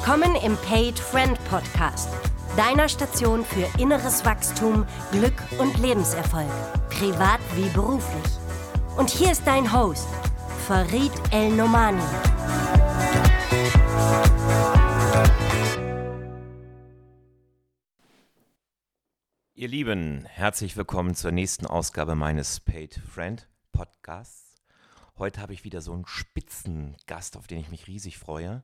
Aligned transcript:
Willkommen 0.00 0.36
im 0.36 0.56
Paid 0.58 0.96
Friend 0.96 1.36
Podcast, 1.50 2.08
deiner 2.56 2.88
Station 2.88 3.44
für 3.44 3.68
inneres 3.80 4.24
Wachstum, 4.24 4.86
Glück 5.10 5.34
und 5.58 5.76
Lebenserfolg, 5.78 6.48
privat 6.88 7.40
wie 7.56 7.68
beruflich. 7.70 8.32
Und 8.96 9.10
hier 9.10 9.32
ist 9.32 9.44
dein 9.44 9.70
Host, 9.72 10.08
Farid 10.66 11.10
El 11.32 11.50
Nomani. 11.50 12.00
Ihr 19.54 19.68
Lieben, 19.68 20.24
herzlich 20.26 20.76
willkommen 20.76 21.16
zur 21.16 21.32
nächsten 21.32 21.66
Ausgabe 21.66 22.14
meines 22.14 22.60
Paid 22.60 22.94
Friend 23.12 23.46
Podcasts. 23.72 24.54
Heute 25.18 25.40
habe 25.40 25.52
ich 25.52 25.64
wieder 25.64 25.80
so 25.80 25.92
einen 25.92 26.06
Spitzengast, 26.06 27.36
auf 27.36 27.48
den 27.48 27.58
ich 27.58 27.70
mich 27.70 27.88
riesig 27.88 28.16
freue. 28.16 28.62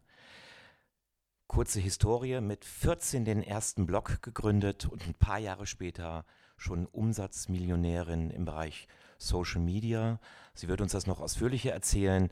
Kurze 1.47 1.79
Historie, 1.79 2.41
mit 2.41 2.65
14 2.65 3.25
den 3.25 3.43
ersten 3.43 3.87
Blog 3.87 4.23
gegründet 4.23 4.87
und 4.87 5.07
ein 5.07 5.15
paar 5.15 5.39
Jahre 5.39 5.67
später 5.67 6.25
schon 6.57 6.87
Umsatzmillionärin 6.87 8.31
im 8.31 8.45
Bereich 8.45 8.89
Social 9.19 9.61
Media. 9.61 10.19
Sie 10.55 10.69
wird 10.69 10.81
uns 10.81 10.93
das 10.93 11.07
noch 11.07 11.21
ausführlicher 11.21 11.73
erzählen. 11.73 12.31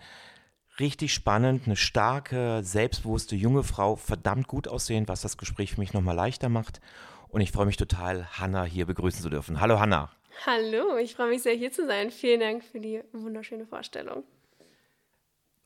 Richtig 0.81 1.13
spannend, 1.13 1.67
eine 1.67 1.77
starke, 1.77 2.63
selbstbewusste 2.65 3.37
junge 3.37 3.63
Frau, 3.63 3.97
verdammt 3.97 4.49
gut 4.49 4.67
aussehen, 4.67 5.07
was 5.07 5.21
das 5.21 5.37
Gespräch 5.37 5.73
für 5.73 5.81
mich 5.81 5.93
nochmal 5.93 6.17
leichter 6.17 6.49
macht. 6.49 6.81
Und 7.29 7.43
ich 7.43 7.53
freue 7.53 7.67
mich 7.67 7.77
total, 7.77 8.27
Hanna 8.39 8.65
hier 8.65 8.87
begrüßen 8.87 9.23
zu 9.23 9.29
dürfen. 9.29 9.61
Hallo 9.61 9.79
Hanna. 9.79 10.11
Hallo, 10.47 10.97
ich 10.97 11.15
freue 11.15 11.29
mich 11.29 11.43
sehr 11.43 11.55
hier 11.55 11.71
zu 11.71 11.87
sein. 11.87 12.11
Vielen 12.11 12.41
Dank 12.41 12.65
für 12.65 12.81
die 12.81 13.03
wunderschöne 13.13 13.67
Vorstellung. 13.67 14.25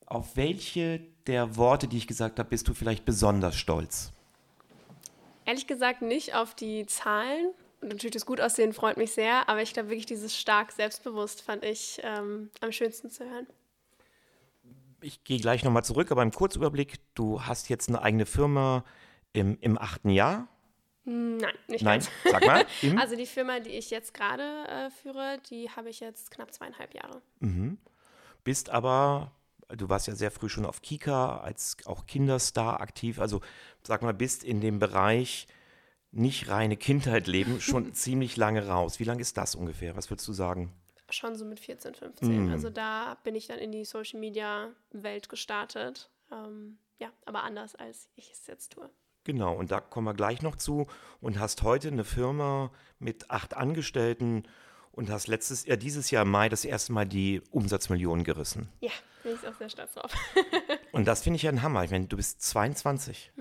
Auf 0.07 0.37
welche 0.37 1.01
der 1.27 1.57
Worte, 1.57 1.89
die 1.89 1.99
ich 1.99 2.07
gesagt 2.07 2.39
habe, 2.39 2.49
bist 2.49 2.69
du 2.69 2.75
vielleicht 2.75 3.05
besonders 3.05 3.57
stolz? 3.57 4.13
Ehrlich 5.45 5.67
gesagt 5.67 6.03
nicht 6.03 6.35
auf 6.35 6.55
die 6.55 6.87
Zahlen. 6.87 7.53
Natürlich 7.83 8.15
das 8.15 8.27
Gutaussehen 8.27 8.73
freut 8.73 8.97
mich 8.97 9.13
sehr, 9.13 9.49
aber 9.49 9.63
ich 9.63 9.73
glaube 9.73 9.91
wirklich 9.91 10.07
dieses 10.07 10.37
stark 10.37 10.73
selbstbewusst 10.73 11.43
fand 11.43 11.65
ich 11.65 12.01
ähm, 12.03 12.51
am 12.61 12.73
schönsten 12.73 13.11
zu 13.11 13.25
hören. 13.25 13.47
Ich 15.03 15.23
gehe 15.25 15.39
gleich 15.39 15.63
nochmal 15.63 15.85
zurück, 15.85 16.11
aber 16.11 16.23
im 16.23 16.33
Kurzüberblick, 16.33 16.95
du 17.15 17.43
hast 17.43 17.69
jetzt 17.69 17.89
eine 17.89 18.03
eigene 18.03 18.27
Firma 18.27 18.85
im, 19.33 19.59
im 19.61 19.79
achten 19.79 20.09
Jahr 20.11 20.49
Nein, 21.09 21.55
nicht 21.69 21.85
Nein, 21.85 22.01
ganz. 22.01 22.11
sag 22.25 22.45
mal. 22.45 22.67
also 22.99 23.15
die 23.15 23.27
Firma, 23.27 23.61
die 23.61 23.71
ich 23.71 23.91
jetzt 23.91 24.13
gerade 24.13 24.43
äh, 24.69 24.91
führe, 24.91 25.39
die 25.49 25.71
habe 25.71 25.89
ich 25.89 26.01
jetzt 26.01 26.33
knapp 26.33 26.53
zweieinhalb 26.53 26.95
Jahre. 26.95 27.23
Mhm. 27.39 27.79
Bist 28.43 28.71
aber, 28.71 29.31
du 29.69 29.89
warst 29.89 30.07
ja 30.07 30.15
sehr 30.15 30.31
früh 30.31 30.49
schon 30.49 30.67
auf 30.67 30.83
Kika, 30.83 31.39
als 31.39 31.77
auch 31.87 32.07
Kinderstar 32.07 32.81
aktiv. 32.81 33.19
Also 33.19 33.41
sag 33.83 34.03
mal, 34.03 34.15
bist 34.15 34.45
in 34.45 34.61
dem 34.61 34.79
Bereich 34.79 35.47
nicht 36.13 36.49
reine 36.49 36.77
Kindheit 36.77 37.27
leben 37.27 37.61
schon 37.61 37.93
ziemlich 37.95 38.37
lange 38.37 38.67
raus. 38.67 39.01
Wie 39.01 39.05
lange 39.05 39.21
ist 39.21 39.37
das 39.37 39.55
ungefähr? 39.55 39.97
Was 39.97 40.11
würdest 40.11 40.29
du 40.29 40.33
sagen? 40.33 40.73
Schon 41.11 41.37
so 41.37 41.45
mit 41.45 41.61
14, 41.61 41.95
15. 41.95 42.49
Mm. 42.49 42.53
Also 42.53 42.69
da 42.69 43.17
bin 43.23 43.37
ich 43.37 43.47
dann 43.47 43.59
in 43.59 43.71
die 43.71 43.85
Social 43.85 44.19
Media 44.19 44.71
Welt 44.91 45.29
gestartet. 45.29 46.11
Ähm, 46.33 46.79
ja, 46.99 47.11
aber 47.27 47.45
anders 47.45 47.77
als 47.77 48.09
ich 48.17 48.33
es 48.33 48.47
jetzt 48.47 48.73
tue. 48.73 48.91
Genau, 49.23 49.57
und 49.57 49.71
da 49.71 49.81
kommen 49.81 50.07
wir 50.07 50.15
gleich 50.15 50.43
noch 50.43 50.57
zu. 50.57 50.87
Und 51.21 51.39
hast 51.39 51.63
heute 51.63 51.89
eine 51.89 52.05
Firma 52.05 52.71
mit 52.99 53.31
acht 53.31 53.55
Angestellten 53.55 54.45
und 54.97 55.11
hast 55.11 55.29
letztes, 55.29 55.65
äh, 55.67 55.79
dieses 55.79 56.11
Jahr 56.11 56.23
im 56.23 56.31
Mai 56.31 56.49
das 56.49 56.65
erste 56.65 56.93
Mal 56.93 57.07
die 57.07 57.43
Umsatzmillionen 57.51 58.25
gerissen. 58.25 58.69
Ja, 58.81 58.91
bin 59.23 59.35
ich 59.35 59.47
auch 59.47 59.55
sehr 59.55 59.69
stolz 59.69 59.95
drauf. 59.95 60.11
Und 60.93 61.05
das 61.05 61.23
finde 61.23 61.37
ich 61.37 61.43
ja 61.43 61.51
ein 61.51 61.63
Hammer. 61.63 61.85
Ich 61.85 61.91
meine, 61.91 62.07
du 62.07 62.17
bist 62.17 62.43
22. 62.43 63.33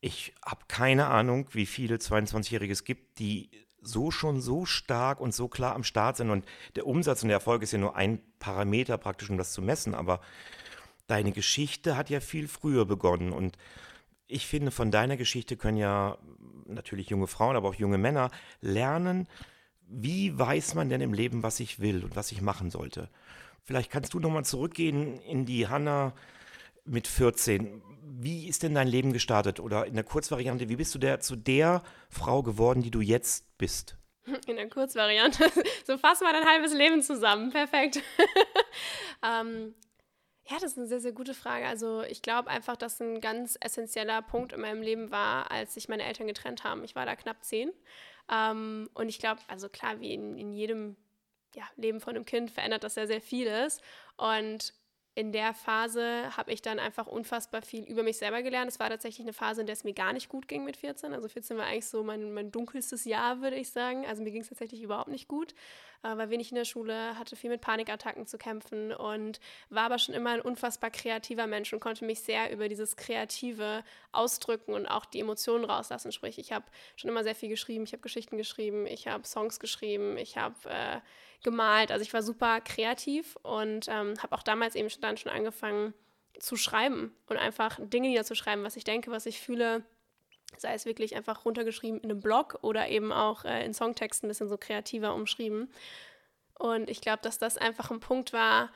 Ich 0.00 0.34
habe 0.44 0.60
keine 0.68 1.06
Ahnung, 1.06 1.48
wie 1.52 1.64
viele 1.64 1.96
22-Jährige 1.96 2.74
es 2.74 2.84
gibt, 2.84 3.18
die 3.18 3.50
so 3.80 4.10
schon 4.10 4.42
so 4.42 4.66
stark 4.66 5.20
und 5.20 5.34
so 5.34 5.48
klar 5.48 5.74
am 5.74 5.82
Start 5.82 6.18
sind. 6.18 6.28
Und 6.28 6.44
der 6.76 6.86
Umsatz 6.86 7.22
und 7.22 7.28
der 7.28 7.36
Erfolg 7.36 7.62
ist 7.62 7.72
ja 7.72 7.78
nur 7.78 7.96
ein 7.96 8.20
Parameter 8.38 8.98
praktisch, 8.98 9.30
um 9.30 9.38
das 9.38 9.52
zu 9.52 9.62
messen. 9.62 9.94
Aber 9.94 10.20
deine 11.06 11.32
Geschichte 11.32 11.96
hat 11.96 12.10
ja 12.10 12.20
viel 12.20 12.48
früher 12.48 12.84
begonnen. 12.84 13.32
Und 13.32 13.56
ich 14.26 14.46
finde, 14.46 14.70
von 14.70 14.90
deiner 14.90 15.16
Geschichte 15.16 15.56
können 15.56 15.78
ja 15.78 16.18
natürlich 16.66 17.08
junge 17.08 17.28
Frauen, 17.28 17.56
aber 17.56 17.70
auch 17.70 17.74
junge 17.74 17.98
Männer 17.98 18.30
lernen, 18.60 19.26
wie 19.88 20.38
weiß 20.38 20.74
man 20.74 20.88
denn 20.88 21.00
im 21.00 21.12
Leben, 21.12 21.42
was 21.42 21.60
ich 21.60 21.80
will 21.80 22.04
und 22.04 22.16
was 22.16 22.32
ich 22.32 22.40
machen 22.40 22.70
sollte. 22.70 23.08
Vielleicht 23.62 23.90
kannst 23.90 24.12
du 24.14 24.20
nochmal 24.20 24.44
zurückgehen 24.44 25.18
in 25.20 25.46
die 25.46 25.68
Hanna 25.68 26.12
mit 26.84 27.08
14. 27.08 27.82
Wie 28.02 28.46
ist 28.46 28.62
denn 28.62 28.74
dein 28.74 28.88
Leben 28.88 29.12
gestartet? 29.12 29.58
Oder 29.60 29.86
in 29.86 29.94
der 29.94 30.04
Kurzvariante, 30.04 30.68
wie 30.68 30.76
bist 30.76 30.94
du 30.94 30.98
der, 30.98 31.20
zu 31.20 31.36
der 31.36 31.82
Frau 32.10 32.42
geworden, 32.42 32.82
die 32.82 32.90
du 32.90 33.00
jetzt 33.00 33.56
bist? 33.56 33.96
In 34.46 34.56
der 34.56 34.68
Kurzvariante. 34.68 35.50
So 35.86 35.98
fassen 35.98 36.24
wir 36.24 36.32
dein 36.32 36.48
halbes 36.48 36.72
Leben 36.72 37.02
zusammen. 37.02 37.50
Perfekt. 37.50 38.00
ähm, 39.22 39.74
ja, 40.46 40.56
das 40.60 40.72
ist 40.72 40.78
eine 40.78 40.86
sehr, 40.86 41.00
sehr 41.00 41.12
gute 41.12 41.34
Frage. 41.34 41.66
Also 41.66 42.02
ich 42.02 42.20
glaube 42.20 42.50
einfach, 42.50 42.76
dass 42.76 43.00
ein 43.00 43.20
ganz 43.20 43.56
essentieller 43.60 44.20
Punkt 44.20 44.52
in 44.52 44.60
meinem 44.60 44.82
Leben 44.82 45.10
war, 45.10 45.50
als 45.50 45.74
sich 45.74 45.88
meine 45.88 46.04
Eltern 46.04 46.26
getrennt 46.26 46.64
haben. 46.64 46.84
Ich 46.84 46.94
war 46.94 47.06
da 47.06 47.16
knapp 47.16 47.42
zehn. 47.42 47.72
Ähm, 48.30 48.90
und 48.94 49.08
ich 49.08 49.18
glaube, 49.18 49.40
also 49.48 49.68
klar, 49.68 50.00
wie 50.00 50.12
in, 50.12 50.36
in 50.36 50.52
jedem 50.52 50.96
ja, 51.54 51.64
Leben 51.76 52.00
von 52.00 52.14
einem 52.14 52.26
Kind 52.26 52.50
verändert 52.50 52.84
das 52.84 52.94
sehr, 52.94 53.06
sehr 53.06 53.22
vieles. 53.22 53.80
Und 54.18 54.74
in 55.16 55.30
der 55.30 55.54
Phase 55.54 56.36
habe 56.36 56.52
ich 56.52 56.60
dann 56.60 56.80
einfach 56.80 57.06
unfassbar 57.06 57.62
viel 57.62 57.84
über 57.84 58.02
mich 58.02 58.16
selber 58.16 58.42
gelernt. 58.42 58.68
Es 58.68 58.80
war 58.80 58.88
tatsächlich 58.88 59.24
eine 59.24 59.32
Phase, 59.32 59.60
in 59.60 59.66
der 59.68 59.74
es 59.74 59.84
mir 59.84 59.92
gar 59.92 60.12
nicht 60.12 60.28
gut 60.28 60.48
ging 60.48 60.64
mit 60.64 60.76
14. 60.76 61.14
Also 61.14 61.28
14 61.28 61.56
war 61.56 61.66
eigentlich 61.66 61.86
so 61.86 62.02
mein, 62.02 62.34
mein 62.34 62.50
dunkelstes 62.50 63.04
Jahr, 63.04 63.40
würde 63.40 63.54
ich 63.54 63.70
sagen. 63.70 64.04
Also 64.06 64.24
mir 64.24 64.32
ging 64.32 64.42
es 64.42 64.48
tatsächlich 64.48 64.82
überhaupt 64.82 65.08
nicht 65.08 65.28
gut, 65.28 65.54
äh, 66.02 66.16
war 66.16 66.30
wenig 66.30 66.50
in 66.50 66.56
der 66.56 66.64
Schule, 66.64 67.16
hatte 67.16 67.36
viel 67.36 67.50
mit 67.50 67.60
Panikattacken 67.60 68.26
zu 68.26 68.38
kämpfen 68.38 68.92
und 68.92 69.38
war 69.70 69.84
aber 69.84 70.00
schon 70.00 70.16
immer 70.16 70.30
ein 70.30 70.40
unfassbar 70.40 70.90
kreativer 70.90 71.46
Mensch 71.46 71.72
und 71.72 71.78
konnte 71.78 72.04
mich 72.04 72.20
sehr 72.20 72.50
über 72.50 72.68
dieses 72.68 72.96
Kreative 72.96 73.84
ausdrücken 74.10 74.74
und 74.74 74.86
auch 74.88 75.04
die 75.04 75.20
Emotionen 75.20 75.64
rauslassen. 75.64 76.10
Sprich, 76.10 76.40
ich 76.40 76.50
habe 76.50 76.64
schon 76.96 77.08
immer 77.08 77.22
sehr 77.22 77.36
viel 77.36 77.48
geschrieben, 77.50 77.84
ich 77.84 77.92
habe 77.92 78.02
Geschichten 78.02 78.36
geschrieben, 78.36 78.84
ich 78.88 79.06
habe 79.06 79.24
Songs 79.24 79.60
geschrieben, 79.60 80.18
ich 80.18 80.36
habe 80.36 80.56
äh, 80.68 81.00
gemalt. 81.44 81.92
Also 81.92 82.02
ich 82.02 82.12
war 82.12 82.22
super 82.22 82.60
kreativ 82.60 83.36
und 83.42 83.86
ähm, 83.88 84.14
habe 84.20 84.34
auch 84.34 84.42
damals 84.42 84.74
eben 84.74 84.90
schon, 84.90 85.02
dann 85.02 85.16
schon 85.16 85.30
angefangen 85.30 85.94
zu 86.40 86.56
schreiben 86.56 87.14
und 87.28 87.36
einfach 87.36 87.78
Dinge 87.80 88.08
niederzuschreiben, 88.08 88.64
was 88.64 88.76
ich 88.76 88.82
denke, 88.82 89.12
was 89.12 89.26
ich 89.26 89.40
fühle. 89.40 89.84
Sei 90.56 90.74
es 90.74 90.86
wirklich 90.86 91.14
einfach 91.14 91.44
runtergeschrieben 91.44 92.00
in 92.00 92.10
einem 92.10 92.20
Blog 92.20 92.58
oder 92.62 92.88
eben 92.88 93.12
auch 93.12 93.44
äh, 93.44 93.64
in 93.64 93.74
Songtexten 93.74 94.26
ein 94.26 94.30
bisschen 94.30 94.48
so 94.48 94.56
kreativer 94.56 95.14
umschrieben. 95.14 95.70
Und 96.58 96.90
ich 96.90 97.00
glaube, 97.00 97.22
dass 97.22 97.38
das 97.38 97.56
einfach 97.56 97.90
ein 97.90 98.00
Punkt 98.00 98.32
war, 98.32 98.70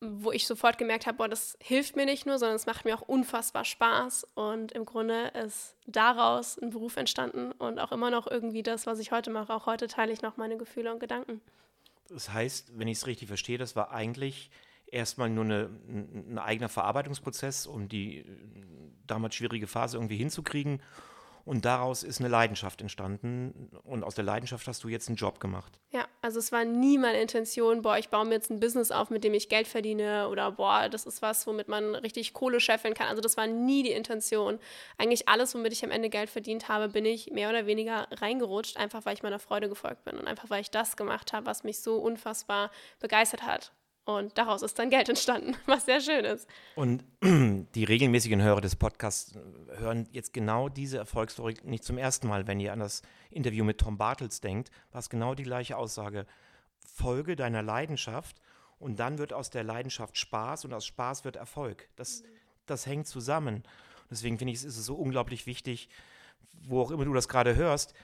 wo 0.00 0.32
ich 0.32 0.46
sofort 0.46 0.78
gemerkt 0.78 1.06
habe, 1.06 1.18
boah, 1.18 1.28
das 1.28 1.56
hilft 1.60 1.94
mir 1.94 2.06
nicht 2.06 2.26
nur, 2.26 2.38
sondern 2.38 2.56
es 2.56 2.66
macht 2.66 2.84
mir 2.84 2.96
auch 2.96 3.06
unfassbar 3.06 3.64
Spaß. 3.64 4.26
Und 4.34 4.72
im 4.72 4.84
Grunde 4.86 5.28
ist 5.44 5.76
daraus 5.86 6.58
ein 6.58 6.70
Beruf 6.70 6.96
entstanden 6.96 7.52
und 7.52 7.78
auch 7.78 7.92
immer 7.92 8.10
noch 8.10 8.26
irgendwie 8.26 8.62
das, 8.62 8.86
was 8.86 8.98
ich 8.98 9.12
heute 9.12 9.30
mache. 9.30 9.52
Auch 9.52 9.66
heute 9.66 9.86
teile 9.88 10.12
ich 10.12 10.22
noch 10.22 10.36
meine 10.36 10.56
Gefühle 10.56 10.92
und 10.92 11.00
Gedanken. 11.00 11.40
Das 12.10 12.32
heißt, 12.32 12.78
wenn 12.78 12.88
ich 12.88 12.98
es 12.98 13.06
richtig 13.06 13.28
verstehe, 13.28 13.58
das 13.58 13.76
war 13.76 13.92
eigentlich 13.92 14.50
erstmal 14.86 15.30
nur 15.30 15.44
eine, 15.44 15.70
ein 15.88 16.38
eigener 16.38 16.68
Verarbeitungsprozess, 16.68 17.66
um 17.66 17.88
die 17.88 18.18
äh, 18.18 18.24
damals 19.06 19.36
schwierige 19.36 19.66
Phase 19.66 19.96
irgendwie 19.96 20.16
hinzukriegen. 20.16 20.82
Und 21.44 21.64
daraus 21.64 22.02
ist 22.02 22.20
eine 22.20 22.28
Leidenschaft 22.28 22.80
entstanden. 22.80 23.70
Und 23.84 24.04
aus 24.04 24.14
der 24.14 24.24
Leidenschaft 24.24 24.66
hast 24.66 24.84
du 24.84 24.88
jetzt 24.88 25.08
einen 25.08 25.16
Job 25.16 25.40
gemacht. 25.40 25.78
Ja, 25.90 26.06
also 26.22 26.38
es 26.38 26.52
war 26.52 26.64
nie 26.64 26.98
meine 26.98 27.20
Intention, 27.20 27.82
boah, 27.82 27.98
ich 27.98 28.08
baue 28.08 28.24
mir 28.24 28.34
jetzt 28.34 28.50
ein 28.50 28.60
Business 28.60 28.90
auf, 28.90 29.10
mit 29.10 29.24
dem 29.24 29.34
ich 29.34 29.48
Geld 29.48 29.66
verdiene 29.66 30.28
oder 30.28 30.52
boah, 30.52 30.88
das 30.88 31.06
ist 31.06 31.22
was, 31.22 31.46
womit 31.46 31.68
man 31.68 31.94
richtig 31.94 32.32
Kohle 32.32 32.60
scheffeln 32.60 32.94
kann. 32.94 33.08
Also 33.08 33.20
das 33.22 33.36
war 33.36 33.46
nie 33.46 33.82
die 33.82 33.92
Intention. 33.92 34.58
Eigentlich 34.98 35.28
alles, 35.28 35.54
womit 35.54 35.72
ich 35.72 35.84
am 35.84 35.90
Ende 35.90 36.10
Geld 36.10 36.30
verdient 36.30 36.68
habe, 36.68 36.88
bin 36.88 37.04
ich 37.04 37.30
mehr 37.30 37.50
oder 37.50 37.66
weniger 37.66 38.06
reingerutscht, 38.10 38.76
einfach 38.76 39.04
weil 39.04 39.14
ich 39.14 39.22
meiner 39.22 39.38
Freude 39.38 39.68
gefolgt 39.68 40.04
bin 40.04 40.18
und 40.18 40.26
einfach 40.26 40.50
weil 40.50 40.60
ich 40.60 40.70
das 40.70 40.96
gemacht 40.96 41.32
habe, 41.32 41.46
was 41.46 41.64
mich 41.64 41.80
so 41.80 41.96
unfassbar 41.96 42.70
begeistert 43.00 43.42
hat. 43.42 43.72
Und 44.16 44.36
daraus 44.38 44.62
ist 44.62 44.78
dann 44.78 44.90
Geld 44.90 45.08
entstanden, 45.08 45.56
was 45.66 45.86
sehr 45.86 46.00
schön 46.00 46.24
ist. 46.24 46.48
Und 46.74 47.04
die 47.22 47.84
regelmäßigen 47.84 48.42
Hörer 48.42 48.60
des 48.60 48.76
Podcasts 48.76 49.38
hören 49.76 50.08
jetzt 50.12 50.32
genau 50.32 50.68
diese 50.68 50.98
Erfolgsstory 50.98 51.54
nicht 51.64 51.84
zum 51.84 51.98
ersten 51.98 52.28
Mal. 52.28 52.46
Wenn 52.46 52.60
ihr 52.60 52.72
an 52.72 52.80
das 52.80 53.02
Interview 53.30 53.64
mit 53.64 53.78
Tom 53.78 53.98
Bartels 53.98 54.40
denkt, 54.40 54.70
war 54.92 55.00
es 55.00 55.08
genau 55.08 55.34
die 55.34 55.44
gleiche 55.44 55.76
Aussage. 55.76 56.26
Folge 56.84 57.36
deiner 57.36 57.62
Leidenschaft 57.62 58.40
und 58.78 58.98
dann 58.98 59.18
wird 59.18 59.32
aus 59.32 59.50
der 59.50 59.62
Leidenschaft 59.62 60.18
Spaß 60.18 60.64
und 60.64 60.72
aus 60.72 60.86
Spaß 60.86 61.24
wird 61.24 61.36
Erfolg. 61.36 61.88
Das, 61.96 62.22
das 62.66 62.86
hängt 62.86 63.06
zusammen. 63.06 63.62
Deswegen 64.10 64.38
finde 64.38 64.52
ich, 64.52 64.64
ist 64.64 64.76
es 64.76 64.86
so 64.86 64.96
unglaublich 64.96 65.46
wichtig, 65.46 65.88
wo 66.66 66.82
auch 66.82 66.90
immer 66.90 67.04
du 67.04 67.12
das 67.12 67.28
gerade 67.28 67.54
hörst, 67.54 67.94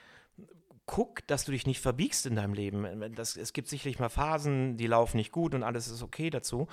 guck, 0.87 1.27
dass 1.27 1.45
du 1.45 1.51
dich 1.51 1.67
nicht 1.67 1.81
verbiegst 1.81 2.25
in 2.25 2.35
deinem 2.35 2.53
Leben. 2.53 3.13
Das, 3.13 3.37
es 3.37 3.53
gibt 3.53 3.67
sicherlich 3.67 3.99
mal 3.99 4.09
Phasen, 4.09 4.77
die 4.77 4.87
laufen 4.87 5.17
nicht 5.17 5.31
gut 5.31 5.53
und 5.53 5.61
alles 5.61 5.87
ist 5.87 6.01
okay 6.01 6.31
dazu. 6.31 6.67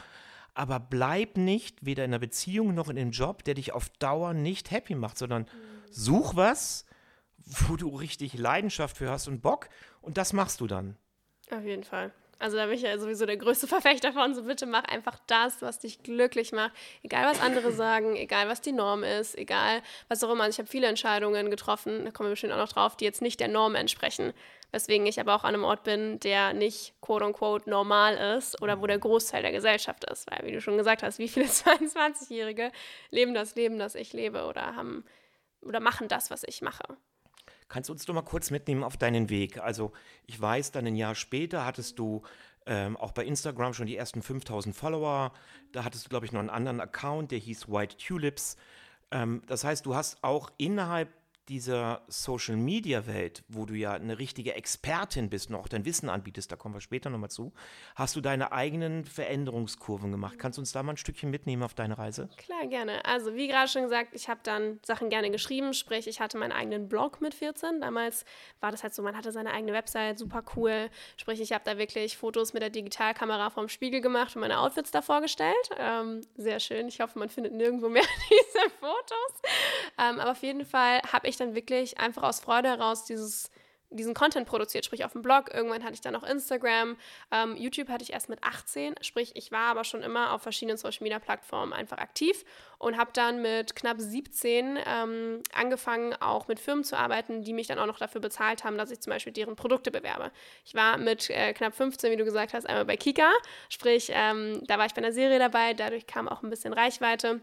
aber 0.55 0.79
bleib 0.81 1.37
nicht 1.37 1.85
weder 1.85 2.05
in 2.05 2.11
einer 2.11 2.21
Beziehung 2.21 2.75
noch 2.75 2.89
in 2.89 2.97
einem 2.97 3.11
Job, 3.11 3.45
der 3.45 3.55
dich 3.55 3.73
auf 3.73 3.89
Dauer 3.99 4.33
nicht 4.33 4.71
happy 4.71 4.95
macht, 4.95 5.19
sondern 5.19 5.43
mhm. 5.43 5.49
such 5.91 6.37
was, 6.37 6.87
wo 7.45 7.77
du 7.77 7.89
richtig 7.89 8.35
Leidenschaft 8.35 8.97
für 8.97 9.11
hast 9.11 9.29
und 9.29 9.43
Bock 9.43 9.69
und 10.01 10.17
das 10.17 10.33
machst 10.33 10.61
du 10.61 10.67
dann. 10.67 10.97
Auf 11.51 11.65
jeden 11.65 11.85
Fall. 11.85 12.13
Also 12.39 12.57
da 12.57 12.67
bin 12.67 12.75
ich 12.75 12.83
ja 12.83 12.99
sowieso 12.99 13.27
der 13.27 13.37
größte 13.37 13.67
Verfechter 13.67 14.13
von. 14.13 14.35
So 14.35 14.45
bitte 14.45 14.67
mach 14.67 14.85
einfach 14.85 15.19
das, 15.27 15.63
was 15.63 15.79
dich 15.79 16.03
glücklich 16.03 16.53
macht. 16.53 16.73
Egal, 17.03 17.25
was 17.31 17.41
andere 17.41 17.73
sagen, 17.73 18.17
egal, 18.17 18.49
was 18.49 18.61
die 18.61 18.73
Norm 18.73 19.03
ist, 19.03 19.37
egal, 19.37 19.83
was 20.09 20.23
auch 20.25 20.31
immer. 20.31 20.45
Also 20.45 20.57
ich 20.57 20.59
habe 20.59 20.69
viele 20.69 20.87
Entscheidungen 20.87 21.51
getroffen, 21.51 22.05
da 22.05 22.11
kommen 22.11 22.29
wir 22.29 22.33
bestimmt 22.33 22.53
auch 22.53 22.59
noch 22.59 22.73
drauf, 22.73 22.97
die 22.97 23.05
jetzt 23.05 23.23
nicht 23.23 23.41
der 23.41 23.49
Norm 23.49 23.75
entsprechen. 23.75 24.33
Weswegen 24.73 25.07
ich 25.07 25.21
aber 25.21 25.37
auch 25.37 25.45
an 25.45 25.55
einem 25.55 25.63
Ort 25.63 25.85
bin, 25.85 26.19
der 26.19 26.53
nicht 26.53 26.95
quote-unquote 27.01 27.71
normal 27.71 28.37
ist 28.37 28.61
oder 28.61 28.81
wo 28.83 28.89
der 28.89 28.99
Großteil 28.99 29.43
der 29.43 29.53
Gesellschaft 29.53 30.05
ist. 30.11 30.29
Weil, 30.29 30.45
wie 30.47 30.53
du 30.53 30.61
schon 30.61 30.77
gesagt 30.77 31.05
hast, 31.05 31.21
wie 31.21 31.29
viele 31.29 31.47
22-Jährige 31.47 32.73
leben 33.11 33.35
das 33.35 33.55
Leben, 33.55 33.79
das 33.79 33.95
ich 33.95 34.13
lebe 34.13 34.47
oder 34.47 34.75
haben 34.75 35.05
oder 35.63 35.81
machen 35.81 36.09
das, 36.09 36.31
was 36.31 36.43
ich 36.45 36.61
mache. 36.61 36.83
Kannst 37.75 37.89
du 37.89 37.93
uns 37.93 38.05
doch 38.07 38.15
mal 38.15 38.23
kurz 38.23 38.53
mitnehmen 38.53 38.85
auf 38.85 38.97
deinen 38.97 39.31
Weg? 39.31 39.59
Also 39.59 39.91
ich 40.29 40.41
weiß, 40.41 40.71
dann 40.71 40.87
ein 40.87 40.95
Jahr 40.95 41.17
später 41.17 41.67
hattest 41.67 41.99
du 41.99 42.23
ähm, 42.67 42.97
auch 42.97 43.11
bei 43.11 43.25
Instagram 43.25 43.75
schon 43.75 43.89
die 43.89 43.97
ersten 43.97 44.23
5000 44.23 44.77
Follower. 44.77 45.33
Da 45.73 45.83
hattest 45.83 46.05
du, 46.05 46.09
glaube 46.09 46.25
ich, 46.25 46.31
noch 46.31 46.39
einen 46.39 46.51
anderen 46.51 46.81
Account, 46.81 47.33
der 47.33 47.41
hieß 47.41 47.69
White 47.69 47.97
Tulips. 47.97 48.57
Ähm, 49.11 49.43
das 49.49 49.65
heißt, 49.65 49.85
du 49.87 49.97
hast 49.97 50.23
auch 50.23 50.53
innerhalb 50.57 51.13
dieser 51.49 52.03
Social 52.09 52.57
Media 52.57 53.07
Welt, 53.07 53.45
wo 53.49 53.67
du 53.67 53.75
ja 53.75 53.93
eine 53.93 54.19
richtige 54.19 54.55
Expertin 54.55 55.29
bist 55.29 55.51
und 55.51 55.57
auch 55.57 55.69
dein 55.69 55.85
Wissen 55.85 56.09
anbietest, 56.09 56.51
da 56.51 56.57
kommen 56.57 56.75
wir 56.75 56.81
später 56.81 57.11
nochmal 57.11 57.31
zu, 57.31 57.53
hast 57.95 58.17
du 58.17 58.21
deine 58.21 58.53
eigenen 58.53 59.05
Veränderungskurven 59.05 60.11
gemacht. 60.11 60.39
Kannst 60.39 60.59
du 60.59 60.63
uns 60.63 60.73
da 60.73 60.83
mal 60.83 60.95
ein 60.95 60.97
Stückchen 60.97 61.31
mitnehmen 61.31 61.63
auf 61.63 61.75
deine 61.75 61.99
Reise? 61.99 62.29
Klar, 62.37 62.67
gerne. 62.67 63.05
Also, 63.05 63.35
wie 63.35 63.49
gerade 63.49 63.69
schon 63.69 63.83
gesagt, 63.83 64.11
ich 64.13 64.29
habe 64.29 64.41
dann 64.43 64.81
Sachen 64.85 65.11
gerne 65.11 65.31
geschrieben, 65.31 65.75
sprich, 65.75 66.07
ich 66.07 66.21
hatte 66.21 66.39
meinen 66.39 66.53
eigenen 66.53 66.89
Blog 66.89 67.21
mit 67.21 67.35
14. 67.35 67.81
Damals 67.81 68.25
war 68.61 68.71
das 68.71 68.83
halt 68.83 68.95
so, 68.95 69.03
man 69.03 69.17
hatte 69.17 69.33
seine 69.33 69.53
eigene 69.53 69.73
Website, 69.73 70.19
super 70.19 70.43
cool. 70.57 70.89
Sprich, 71.17 71.41
ich 71.41 71.53
habe 71.53 71.65
da 71.65 71.79
wirklich 71.79 72.17
Fotos 72.17 72.53
mit 72.53 72.63
der 72.63 72.71
Digitalkamera 72.71 73.51
vom 73.51 73.69
Spiegel 73.69 74.01
gemacht 74.01 74.35
und 74.35 74.41
meine 74.41 74.61
Outfits 74.61 74.91
da 74.91 75.03
vorgestellt. 75.03 75.55
Ähm, 75.79 76.23
sehr 76.37 76.61
schön. 76.61 76.89
Ich 76.89 77.01
hoffe, 77.01 77.19
man 77.19 77.29
findet 77.29 77.53
nirgendwo 77.53 77.89
mehr 77.89 78.05
diese 78.31 78.71
Fotos. 78.81 79.43
Ähm, 79.99 80.21
aber 80.21 80.33
auf 80.33 80.43
jeden 80.43 80.65
Fall 80.65 81.01
habe 81.13 81.29
ich 81.29 81.34
ich 81.35 81.39
dann 81.39 81.55
wirklich 81.55 81.99
einfach 81.99 82.23
aus 82.23 82.41
Freude 82.41 82.69
heraus 82.69 83.05
dieses 83.05 83.51
diesen 83.95 84.15
Content 84.15 84.47
produziert, 84.47 84.85
sprich 84.85 85.05
auf 85.05 85.13
dem 85.13 85.23
Blog. 85.23 85.53
Irgendwann 85.53 85.83
hatte 85.83 85.95
ich 85.95 86.01
dann 86.01 86.17
auch 86.17 86.23
Instagram. 86.23 86.97
Ähm, 87.31 87.57
YouTube 87.57 87.89
hatte 87.89 88.03
ich 88.03 88.13
erst 88.13 88.29
mit 88.29 88.43
18, 88.43 88.97
sprich 89.01 89.33
ich 89.35 89.53
war 89.53 89.69
aber 89.69 89.85
schon 89.85 90.03
immer 90.03 90.33
auf 90.33 90.43
verschiedenen 90.43 90.77
Social-Media-Plattformen 90.77 91.73
einfach 91.73 91.99
aktiv 91.99 92.45
und 92.79 92.97
habe 92.99 93.11
dann 93.13 93.43
mit 93.43 93.77
knapp 93.77 94.01
17 94.01 94.79
ähm, 94.85 95.43
angefangen, 95.55 96.15
auch 96.15 96.49
mit 96.49 96.61
Firmen 96.61 96.85
zu 96.85 96.99
arbeiten, 96.99 97.43
die 97.43 97.53
mich 97.53 97.67
dann 97.67 97.79
auch 97.79 97.87
noch 97.87 97.99
dafür 97.99 98.21
bezahlt 98.21 98.65
haben, 98.65 98.77
dass 98.77 98.91
ich 98.91 99.01
zum 99.01 99.13
Beispiel 99.13 99.33
deren 99.33 99.57
Produkte 99.57 99.91
bewerbe. 99.91 100.33
Ich 100.65 100.75
war 100.75 100.99
mit 100.99 101.31
äh, 101.31 101.53
knapp 101.53 101.75
15, 101.75 102.11
wie 102.11 102.17
du 102.17 102.25
gesagt 102.25 102.53
hast, 102.53 102.67
einmal 102.67 102.85
bei 102.85 102.97
Kika, 102.97 103.31
sprich 103.69 104.11
ähm, 104.13 104.61
da 104.67 104.79
war 104.79 104.87
ich 104.87 104.95
bei 104.95 105.03
einer 105.03 105.13
Serie 105.13 105.39
dabei, 105.39 105.75
dadurch 105.75 106.07
kam 106.07 106.29
auch 106.29 106.43
ein 106.43 106.51
bisschen 106.51 106.73
Reichweite. 106.73 107.41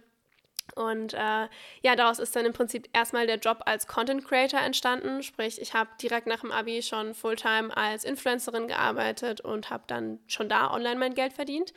Und 0.75 1.13
äh, 1.13 1.47
ja, 1.81 1.95
daraus 1.95 2.19
ist 2.19 2.35
dann 2.35 2.45
im 2.45 2.53
Prinzip 2.53 2.87
erstmal 2.93 3.27
der 3.27 3.37
Job 3.37 3.61
als 3.65 3.87
Content 3.87 4.25
Creator 4.25 4.59
entstanden. 4.59 5.23
Sprich, 5.23 5.61
ich 5.61 5.73
habe 5.73 5.89
direkt 6.01 6.27
nach 6.27 6.41
dem 6.41 6.51
Abi 6.51 6.81
schon 6.81 7.13
Fulltime 7.13 7.75
als 7.75 8.03
Influencerin 8.03 8.67
gearbeitet 8.67 9.41
und 9.41 9.69
habe 9.69 9.83
dann 9.87 10.19
schon 10.27 10.49
da 10.49 10.71
online 10.71 10.99
mein 10.99 11.13
Geld 11.13 11.33
verdient 11.33 11.73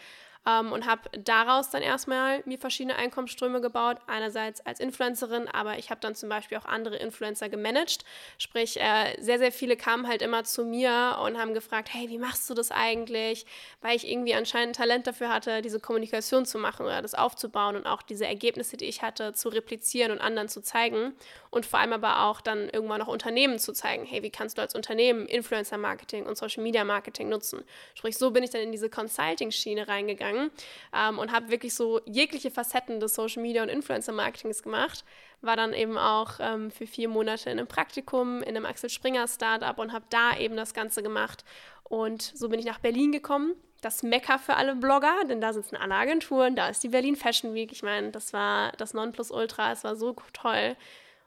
ähm, 0.46 0.72
und 0.72 0.86
habe 0.86 1.02
daraus 1.18 1.70
dann 1.70 1.82
erstmal 1.82 2.42
mir 2.44 2.58
verschiedene 2.58 2.96
Einkommensströme 2.96 3.60
gebaut. 3.60 3.98
Einerseits 4.06 4.60
als 4.66 4.80
Influencerin, 4.80 5.48
aber 5.48 5.78
ich 5.78 5.90
habe 5.90 6.00
dann 6.00 6.14
zum 6.14 6.28
Beispiel 6.28 6.58
auch 6.58 6.64
andere 6.66 6.96
Influencer 6.96 7.48
gemanagt. 7.48 8.04
Sprich, 8.38 8.80
äh, 8.80 9.16
sehr, 9.20 9.38
sehr 9.38 9.52
viele 9.52 9.76
kamen 9.76 10.06
halt 10.06 10.22
immer 10.22 10.44
zu 10.44 10.64
mir 10.64 11.18
und 11.24 11.38
haben 11.38 11.54
gefragt, 11.54 11.88
hey, 11.92 12.08
wie 12.08 12.18
machst 12.18 12.48
du 12.50 12.54
das 12.54 12.70
eigentlich? 12.70 13.46
Weil 13.80 13.96
ich 13.96 14.08
irgendwie 14.08 14.34
anscheinend 14.34 14.76
Talent 14.76 15.06
dafür 15.06 15.30
hatte, 15.30 15.62
diese 15.62 15.80
Kommunikation 15.80 16.44
zu 16.44 16.58
machen 16.58 16.84
oder 16.84 17.00
das 17.00 17.14
aufzubauen 17.14 17.76
und 17.76 17.86
auch 17.86 18.02
diese 18.02 18.26
Ergebnisse, 18.26 18.76
die 18.76 18.86
ich 18.86 19.02
hatte, 19.02 19.32
zu 19.32 19.48
replizieren 19.48 20.12
und 20.12 20.20
anderen 20.20 20.48
zu 20.48 20.60
zeigen. 20.60 21.14
Und 21.50 21.66
vor 21.66 21.78
allem 21.78 21.92
aber 21.92 22.24
auch 22.24 22.40
dann 22.40 22.68
irgendwann 22.68 22.98
noch 22.98 23.08
Unternehmen 23.08 23.58
zu 23.58 23.72
zeigen, 23.72 24.04
hey, 24.04 24.22
wie 24.22 24.30
kannst 24.30 24.58
du 24.58 24.62
als 24.62 24.74
Unternehmen 24.74 25.26
Influencer-Marketing 25.26 26.26
und 26.26 26.36
Social-Media-Marketing 26.36 27.28
nutzen? 27.28 27.62
Sprich, 27.94 28.18
so 28.18 28.32
bin 28.32 28.42
ich 28.42 28.50
dann 28.50 28.60
in 28.60 28.72
diese 28.72 28.90
Consulting-Schiene 28.90 29.86
reingegangen 29.86 30.33
gegangen 30.34 30.50
ähm, 30.94 31.18
und 31.18 31.32
habe 31.32 31.50
wirklich 31.50 31.74
so 31.74 32.00
jegliche 32.06 32.50
Facetten 32.50 33.00
des 33.00 33.14
Social 33.14 33.42
Media 33.42 33.62
und 33.62 33.68
Influencer 33.68 34.12
Marketings 34.12 34.62
gemacht. 34.62 35.04
War 35.40 35.56
dann 35.56 35.72
eben 35.72 35.98
auch 35.98 36.32
ähm, 36.40 36.70
für 36.70 36.86
vier 36.86 37.08
Monate 37.08 37.50
in 37.50 37.58
einem 37.58 37.68
Praktikum 37.68 38.42
in 38.42 38.56
einem 38.56 38.66
Axel 38.66 38.90
Springer 38.90 39.28
Startup 39.28 39.78
und 39.78 39.92
habe 39.92 40.06
da 40.10 40.36
eben 40.36 40.56
das 40.56 40.74
Ganze 40.74 41.02
gemacht. 41.02 41.44
Und 41.84 42.22
so 42.22 42.48
bin 42.48 42.58
ich 42.58 42.66
nach 42.66 42.78
Berlin 42.78 43.12
gekommen. 43.12 43.54
Das 43.82 44.02
Mekka 44.02 44.38
für 44.38 44.56
alle 44.56 44.74
Blogger, 44.74 45.24
denn 45.28 45.42
da 45.42 45.52
sitzen 45.52 45.76
alle 45.76 45.94
Agenturen, 45.94 46.56
da 46.56 46.68
ist 46.68 46.82
die 46.82 46.88
Berlin 46.88 47.16
Fashion 47.16 47.52
Week. 47.52 47.70
Ich 47.70 47.82
meine, 47.82 48.10
das 48.12 48.32
war 48.32 48.72
das 48.78 48.94
Nonplusultra, 48.94 49.72
es 49.72 49.84
war 49.84 49.94
so 49.94 50.16
toll. 50.32 50.76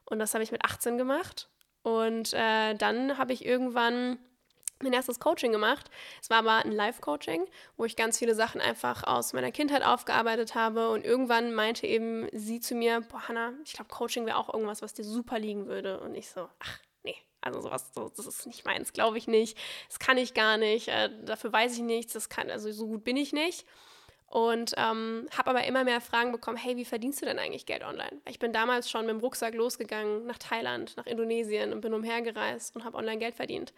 Und 0.05 0.17
das 0.17 0.33
habe 0.33 0.43
ich 0.43 0.51
mit 0.51 0.65
18 0.65 0.97
gemacht. 0.97 1.49
Und 1.83 2.33
äh, 2.33 2.73
dann 2.73 3.19
habe 3.19 3.33
ich 3.33 3.45
irgendwann 3.45 4.17
mein 4.83 4.93
erstes 4.93 5.19
Coaching 5.19 5.51
gemacht. 5.51 5.89
Es 6.21 6.29
war 6.29 6.39
aber 6.39 6.65
ein 6.65 6.71
Live-Coaching, 6.71 7.45
wo 7.77 7.85
ich 7.85 7.95
ganz 7.95 8.17
viele 8.17 8.35
Sachen 8.35 8.61
einfach 8.61 9.03
aus 9.03 9.33
meiner 9.33 9.51
Kindheit 9.51 9.83
aufgearbeitet 9.83 10.55
habe. 10.55 10.89
Und 10.89 11.05
irgendwann 11.05 11.53
meinte 11.53 11.87
eben 11.87 12.27
sie 12.31 12.59
zu 12.59 12.75
mir, 12.75 13.01
boah, 13.01 13.27
Hannah, 13.27 13.53
ich 13.65 13.73
glaube, 13.73 13.89
Coaching 13.89 14.25
wäre 14.25 14.37
auch 14.37 14.53
irgendwas, 14.53 14.81
was 14.81 14.93
dir 14.93 15.03
super 15.03 15.39
liegen 15.39 15.67
würde. 15.67 15.99
Und 15.99 16.15
ich 16.15 16.29
so, 16.29 16.47
ach, 16.59 16.79
nee, 17.03 17.17
also 17.41 17.61
sowas, 17.61 17.91
so, 17.93 18.09
das 18.09 18.25
ist 18.25 18.45
nicht 18.47 18.65
meins, 18.65 18.93
glaube 18.93 19.17
ich 19.17 19.27
nicht. 19.27 19.57
Das 19.87 19.99
kann 19.99 20.17
ich 20.17 20.33
gar 20.33 20.57
nicht, 20.57 20.89
äh, 20.89 21.09
dafür 21.23 21.51
weiß 21.51 21.73
ich 21.75 21.83
nichts, 21.83 22.13
das 22.13 22.29
kann, 22.29 22.49
also 22.49 22.71
so 22.71 22.87
gut 22.87 23.03
bin 23.03 23.17
ich 23.17 23.33
nicht. 23.33 23.65
Und 24.29 24.73
ähm, 24.75 25.25
habe 25.35 25.51
aber 25.51 25.63
immer 25.63 25.85
mehr 25.85 26.01
Fragen 26.01 26.33
bekommen, 26.33 26.57
hey, 26.57 26.75
wie 26.75 26.83
verdienst 26.83 27.21
du 27.21 27.25
denn 27.25 27.39
eigentlich 27.39 27.65
Geld 27.65 27.83
online? 27.83 28.21
Ich 28.27 28.39
bin 28.39 28.51
damals 28.51 28.89
schon 28.89 29.05
mit 29.05 29.11
dem 29.11 29.21
Rucksack 29.21 29.53
losgegangen 29.55 30.25
nach 30.25 30.37
Thailand, 30.37 30.97
nach 30.97 31.05
Indonesien 31.05 31.71
und 31.71 31.79
bin 31.79 31.93
umhergereist 31.93 32.75
und 32.75 32.83
habe 32.83 32.97
online 32.97 33.19
Geld 33.19 33.35
verdient. 33.35 33.73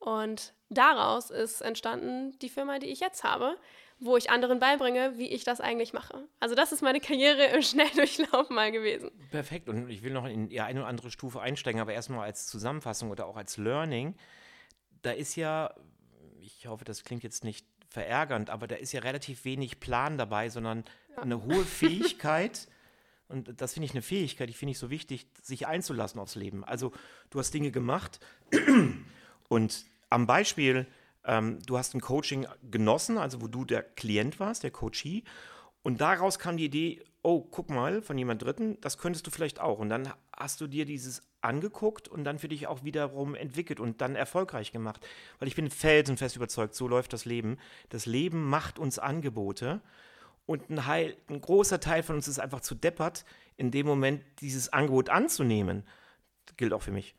Und 0.00 0.54
daraus 0.70 1.30
ist 1.30 1.60
entstanden 1.60 2.36
die 2.40 2.48
Firma, 2.48 2.78
die 2.78 2.86
ich 2.86 3.00
jetzt 3.00 3.22
habe, 3.22 3.56
wo 3.98 4.16
ich 4.16 4.30
anderen 4.30 4.58
beibringe, 4.58 5.18
wie 5.18 5.28
ich 5.28 5.44
das 5.44 5.60
eigentlich 5.60 5.92
mache. 5.92 6.26
Also 6.40 6.54
das 6.54 6.72
ist 6.72 6.80
meine 6.80 7.00
Karriere 7.00 7.44
im 7.54 7.60
Schnelldurchlauf 7.60 8.48
mal 8.48 8.72
gewesen. 8.72 9.10
Perfekt. 9.30 9.68
Und 9.68 9.90
ich 9.90 10.02
will 10.02 10.12
noch 10.12 10.24
in 10.24 10.48
die 10.48 10.60
eine 10.60 10.80
oder 10.80 10.88
andere 10.88 11.10
Stufe 11.10 11.40
einsteigen, 11.42 11.82
aber 11.82 11.92
erstmal 11.92 12.24
als 12.24 12.46
Zusammenfassung 12.46 13.10
oder 13.10 13.26
auch 13.26 13.36
als 13.36 13.58
Learning. 13.58 14.14
Da 15.02 15.10
ist 15.10 15.36
ja, 15.36 15.74
ich 16.40 16.66
hoffe, 16.66 16.86
das 16.86 17.04
klingt 17.04 17.22
jetzt 17.22 17.44
nicht 17.44 17.66
verärgernd, 17.90 18.48
aber 18.48 18.66
da 18.66 18.76
ist 18.76 18.92
ja 18.92 19.00
relativ 19.00 19.44
wenig 19.44 19.80
Plan 19.80 20.16
dabei, 20.16 20.48
sondern 20.48 20.84
ja. 21.14 21.22
eine 21.22 21.44
hohe 21.44 21.64
Fähigkeit. 21.64 22.68
Und 23.28 23.60
das 23.60 23.74
finde 23.74 23.84
ich 23.84 23.92
eine 23.92 24.02
Fähigkeit, 24.02 24.48
die 24.48 24.54
finde 24.54 24.72
ich 24.72 24.78
so 24.78 24.90
wichtig, 24.90 25.26
sich 25.40 25.66
einzulassen 25.66 26.18
aufs 26.18 26.34
Leben. 26.34 26.64
Also 26.64 26.90
du 27.28 27.38
hast 27.38 27.52
Dinge 27.52 27.70
gemacht 27.70 28.18
und 29.50 29.84
am 30.10 30.26
Beispiel, 30.26 30.86
ähm, 31.24 31.58
du 31.66 31.76
hast 31.76 31.94
ein 31.94 32.00
Coaching 32.00 32.46
genossen, 32.70 33.18
also 33.18 33.42
wo 33.42 33.48
du 33.48 33.64
der 33.64 33.82
Klient 33.82 34.38
warst, 34.38 34.62
der 34.62 34.70
Coachee, 34.70 35.24
und 35.82 36.00
daraus 36.00 36.38
kam 36.38 36.56
die 36.56 36.66
Idee, 36.66 37.02
oh, 37.22 37.40
guck 37.40 37.68
mal, 37.68 38.00
von 38.00 38.16
jemand 38.16 38.42
Dritten, 38.42 38.80
das 38.80 38.96
könntest 38.96 39.26
du 39.26 39.30
vielleicht 39.30 39.60
auch. 39.60 39.78
Und 39.78 39.88
dann 39.88 40.12
hast 40.36 40.60
du 40.60 40.66
dir 40.66 40.84
dieses 40.84 41.22
angeguckt 41.40 42.06
und 42.06 42.24
dann 42.24 42.38
für 42.38 42.48
dich 42.48 42.66
auch 42.66 42.84
wiederum 42.84 43.34
entwickelt 43.34 43.80
und 43.80 44.00
dann 44.00 44.14
erfolgreich 44.14 44.72
gemacht. 44.72 45.06
Weil 45.38 45.48
ich 45.48 45.56
bin 45.56 45.68
felsenfest 45.68 46.36
überzeugt, 46.36 46.74
so 46.74 46.86
läuft 46.86 47.12
das 47.12 47.24
Leben. 47.24 47.58
Das 47.88 48.06
Leben 48.06 48.48
macht 48.48 48.78
uns 48.78 48.98
Angebote 48.98 49.80
und 50.46 50.70
ein, 50.70 50.86
Heil, 50.86 51.16
ein 51.28 51.40
großer 51.40 51.80
Teil 51.80 52.02
von 52.02 52.16
uns 52.16 52.28
ist 52.28 52.38
einfach 52.38 52.60
zu 52.60 52.74
deppert, 52.74 53.24
in 53.56 53.70
dem 53.70 53.86
Moment 53.86 54.22
dieses 54.40 54.72
Angebot 54.72 55.08
anzunehmen. 55.08 55.84
Das 56.46 56.56
gilt 56.56 56.72
auch 56.72 56.82
für 56.82 56.92
mich. 56.92 57.14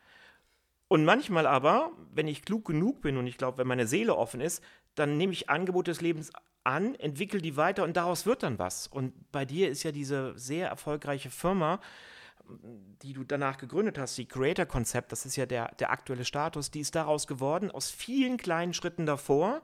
Und 0.91 1.05
manchmal 1.05 1.47
aber, 1.47 1.93
wenn 2.13 2.27
ich 2.27 2.43
klug 2.43 2.65
genug 2.65 2.99
bin 2.99 3.15
und 3.15 3.25
ich 3.25 3.37
glaube, 3.37 3.59
wenn 3.59 3.67
meine 3.67 3.87
Seele 3.87 4.13
offen 4.13 4.41
ist, 4.41 4.61
dann 4.93 5.15
nehme 5.15 5.31
ich 5.31 5.49
Angebote 5.49 5.89
des 5.89 6.01
Lebens 6.01 6.33
an, 6.65 6.95
entwickle 6.95 7.39
die 7.39 7.55
weiter 7.55 7.85
und 7.85 7.95
daraus 7.95 8.25
wird 8.25 8.43
dann 8.43 8.59
was. 8.59 8.87
Und 8.87 9.13
bei 9.31 9.45
dir 9.45 9.69
ist 9.69 9.83
ja 9.83 9.93
diese 9.93 10.37
sehr 10.37 10.67
erfolgreiche 10.67 11.29
Firma, 11.29 11.79
die 13.03 13.13
du 13.13 13.23
danach 13.23 13.57
gegründet 13.57 13.97
hast, 13.97 14.17
die 14.17 14.27
Creator 14.27 14.65
Konzept, 14.65 15.13
das 15.13 15.25
ist 15.25 15.37
ja 15.37 15.45
der, 15.45 15.73
der 15.75 15.91
aktuelle 15.91 16.25
Status, 16.25 16.71
die 16.71 16.81
ist 16.81 16.93
daraus 16.93 17.25
geworden, 17.25 17.71
aus 17.71 17.89
vielen 17.89 18.35
kleinen 18.35 18.73
Schritten 18.73 19.05
davor, 19.05 19.61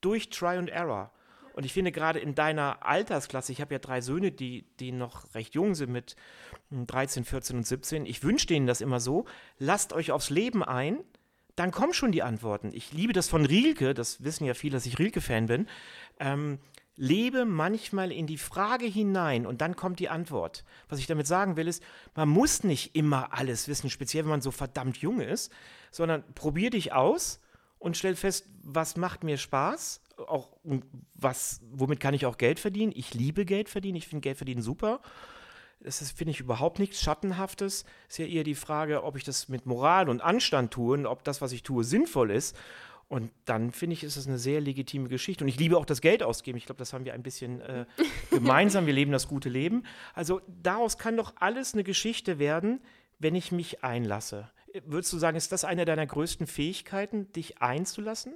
durch 0.00 0.30
Try 0.30 0.56
and 0.56 0.70
Error. 0.70 1.12
Und 1.54 1.64
ich 1.64 1.72
finde 1.72 1.92
gerade 1.92 2.18
in 2.18 2.34
deiner 2.34 2.84
Altersklasse, 2.86 3.52
ich 3.52 3.60
habe 3.60 3.74
ja 3.74 3.78
drei 3.78 4.00
Söhne, 4.00 4.32
die, 4.32 4.64
die 4.80 4.92
noch 4.92 5.34
recht 5.34 5.54
jung 5.54 5.74
sind 5.74 5.92
mit 5.92 6.16
13, 6.70 7.24
14 7.24 7.56
und 7.56 7.66
17, 7.66 8.06
ich 8.06 8.22
wünsche 8.22 8.46
denen 8.46 8.66
das 8.66 8.80
immer 8.80 9.00
so, 9.00 9.26
lasst 9.58 9.92
euch 9.92 10.12
aufs 10.12 10.30
Leben 10.30 10.62
ein, 10.64 10.98
dann 11.56 11.70
kommen 11.70 11.92
schon 11.92 12.12
die 12.12 12.22
Antworten. 12.22 12.70
Ich 12.72 12.92
liebe 12.92 13.12
das 13.12 13.28
von 13.28 13.44
Rilke, 13.44 13.94
das 13.94 14.24
wissen 14.24 14.44
ja 14.44 14.54
viele, 14.54 14.74
dass 14.74 14.86
ich 14.86 14.98
Rilke-Fan 14.98 15.46
bin. 15.46 15.68
Ähm, 16.18 16.58
lebe 16.96 17.44
manchmal 17.44 18.12
in 18.12 18.26
die 18.26 18.38
Frage 18.38 18.86
hinein 18.86 19.46
und 19.46 19.60
dann 19.60 19.76
kommt 19.76 19.98
die 19.98 20.08
Antwort. 20.08 20.64
Was 20.88 20.98
ich 20.98 21.06
damit 21.06 21.26
sagen 21.26 21.56
will, 21.56 21.68
ist, 21.68 21.82
man 22.14 22.28
muss 22.28 22.64
nicht 22.64 22.94
immer 22.94 23.32
alles 23.32 23.68
wissen, 23.68 23.90
speziell 23.90 24.24
wenn 24.24 24.30
man 24.30 24.42
so 24.42 24.50
verdammt 24.50 24.98
jung 24.98 25.20
ist, 25.20 25.52
sondern 25.90 26.22
probier 26.34 26.70
dich 26.70 26.92
aus 26.92 27.40
und 27.78 27.96
stell 27.96 28.14
fest, 28.14 28.46
was 28.62 28.96
macht 28.96 29.24
mir 29.24 29.38
Spaß, 29.38 30.01
auch 30.32 30.48
was, 31.14 31.60
womit 31.70 32.00
kann 32.00 32.14
ich 32.14 32.26
auch 32.26 32.38
Geld 32.38 32.58
verdienen. 32.58 32.92
Ich 32.94 33.14
liebe 33.14 33.44
Geld 33.44 33.68
verdienen, 33.68 33.96
ich 33.96 34.08
finde 34.08 34.22
Geld 34.22 34.36
verdienen 34.36 34.62
super. 34.62 35.00
Das 35.80 36.10
finde 36.12 36.30
ich 36.30 36.40
überhaupt 36.40 36.78
nichts 36.78 37.00
Schattenhaftes. 37.00 37.84
Ist 38.08 38.18
ja 38.18 38.26
eher 38.26 38.44
die 38.44 38.54
Frage, 38.54 39.02
ob 39.02 39.16
ich 39.16 39.24
das 39.24 39.48
mit 39.48 39.66
Moral 39.66 40.08
und 40.08 40.20
Anstand 40.20 40.72
tue 40.72 40.96
und 40.96 41.06
ob 41.06 41.24
das, 41.24 41.40
was 41.40 41.52
ich 41.52 41.62
tue, 41.62 41.84
sinnvoll 41.84 42.30
ist. 42.30 42.56
Und 43.08 43.30
dann 43.44 43.72
finde 43.72 43.94
ich, 43.94 44.04
ist 44.04 44.16
es 44.16 44.26
eine 44.26 44.38
sehr 44.38 44.60
legitime 44.60 45.08
Geschichte. 45.08 45.44
Und 45.44 45.48
ich 45.48 45.58
liebe 45.58 45.76
auch 45.76 45.84
das 45.84 46.00
Geld 46.00 46.22
ausgeben. 46.22 46.56
Ich 46.56 46.64
glaube, 46.64 46.78
das 46.78 46.92
haben 46.92 47.04
wir 47.04 47.12
ein 47.12 47.22
bisschen 47.22 47.60
äh, 47.60 47.84
gemeinsam. 48.30 48.86
Wir 48.86 48.94
leben 48.94 49.12
das 49.12 49.28
gute 49.28 49.48
Leben. 49.48 49.84
Also 50.14 50.40
daraus 50.46 50.96
kann 50.96 51.16
doch 51.16 51.34
alles 51.36 51.74
eine 51.74 51.84
Geschichte 51.84 52.38
werden, 52.38 52.80
wenn 53.18 53.34
ich 53.34 53.52
mich 53.52 53.84
einlasse. 53.84 54.50
Würdest 54.86 55.12
du 55.12 55.18
sagen, 55.18 55.36
ist 55.36 55.52
das 55.52 55.64
eine 55.64 55.84
deiner 55.84 56.06
größten 56.06 56.46
Fähigkeiten, 56.46 57.30
dich 57.32 57.60
einzulassen? 57.60 58.34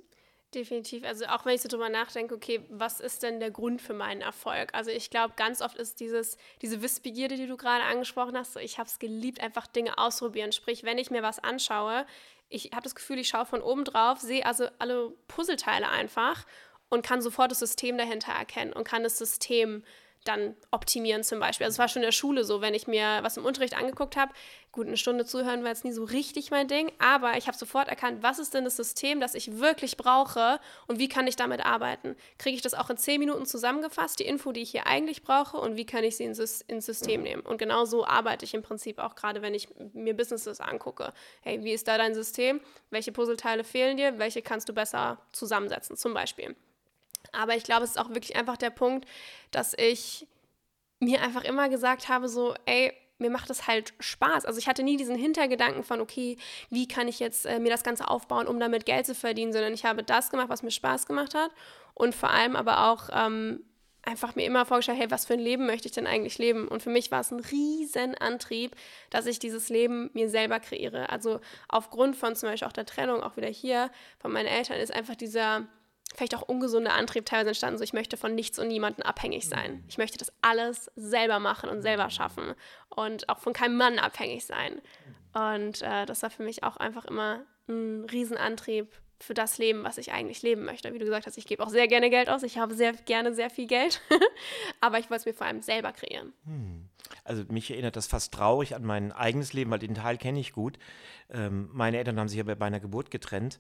Definitiv. 0.55 1.05
Also 1.05 1.27
auch 1.27 1.45
wenn 1.45 1.55
ich 1.55 1.61
so 1.61 1.69
drüber 1.69 1.89
nachdenke, 1.89 2.35
okay, 2.35 2.63
was 2.71 3.01
ist 3.01 3.23
denn 3.23 3.41
der 3.41 3.51
Grund 3.51 3.83
für 3.83 3.93
meinen 3.93 4.23
Erfolg? 4.23 4.73
Also 4.75 4.91
ich 4.91 5.11
glaube, 5.11 5.35
ganz 5.37 5.61
oft 5.61 5.77
ist 5.77 6.01
dieses, 6.01 6.39
diese 6.63 6.83
Wissbegierde, 6.83 7.37
die 7.37 7.47
du 7.47 7.57
gerade 7.57 7.85
angesprochen 7.85 8.37
hast, 8.37 8.53
so 8.55 8.61
ich 8.61 8.79
habe 8.79 8.89
es 8.89 8.99
geliebt, 8.99 9.41
einfach 9.41 9.67
Dinge 9.67 9.99
ausprobieren. 9.99 10.53
Sprich, 10.53 10.85
wenn 10.85 10.99
ich 10.99 11.11
mir 11.11 11.23
was 11.23 11.41
anschaue, 11.41 12.07
ich 12.49 12.71
habe 12.73 12.83
das 12.83 12.95
Gefühl, 12.95 13.19
ich 13.19 13.29
schaue 13.29 13.45
von 13.45 13.61
oben 13.61 13.85
drauf, 13.85 14.21
sehe 14.21 14.47
also 14.47 14.69
alle 14.79 15.11
Puzzleteile 15.27 15.89
einfach 15.89 16.47
und 16.89 17.05
kann 17.05 17.21
sofort 17.21 17.51
das 17.51 17.59
System 17.59 17.99
dahinter 17.99 18.33
erkennen 18.33 18.73
und 18.73 18.85
kann 18.85 19.03
das 19.03 19.19
System 19.19 19.83
dann 20.29 20.57
optimieren 20.71 21.23
zum 21.23 21.41
Beispiel. 21.41 21.65
Also 21.65 21.77
es 21.77 21.79
war 21.79 21.89
schon 21.89 22.03
in 22.03 22.07
der 22.07 22.13
Schule 22.13 22.45
so, 22.45 22.61
wenn 22.61 22.75
ich 22.75 22.87
mir 22.87 23.21
was 23.23 23.37
im 23.37 23.45
Unterricht 23.45 23.77
angeguckt 23.77 24.17
habe, 24.17 24.33
gut, 24.73 24.87
eine 24.87 24.97
Stunde 24.97 25.25
zuhören 25.25 25.63
war 25.63 25.71
jetzt 25.71 25.85
nie 25.85 25.93
so 25.93 26.05
richtig 26.05 26.51
mein 26.51 26.69
Ding, 26.69 26.93
aber 26.99 27.39
ich 27.39 27.47
habe 27.47 27.57
sofort 27.57 27.89
erkannt, 27.89 28.23
was 28.23 28.39
ist 28.39 28.53
denn 28.53 28.65
das 28.65 28.77
System, 28.77 29.21
das 29.21 29.35
ich 29.35 29.59
wirklich 29.59 29.97
brauche 29.97 30.61
und 30.87 30.99
wie 30.99 31.09
kann 31.09 31.27
ich 31.27 31.37
damit 31.37 31.65
arbeiten? 31.65 32.15
Kriege 32.39 32.57
ich 32.57 32.63
das 32.63 32.75
auch 32.75 32.91
in 32.91 32.99
zehn 32.99 33.19
Minuten 33.19 33.47
zusammengefasst, 33.47 34.21
die 34.21 34.27
Info, 34.27 34.53
die 34.53 34.61
ich 34.61 34.71
hier 34.71 34.87
eigentlich 34.87 35.23
brauche 35.23 35.57
und 35.57 35.77
wie 35.77 35.87
kann 35.87 36.05
ich 36.05 36.17
sie 36.17 36.25
ins, 36.25 36.37
System 36.37 37.23
nehmen? 37.23 37.43
Und 37.43 37.57
genau 37.59 37.87
so 37.87 38.07
arbeite 38.07 38.45
ich 38.45 38.53
im 38.53 38.63
Prinzip 38.63 38.99
auch 38.99 39.15
gerade, 39.15 39.41
wenn 39.41 39.55
ich 39.55 39.69
mir 39.95 40.15
Businesses 40.15 40.61
angucke. 40.61 41.13
Hey, 41.41 41.65
wie 41.65 41.73
ist 41.73 41.89
da 41.89 41.97
dein 41.97 42.15
System? 42.15 42.61
Welche 42.91 43.13
Puzzleteile 43.13 43.65
fehlen 43.65 43.97
dir? 43.97 44.19
Welche 44.19 44.43
kannst 44.43 44.69
du 44.69 44.75
besser 44.75 45.19
zusammensetzen 45.33 45.97
zum 45.97 46.13
Beispiel? 46.13 46.55
Aber 47.33 47.57
ich 47.57 47.65
glaube, 47.65 47.85
es 47.85 47.91
ist 47.91 47.99
auch 47.99 48.09
wirklich 48.09 48.37
einfach 48.37 48.57
der 48.57 48.71
Punkt, 48.71 49.07
dass 49.51 49.75
ich 49.77 50.27
mir 51.01 51.23
einfach 51.23 51.45
immer 51.45 51.69
gesagt 51.69 52.09
habe, 52.09 52.29
so, 52.29 52.55
ey, 52.65 52.93
mir 53.19 53.31
macht 53.31 53.51
es 53.51 53.67
halt 53.67 53.95
Spaß. 53.99 54.45
Also 54.45 54.59
ich 54.59 54.69
hatte 54.69 54.83
nie 54.83 54.97
diesen 54.97 55.17
Hintergedanken 55.17 55.85
von, 55.85 56.01
okay, 56.01 56.37
wie 56.71 56.87
kann 56.87 57.09
ich 57.09 57.19
jetzt 57.19 57.47
äh, 57.47 57.59
mir 57.59 57.71
das 57.71 57.83
Ganze 57.83 58.09
aufbauen, 58.09 58.47
um 58.47 58.61
damit 58.61 58.85
Geld 58.85 59.07
zu 59.07 59.15
verdienen, 59.15 59.53
sondern 59.53 59.73
ich 59.73 59.85
habe 59.85 60.03
das 60.03 60.31
gemacht, 60.31 60.49
was 60.49 60.63
mir 60.63 60.71
Spaß 60.71 61.07
gemacht 61.07 61.35
hat 61.35 61.51
und 61.95 62.15
vor 62.15 62.31
allem 62.31 62.57
aber 62.57 62.91
auch 62.91 63.09
ähm, 63.13 63.65
einfach 64.07 64.37
mir 64.37 64.45
immer 64.45 64.65
vorgestellt, 64.65 64.99
hey, 64.99 65.11
was 65.11 65.27
für 65.27 65.35
ein 65.35 65.41
Leben 65.41 65.67
möchte 65.67 65.89
ich 65.89 65.95
denn 65.95 66.07
eigentlich 66.07 66.39
leben? 66.39 66.69
Und 66.69 66.83
für 66.83 66.91
mich 66.91 67.11
war 67.11 67.21
es 67.21 67.31
ein 67.31 67.41
riesen 67.41 68.15
Antrieb, 68.15 68.77
dass 69.11 69.27
ich 69.27 69.39
dieses 69.39 69.69
Leben 69.69 70.11
mir 70.13 70.31
selber 70.31 70.61
kreiere. 70.61 71.11
Also 71.11 71.41
aufgrund 71.69 72.17
von 72.17 72.37
zum 72.37 72.51
Beispiel 72.51 72.69
auch 72.69 72.73
der 72.73 72.87
Trennung, 72.87 73.23
auch 73.23 73.37
wieder 73.37 73.49
hier 73.49 73.91
von 74.19 74.33
meinen 74.33 74.47
Eltern, 74.47 74.79
ist 74.79 74.93
einfach 74.93 75.17
dieser 75.17 75.67
vielleicht 76.17 76.35
auch 76.35 76.43
ungesunder 76.43 76.95
Antrieb 76.95 77.27
teilweise 77.27 77.51
entstanden, 77.51 77.79
so 77.79 77.85
ich 77.85 77.93
möchte 77.93 78.17
von 78.17 78.35
nichts 78.35 78.59
und 78.59 78.69
niemandem 78.69 79.05
abhängig 79.05 79.49
sein. 79.49 79.75
Mhm. 79.75 79.85
Ich 79.89 79.99
möchte 79.99 80.19
das 80.19 80.33
alles 80.43 80.91
selber 80.97 81.39
machen 81.39 81.69
und 81.71 81.83
selber 81.83 82.11
schaffen 82.11 82.55
und 82.89 83.29
auch 83.29 83.39
von 83.39 83.53
keinem 83.53 83.77
Mann 83.77 83.99
abhängig 83.99 84.47
sein. 84.47 84.81
Und 85.33 85.83
äh, 85.83 86.07
das 86.07 86.23
war 86.23 86.31
für 86.31 86.43
mich 86.43 86.65
auch 86.65 86.77
einfach 86.79 87.05
immer 87.05 87.45
ein 87.69 88.07
Riesenantrieb 88.11 88.89
für 89.19 89.35
das 89.35 89.59
Leben, 89.59 89.85
was 89.85 89.99
ich 89.99 90.13
eigentlich 90.13 90.43
leben 90.43 90.65
möchte. 90.65 90.93
Wie 90.93 90.99
du 90.99 91.05
gesagt 91.05 91.27
hast, 91.27 91.39
ich 91.39 91.47
gebe 91.47 91.63
auch 91.63 91.71
sehr 91.71 91.89
gerne 91.89 92.11
Geld 92.11 92.29
aus. 92.29 92.43
Ich 92.43 92.59
habe 92.59 92.75
sehr 92.75 92.93
gerne 92.93 93.35
sehr 93.35 93.51
viel 93.51 93.67
Geld. 93.67 94.01
Aber 94.81 94.99
ich 94.99 95.11
wollte 95.11 95.21
es 95.21 95.27
mir 95.27 95.35
vor 95.35 95.47
allem 95.47 95.63
selber 95.63 95.93
kreieren. 95.93 96.33
Hm. 96.45 96.89
Also 97.25 97.45
mich 97.49 97.71
erinnert 97.71 97.97
das 97.97 98.07
fast 98.07 98.35
traurig 98.35 98.75
an 98.75 98.85
mein 98.85 99.13
eigenes 99.13 99.53
Leben, 99.53 99.71
weil 99.71 99.79
den 99.79 99.95
Teil 99.95 100.19
kenne 100.19 100.41
ich 100.41 100.53
gut. 100.53 100.79
Ähm, 101.31 101.71
meine 101.73 101.99
Eltern 101.99 102.19
haben 102.19 102.29
sich 102.29 102.39
ja 102.39 102.45
bei 102.45 102.67
einer 102.67 102.81
Geburt 102.81 103.11
getrennt. 103.11 103.59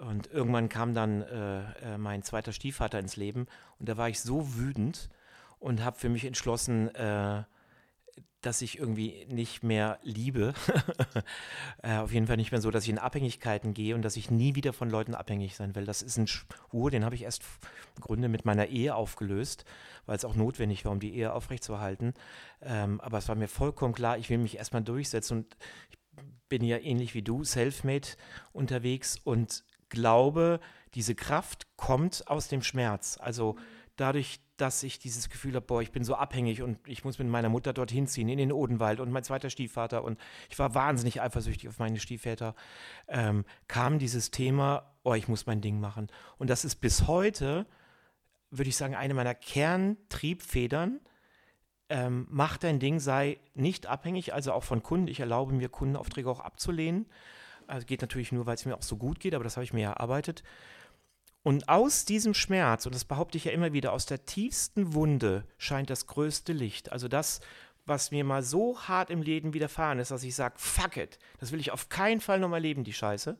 Und 0.00 0.30
irgendwann 0.32 0.68
kam 0.68 0.94
dann 0.94 1.22
äh, 1.22 1.60
äh, 1.94 1.98
mein 1.98 2.22
zweiter 2.22 2.52
Stiefvater 2.52 2.98
ins 2.98 3.16
Leben 3.16 3.46
und 3.78 3.88
da 3.88 3.96
war 3.96 4.08
ich 4.08 4.20
so 4.20 4.56
wütend 4.56 5.10
und 5.58 5.84
habe 5.84 5.98
für 5.98 6.08
mich 6.08 6.24
entschlossen, 6.24 6.94
äh, 6.94 7.44
dass 8.40 8.62
ich 8.62 8.78
irgendwie 8.78 9.26
nicht 9.28 9.62
mehr 9.62 9.98
liebe. 10.02 10.54
äh, 11.82 11.98
auf 11.98 12.12
jeden 12.12 12.26
Fall 12.26 12.38
nicht 12.38 12.52
mehr 12.52 12.62
so, 12.62 12.70
dass 12.70 12.84
ich 12.84 12.90
in 12.90 12.98
Abhängigkeiten 12.98 13.74
gehe 13.74 13.94
und 13.94 14.02
dass 14.02 14.16
ich 14.16 14.30
nie 14.30 14.54
wieder 14.54 14.72
von 14.72 14.88
Leuten 14.88 15.14
abhängig 15.14 15.56
sein 15.56 15.74
will. 15.74 15.84
Das 15.84 16.00
ist 16.00 16.16
ein 16.16 16.26
Schwur, 16.26 16.90
den 16.90 17.04
habe 17.04 17.14
ich 17.14 17.22
erst 17.22 17.42
im 17.96 18.02
Grunde 18.02 18.28
mit 18.28 18.46
meiner 18.46 18.66
Ehe 18.68 18.94
aufgelöst, 18.94 19.66
weil 20.06 20.16
es 20.16 20.24
auch 20.24 20.34
notwendig 20.34 20.86
war, 20.86 20.92
um 20.92 21.00
die 21.00 21.14
Ehe 21.14 21.34
aufrechtzuerhalten. 21.34 22.14
Ähm, 22.62 23.00
aber 23.02 23.18
es 23.18 23.28
war 23.28 23.36
mir 23.36 23.48
vollkommen 23.48 23.92
klar, 23.92 24.16
ich 24.16 24.30
will 24.30 24.38
mich 24.38 24.56
erstmal 24.56 24.82
durchsetzen 24.82 25.38
und 25.38 25.56
ich 25.90 25.98
bin 26.48 26.64
ja 26.64 26.78
ähnlich 26.78 27.14
wie 27.14 27.22
du, 27.22 27.44
self-made 27.44 28.08
unterwegs 28.52 29.18
und 29.22 29.64
glaube, 29.90 30.60
diese 30.94 31.14
Kraft 31.14 31.66
kommt 31.76 32.26
aus 32.26 32.48
dem 32.48 32.62
Schmerz. 32.62 33.18
Also 33.20 33.56
dadurch, 33.96 34.40
dass 34.56 34.82
ich 34.82 34.98
dieses 34.98 35.28
Gefühl 35.28 35.54
habe, 35.54 35.66
boah, 35.66 35.82
ich 35.82 35.92
bin 35.92 36.04
so 36.04 36.14
abhängig 36.14 36.62
und 36.62 36.78
ich 36.86 37.04
muss 37.04 37.18
mit 37.18 37.28
meiner 37.28 37.48
Mutter 37.48 37.72
dorthin 37.72 38.06
ziehen, 38.06 38.28
in 38.28 38.38
den 38.38 38.52
Odenwald 38.52 39.00
und 39.00 39.10
mein 39.10 39.24
zweiter 39.24 39.50
Stiefvater 39.50 40.02
und 40.04 40.18
ich 40.48 40.58
war 40.58 40.74
wahnsinnig 40.74 41.20
eifersüchtig 41.20 41.68
auf 41.68 41.78
meine 41.78 42.00
Stiefväter, 42.00 42.54
ähm, 43.08 43.44
kam 43.68 43.98
dieses 43.98 44.30
Thema, 44.30 44.94
oh, 45.02 45.14
ich 45.14 45.28
muss 45.28 45.46
mein 45.46 45.60
Ding 45.60 45.80
machen. 45.80 46.08
Und 46.38 46.50
das 46.50 46.64
ist 46.64 46.76
bis 46.76 47.06
heute, 47.06 47.66
würde 48.50 48.68
ich 48.68 48.76
sagen, 48.76 48.94
eine 48.94 49.14
meiner 49.14 49.34
Kerntriebfedern. 49.34 51.00
Ähm, 51.88 52.26
mach 52.30 52.56
dein 52.56 52.78
Ding, 52.78 53.00
sei 53.00 53.38
nicht 53.54 53.86
abhängig, 53.86 54.32
also 54.32 54.52
auch 54.52 54.64
von 54.64 54.82
Kunden. 54.82 55.08
Ich 55.08 55.20
erlaube 55.20 55.52
mir, 55.52 55.68
Kundenaufträge 55.68 56.30
auch 56.30 56.40
abzulehnen. 56.40 57.06
Also 57.70 57.86
geht 57.86 58.00
natürlich 58.00 58.32
nur, 58.32 58.46
weil 58.46 58.54
es 58.54 58.66
mir 58.66 58.76
auch 58.76 58.82
so 58.82 58.96
gut 58.96 59.20
geht, 59.20 59.34
aber 59.34 59.44
das 59.44 59.56
habe 59.56 59.64
ich 59.64 59.72
mir 59.72 59.86
erarbeitet. 59.86 60.42
Und 61.42 61.68
aus 61.68 62.04
diesem 62.04 62.34
Schmerz, 62.34 62.84
und 62.84 62.94
das 62.94 63.04
behaupte 63.04 63.38
ich 63.38 63.44
ja 63.44 63.52
immer 63.52 63.72
wieder, 63.72 63.92
aus 63.92 64.06
der 64.06 64.26
tiefsten 64.26 64.92
Wunde 64.92 65.44
scheint 65.56 65.88
das 65.88 66.06
größte 66.06 66.52
Licht. 66.52 66.92
Also 66.92 67.08
das, 67.08 67.40
was 67.86 68.10
mir 68.10 68.24
mal 68.24 68.42
so 68.42 68.78
hart 68.80 69.08
im 69.08 69.22
Leben 69.22 69.54
widerfahren 69.54 69.98
ist, 69.98 70.10
dass 70.10 70.22
ich 70.22 70.34
sage, 70.34 70.56
fuck 70.58 70.96
it, 70.96 71.18
das 71.38 71.52
will 71.52 71.60
ich 71.60 71.70
auf 71.70 71.88
keinen 71.88 72.20
Fall 72.20 72.40
nochmal 72.40 72.60
leben, 72.60 72.84
die 72.84 72.92
Scheiße, 72.92 73.38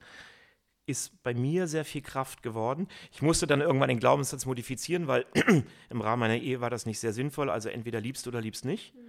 ist 0.87 1.22
bei 1.22 1.34
mir 1.34 1.66
sehr 1.66 1.84
viel 1.84 2.00
Kraft 2.00 2.42
geworden. 2.42 2.88
Ich 3.12 3.20
musste 3.20 3.46
dann 3.46 3.60
irgendwann 3.60 3.90
den 3.90 4.00
Glaubenssatz 4.00 4.46
modifizieren, 4.46 5.06
weil 5.08 5.26
im 5.90 6.00
Rahmen 6.00 6.20
meiner 6.20 6.38
Ehe 6.38 6.60
war 6.60 6.70
das 6.70 6.87
nicht 6.87 7.00
sehr 7.00 7.12
sinnvoll. 7.12 7.50
Also 7.50 7.68
entweder 7.68 8.00
liebst 8.00 8.25
du 8.25 8.30
oder 8.30 8.40
liebst 8.40 8.64
nicht. 8.64 8.94
Mhm. 8.94 9.00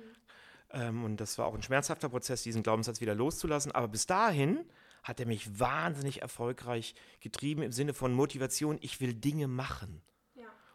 Ähm, 0.73 1.05
und 1.05 1.17
das 1.21 1.37
war 1.37 1.45
auch 1.47 1.55
ein 1.55 1.63
schmerzhafter 1.63 2.09
Prozess, 2.09 2.43
diesen 2.43 2.61
Glaubenssatz 2.61 3.01
wieder 3.01 3.15
loszulassen. 3.15 3.71
Aber 3.71 3.87
bis 3.87 4.05
dahin 4.05 4.59
hat 5.03 5.19
er 5.19 5.25
mich 5.25 5.59
wahnsinnig 5.59 6.21
erfolgreich 6.21 6.95
getrieben 7.19 7.63
im 7.63 7.71
Sinne 7.71 7.93
von 7.93 8.13
Motivation. 8.13 8.77
Ich 8.81 9.01
will 9.01 9.13
Dinge 9.13 9.47
machen. 9.47 10.01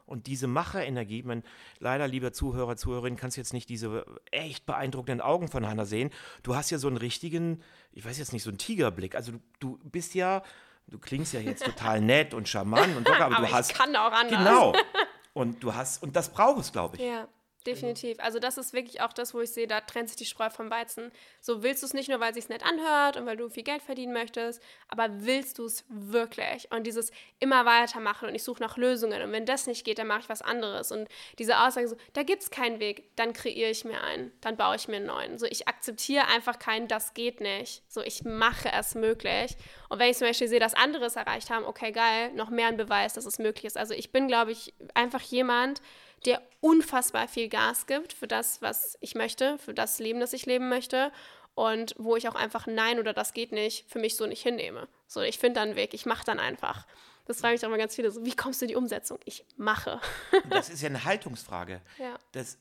Und 0.07 0.29
diese 0.29 0.47
Macherenergie, 0.47 1.25
man, 1.25 1.43
leider, 1.81 2.07
lieber 2.07 2.33
Zuhörer, 2.33 2.77
Zuhörerin, 2.77 3.17
kannst 3.17 3.37
jetzt 3.37 3.53
nicht 3.53 3.69
diese 3.69 4.07
echt 4.31 4.65
beeindruckenden 4.65 5.21
Augen 5.21 5.49
von 5.49 5.67
Hannah 5.67 5.85
sehen. 5.85 6.11
Du 6.45 6.55
hast 6.55 6.71
ja 6.71 6.79
so 6.79 6.87
einen 6.87 6.97
richtigen, 6.97 7.61
ich 7.91 8.05
weiß 8.05 8.17
jetzt 8.19 8.33
nicht, 8.33 8.45
so 8.45 8.51
einen 8.51 8.59
Tigerblick. 8.59 9.17
Also 9.17 9.33
du, 9.59 9.79
du 9.79 9.91
bist 9.91 10.15
ja, 10.15 10.43
du 10.87 11.01
klingst 11.01 11.33
ja 11.33 11.41
jetzt 11.41 11.65
total 11.65 12.01
nett 12.01 12.35
und 12.35 12.49
charmant 12.49 12.97
und 12.97 13.07
locker, 13.09 13.27
aber, 13.27 13.37
aber 13.39 13.47
du 13.49 13.53
hast. 13.53 13.73
Ich 13.73 13.77
kann 13.77 13.95
auch 13.97 14.13
anders. 14.13 14.39
Genau. 14.39 14.73
Und 15.33 15.63
du 15.63 15.75
hast, 15.75 16.03
und 16.03 16.17
das 16.17 16.33
braucht 16.33 16.61
es, 16.61 16.73
glaube 16.73 16.97
ich. 16.97 17.03
Ja. 17.03 17.29
Definitiv. 17.67 18.19
Also 18.21 18.39
das 18.39 18.59
ist 18.59 18.73
wirklich 18.73 19.01
auch 19.01 19.13
das, 19.13 19.35
wo 19.35 19.41
ich 19.41 19.51
sehe, 19.51 19.67
da 19.67 19.81
trennt 19.81 20.09
sich 20.09 20.17
die 20.17 20.25
Spreu 20.25 20.51
vom 20.51 20.71
Weizen. 20.71 21.11
So 21.41 21.63
willst 21.63 21.83
du 21.83 21.87
es 21.87 21.95
nicht 21.95 22.09
nur, 22.09 22.21
weil 22.21 22.31
es 22.31 22.37
sich 22.37 22.49
nett 22.49 22.65
anhört 22.65 23.17
und 23.17 23.27
weil 23.27 23.37
du 23.37 23.49
viel 23.49 23.63
Geld 23.63 23.83
verdienen 23.83 24.13
möchtest, 24.13 24.63
aber 24.89 25.09
willst 25.11 25.59
du 25.59 25.65
es 25.65 25.85
wirklich? 25.89 26.71
Und 26.71 26.87
dieses 26.87 27.11
immer 27.41 27.65
weitermachen 27.65 28.29
und 28.29 28.35
ich 28.35 28.45
suche 28.45 28.63
nach 28.63 28.77
Lösungen 28.77 29.23
und 29.23 29.33
wenn 29.33 29.47
das 29.47 29.67
nicht 29.67 29.85
geht, 29.85 29.99
dann 29.99 30.07
mache 30.07 30.21
ich 30.21 30.29
was 30.29 30.43
anderes. 30.43 30.93
Und 30.93 31.09
diese 31.39 31.59
Aussage 31.59 31.89
so, 31.89 31.97
da 32.13 32.23
gibt 32.23 32.43
es 32.43 32.51
keinen 32.51 32.81
Weg, 32.81 33.11
dann 33.17 33.33
kreiere 33.33 33.71
ich 33.71 33.85
mir 33.85 34.01
einen, 34.03 34.33
dann 34.41 34.57
baue 34.57 34.77
ich 34.77 34.89
mir 34.89 34.97
einen 34.97 35.07
neuen. 35.07 35.39
So 35.39 35.47
ich 35.47 35.67
akzeptiere 35.69 36.29
einfach 36.29 36.59
keinen, 36.59 36.89
das 36.89 37.15
geht 37.15 37.41
nicht. 37.41 37.83
So 37.89 38.01
ich 38.03 38.25
mache 38.25 38.71
es 38.73 38.95
möglich. 38.95 39.57
Und 39.89 39.99
wenn 39.99 40.11
ich 40.11 40.19
zum 40.19 40.29
Beispiel 40.29 40.49
sehe, 40.49 40.61
dass 40.61 40.75
andere 40.75 41.07
es 41.07 41.17
erreicht 41.17 41.51
haben, 41.51 41.65
okay, 41.65 41.93
geil, 41.93 42.33
noch 42.33 42.51
mehr 42.51 42.69
ein 42.69 42.77
Beweis, 42.77 43.15
dass 43.15 43.27
es 43.27 43.39
möglich 43.39 43.65
ist. 43.65 43.77
Also 43.77 43.95
ich 43.95 44.13
bin, 44.13 44.29
glaube 44.29 44.53
ich, 44.53 44.75
einfach 44.95 45.21
jemand, 45.21 45.81
der 46.25 46.43
unfassbar 46.61 47.29
viel 47.29 47.49
Gas 47.49 47.87
gibt 47.87 48.13
für 48.13 48.27
das, 48.27 48.63
was 48.63 48.97
ich 49.01 49.15
möchte, 49.15 49.59
für 49.59 49.75
das 49.75 49.99
Leben, 49.99 50.21
das 50.21 50.33
ich 50.33 50.47
leben 50.47 50.69
möchte 50.69 51.13
und 51.55 51.95
wo 51.99 52.17
ich 52.17 52.29
auch 52.29 52.35
einfach 52.35 52.67
Nein 52.67 52.99
oder 52.99 53.13
das 53.13 53.33
geht 53.33 53.53
nicht 53.53 53.91
für 53.91 53.99
mich 53.99 54.17
so 54.17 54.27
nicht 54.27 54.43
hinnehme. 54.43 54.89
So, 55.07 55.21
ich 55.21 55.39
finde 55.39 55.61
dann 55.61 55.69
einen 55.69 55.77
Weg, 55.77 55.95
ich 55.95 56.07
mache 56.07 56.25
dann 56.25 56.39
einfach. 56.39 56.87
Das 57.27 57.41
fragen 57.41 57.55
mich 57.55 57.67
auch 57.67 57.71
mal 57.71 57.79
ganz 57.79 57.97
viele 57.97 58.11
so, 58.11 58.25
wie 58.25 58.37
kommst 58.37 58.61
du 58.61 58.67
in 58.67 58.69
die 58.69 58.77
Umsetzung? 58.77 59.19
Ich 59.25 59.45
mache. 59.57 60.01
das 60.49 60.69
ist 60.69 60.81
ja 60.81 60.89
eine 60.89 61.05
Haltungsfrage. 61.05 61.81
Ja. 61.99 62.19
Das 62.33 62.59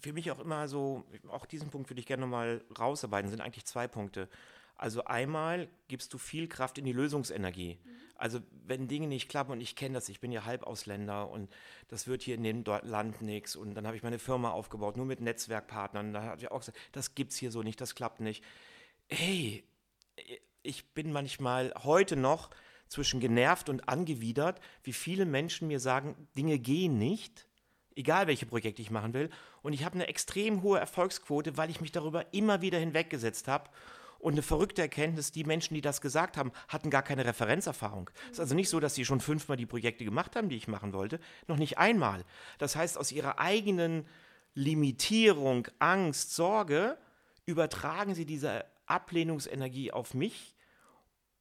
für 0.00 0.12
mich 0.12 0.30
auch 0.30 0.38
immer 0.38 0.66
so, 0.66 1.04
auch 1.28 1.46
diesen 1.46 1.70
Punkt 1.70 1.90
würde 1.90 2.00
ich 2.00 2.06
gerne 2.06 2.22
nochmal 2.22 2.64
rausarbeiten, 2.78 3.30
sind 3.30 3.40
eigentlich 3.40 3.66
zwei 3.66 3.86
Punkte. 3.86 4.28
Also 4.76 5.04
einmal 5.04 5.68
gibst 5.88 6.14
du 6.14 6.18
viel 6.18 6.48
Kraft 6.48 6.78
in 6.78 6.84
die 6.84 6.92
Lösungsenergie. 6.92 7.78
Mhm. 7.84 8.07
Also 8.18 8.40
wenn 8.66 8.88
Dinge 8.88 9.06
nicht 9.06 9.28
klappen 9.28 9.52
und 9.52 9.60
ich 9.60 9.76
kenne 9.76 9.94
das, 9.94 10.08
ich 10.08 10.20
bin 10.20 10.32
ja 10.32 10.44
Halbausländer 10.44 11.30
und 11.30 11.48
das 11.86 12.08
wird 12.08 12.22
hier 12.22 12.34
in 12.34 12.42
dem 12.42 12.64
Land 12.82 13.22
nichts 13.22 13.56
und 13.56 13.74
dann 13.74 13.86
habe 13.86 13.96
ich 13.96 14.02
meine 14.02 14.18
Firma 14.18 14.50
aufgebaut, 14.50 14.96
nur 14.96 15.06
mit 15.06 15.20
Netzwerkpartnern. 15.20 16.12
Da 16.12 16.22
habe 16.24 16.40
ich 16.40 16.50
auch 16.50 16.58
gesagt, 16.58 16.78
das 16.92 17.14
gibt 17.14 17.32
es 17.32 17.38
hier 17.38 17.52
so 17.52 17.62
nicht, 17.62 17.80
das 17.80 17.94
klappt 17.94 18.20
nicht. 18.20 18.44
Hey, 19.08 19.64
ich 20.62 20.92
bin 20.92 21.12
manchmal 21.12 21.72
heute 21.82 22.16
noch 22.16 22.50
zwischen 22.88 23.20
genervt 23.20 23.68
und 23.68 23.88
angewidert, 23.88 24.60
wie 24.82 24.92
viele 24.92 25.24
Menschen 25.24 25.68
mir 25.68 25.78
sagen, 25.78 26.28
Dinge 26.36 26.58
gehen 26.58 26.98
nicht, 26.98 27.46
egal 27.94 28.26
welche 28.26 28.46
Projekte 28.46 28.82
ich 28.82 28.90
machen 28.90 29.14
will. 29.14 29.30
Und 29.62 29.72
ich 29.72 29.84
habe 29.84 29.94
eine 29.94 30.08
extrem 30.08 30.62
hohe 30.62 30.78
Erfolgsquote, 30.78 31.56
weil 31.56 31.70
ich 31.70 31.80
mich 31.80 31.92
darüber 31.92 32.32
immer 32.32 32.62
wieder 32.62 32.78
hinweggesetzt 32.78 33.46
habe. 33.48 33.70
Und 34.18 34.32
eine 34.32 34.42
verrückte 34.42 34.82
Erkenntnis, 34.82 35.30
die 35.30 35.44
Menschen, 35.44 35.74
die 35.74 35.80
das 35.80 36.00
gesagt 36.00 36.36
haben, 36.36 36.50
hatten 36.66 36.90
gar 36.90 37.02
keine 37.02 37.24
Referenzerfahrung. 37.24 38.10
Es 38.26 38.32
ist 38.32 38.40
also 38.40 38.54
nicht 38.56 38.68
so, 38.68 38.80
dass 38.80 38.94
sie 38.94 39.04
schon 39.04 39.20
fünfmal 39.20 39.56
die 39.56 39.66
Projekte 39.66 40.04
gemacht 40.04 40.34
haben, 40.34 40.48
die 40.48 40.56
ich 40.56 40.66
machen 40.66 40.92
wollte, 40.92 41.20
noch 41.46 41.56
nicht 41.56 41.78
einmal. 41.78 42.24
Das 42.58 42.74
heißt, 42.74 42.98
aus 42.98 43.12
ihrer 43.12 43.38
eigenen 43.38 44.06
Limitierung, 44.54 45.68
Angst, 45.78 46.34
Sorge 46.34 46.98
übertragen 47.46 48.14
sie 48.14 48.26
diese 48.26 48.64
Ablehnungsenergie 48.86 49.92
auf 49.92 50.14
mich 50.14 50.56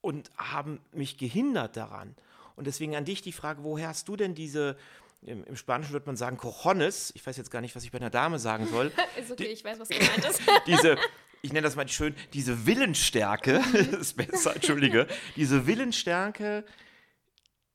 und 0.02 0.30
haben 0.38 0.80
mich 0.92 1.18
gehindert 1.18 1.78
daran. 1.78 2.16
Und 2.56 2.68
deswegen 2.68 2.96
an 2.96 3.06
dich 3.06 3.22
die 3.22 3.32
Frage, 3.32 3.64
woher 3.64 3.90
hast 3.90 4.08
du 4.08 4.16
denn 4.16 4.36
diese, 4.36 4.78
im, 5.22 5.44
im 5.46 5.56
Spanischen 5.56 5.94
würde 5.94 6.06
man 6.06 6.16
sagen, 6.16 6.38
Cojones, 6.38 7.12
ich 7.16 7.26
weiß 7.26 7.38
jetzt 7.38 7.52
gar 7.52 7.62
nicht, 7.62 7.76
was 7.76 7.84
ich 7.84 7.92
bei 7.92 7.98
einer 7.98 8.10
Dame 8.10 8.40
sagen 8.40 8.68
soll. 8.68 8.92
ist 9.20 9.32
okay, 9.32 9.46
die, 9.46 9.50
ich 9.50 9.64
weiß, 9.64 9.80
was 9.80 9.90
gemeint 9.90 10.26
ist. 10.26 10.42
diese, 10.68 10.98
ich 11.48 11.54
nenne 11.54 11.64
das 11.64 11.78
mal 11.78 11.88
schön, 11.88 12.14
diese 12.34 12.66
Willensstärke, 12.66 13.64
ist 14.00 14.18
besser, 14.18 14.54
entschuldige, 14.54 15.08
diese 15.38 15.66
Willensstärke, 15.66 16.66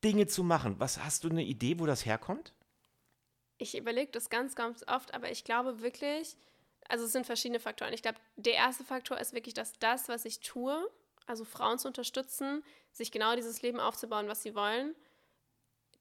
Dinge 0.04 0.26
zu 0.26 0.44
machen. 0.44 0.78
Was 0.78 1.02
hast 1.02 1.24
du 1.24 1.30
eine 1.30 1.42
Idee, 1.42 1.78
wo 1.78 1.86
das 1.86 2.04
herkommt? 2.04 2.52
Ich 3.56 3.76
überlege 3.76 4.12
das 4.12 4.28
ganz, 4.28 4.54
ganz 4.54 4.84
oft, 4.88 5.14
aber 5.14 5.30
ich 5.30 5.44
glaube 5.44 5.80
wirklich, 5.80 6.36
also 6.88 7.06
es 7.06 7.12
sind 7.12 7.24
verschiedene 7.24 7.60
Faktoren. 7.60 7.94
Ich 7.94 8.02
glaube, 8.02 8.18
der 8.36 8.54
erste 8.54 8.84
Faktor 8.84 9.18
ist 9.18 9.32
wirklich, 9.32 9.54
dass 9.54 9.78
das, 9.78 10.08
was 10.08 10.26
ich 10.26 10.40
tue, 10.40 10.86
also 11.26 11.46
Frauen 11.46 11.78
zu 11.78 11.88
unterstützen, 11.88 12.62
sich 12.90 13.10
genau 13.10 13.34
dieses 13.36 13.62
Leben 13.62 13.80
aufzubauen, 13.80 14.28
was 14.28 14.42
sie 14.42 14.54
wollen, 14.54 14.94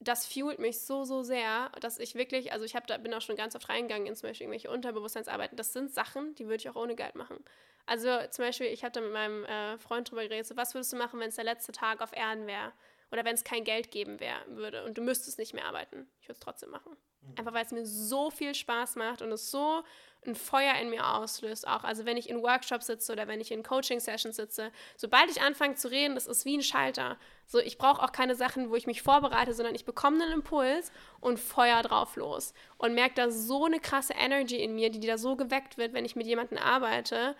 das 0.01 0.25
fuelt 0.25 0.57
mich 0.57 0.81
so, 0.81 1.05
so 1.05 1.21
sehr, 1.21 1.71
dass 1.79 1.99
ich 1.99 2.15
wirklich, 2.15 2.51
also 2.51 2.65
ich 2.65 2.75
hab 2.75 2.87
da, 2.87 2.97
bin 2.97 3.13
auch 3.13 3.21
schon 3.21 3.35
ganz 3.35 3.55
oft 3.55 3.69
reingegangen 3.69 4.07
in 4.07 4.15
zum 4.15 4.29
Beispiel 4.29 4.45
irgendwelche 4.45 4.71
Unterbewusstseinsarbeiten. 4.71 5.55
Das 5.55 5.73
sind 5.73 5.93
Sachen, 5.93 6.33
die 6.35 6.45
würde 6.45 6.57
ich 6.57 6.69
auch 6.69 6.75
ohne 6.75 6.95
Geld 6.95 7.15
machen. 7.15 7.37
Also 7.85 8.09
zum 8.31 8.45
Beispiel, 8.45 8.67
ich 8.67 8.83
habe 8.83 8.91
da 8.91 9.01
mit 9.01 9.13
meinem 9.13 9.45
äh, 9.45 9.77
Freund 9.77 10.09
drüber 10.09 10.23
geredet, 10.23 10.47
so, 10.47 10.57
was 10.57 10.73
würdest 10.73 10.91
du 10.91 10.97
machen, 10.97 11.19
wenn 11.19 11.29
es 11.29 11.35
der 11.35 11.43
letzte 11.43 11.71
Tag 11.71 12.01
auf 12.01 12.13
Erden 12.13 12.47
wäre? 12.47 12.73
Oder 13.11 13.25
wenn 13.25 13.35
es 13.35 13.43
kein 13.43 13.63
Geld 13.63 13.91
geben 13.91 14.19
wär, 14.19 14.35
würde 14.47 14.85
und 14.85 14.97
du 14.97 15.01
müsstest 15.01 15.37
nicht 15.37 15.53
mehr 15.53 15.65
arbeiten. 15.65 16.07
Ich 16.19 16.27
würde 16.27 16.33
es 16.33 16.39
trotzdem 16.39 16.71
machen. 16.71 16.95
Mhm. 17.21 17.35
Einfach 17.37 17.53
weil 17.53 17.65
es 17.65 17.71
mir 17.71 17.85
so 17.85 18.31
viel 18.31 18.55
Spaß 18.55 18.95
macht 18.95 19.21
und 19.21 19.31
es 19.31 19.51
so 19.51 19.83
ein 20.25 20.35
Feuer 20.35 20.75
in 20.75 20.89
mir 20.89 21.07
auslöst 21.07 21.67
auch. 21.67 21.83
Also 21.83 22.05
wenn 22.05 22.17
ich 22.17 22.29
in 22.29 22.43
Workshops 22.43 22.87
sitze 22.87 23.11
oder 23.11 23.27
wenn 23.27 23.41
ich 23.41 23.51
in 23.51 23.63
Coaching-Sessions 23.63 24.35
sitze, 24.35 24.71
sobald 24.95 25.31
ich 25.31 25.41
anfange 25.41 25.75
zu 25.75 25.89
reden, 25.89 26.15
das 26.15 26.27
ist 26.27 26.45
wie 26.45 26.57
ein 26.57 26.61
Schalter. 26.61 27.17
So, 27.47 27.59
ich 27.59 27.77
brauche 27.77 28.01
auch 28.01 28.11
keine 28.11 28.35
Sachen, 28.35 28.69
wo 28.69 28.75
ich 28.75 28.85
mich 28.85 29.01
vorbereite, 29.01 29.53
sondern 29.53 29.73
ich 29.73 29.85
bekomme 29.85 30.23
einen 30.23 30.33
Impuls 30.33 30.91
und 31.19 31.39
Feuer 31.39 31.81
drauf 31.81 32.15
los. 32.15 32.53
Und 32.77 32.93
merke 32.93 33.15
da 33.15 33.31
so 33.31 33.65
eine 33.65 33.79
krasse 33.79 34.13
Energy 34.13 34.57
in 34.57 34.75
mir, 34.75 34.91
die, 34.91 34.99
die 34.99 35.07
da 35.07 35.17
so 35.17 35.35
geweckt 35.35 35.77
wird, 35.77 35.93
wenn 35.93 36.05
ich 36.05 36.15
mit 36.15 36.27
jemandem 36.27 36.59
arbeite, 36.59 37.35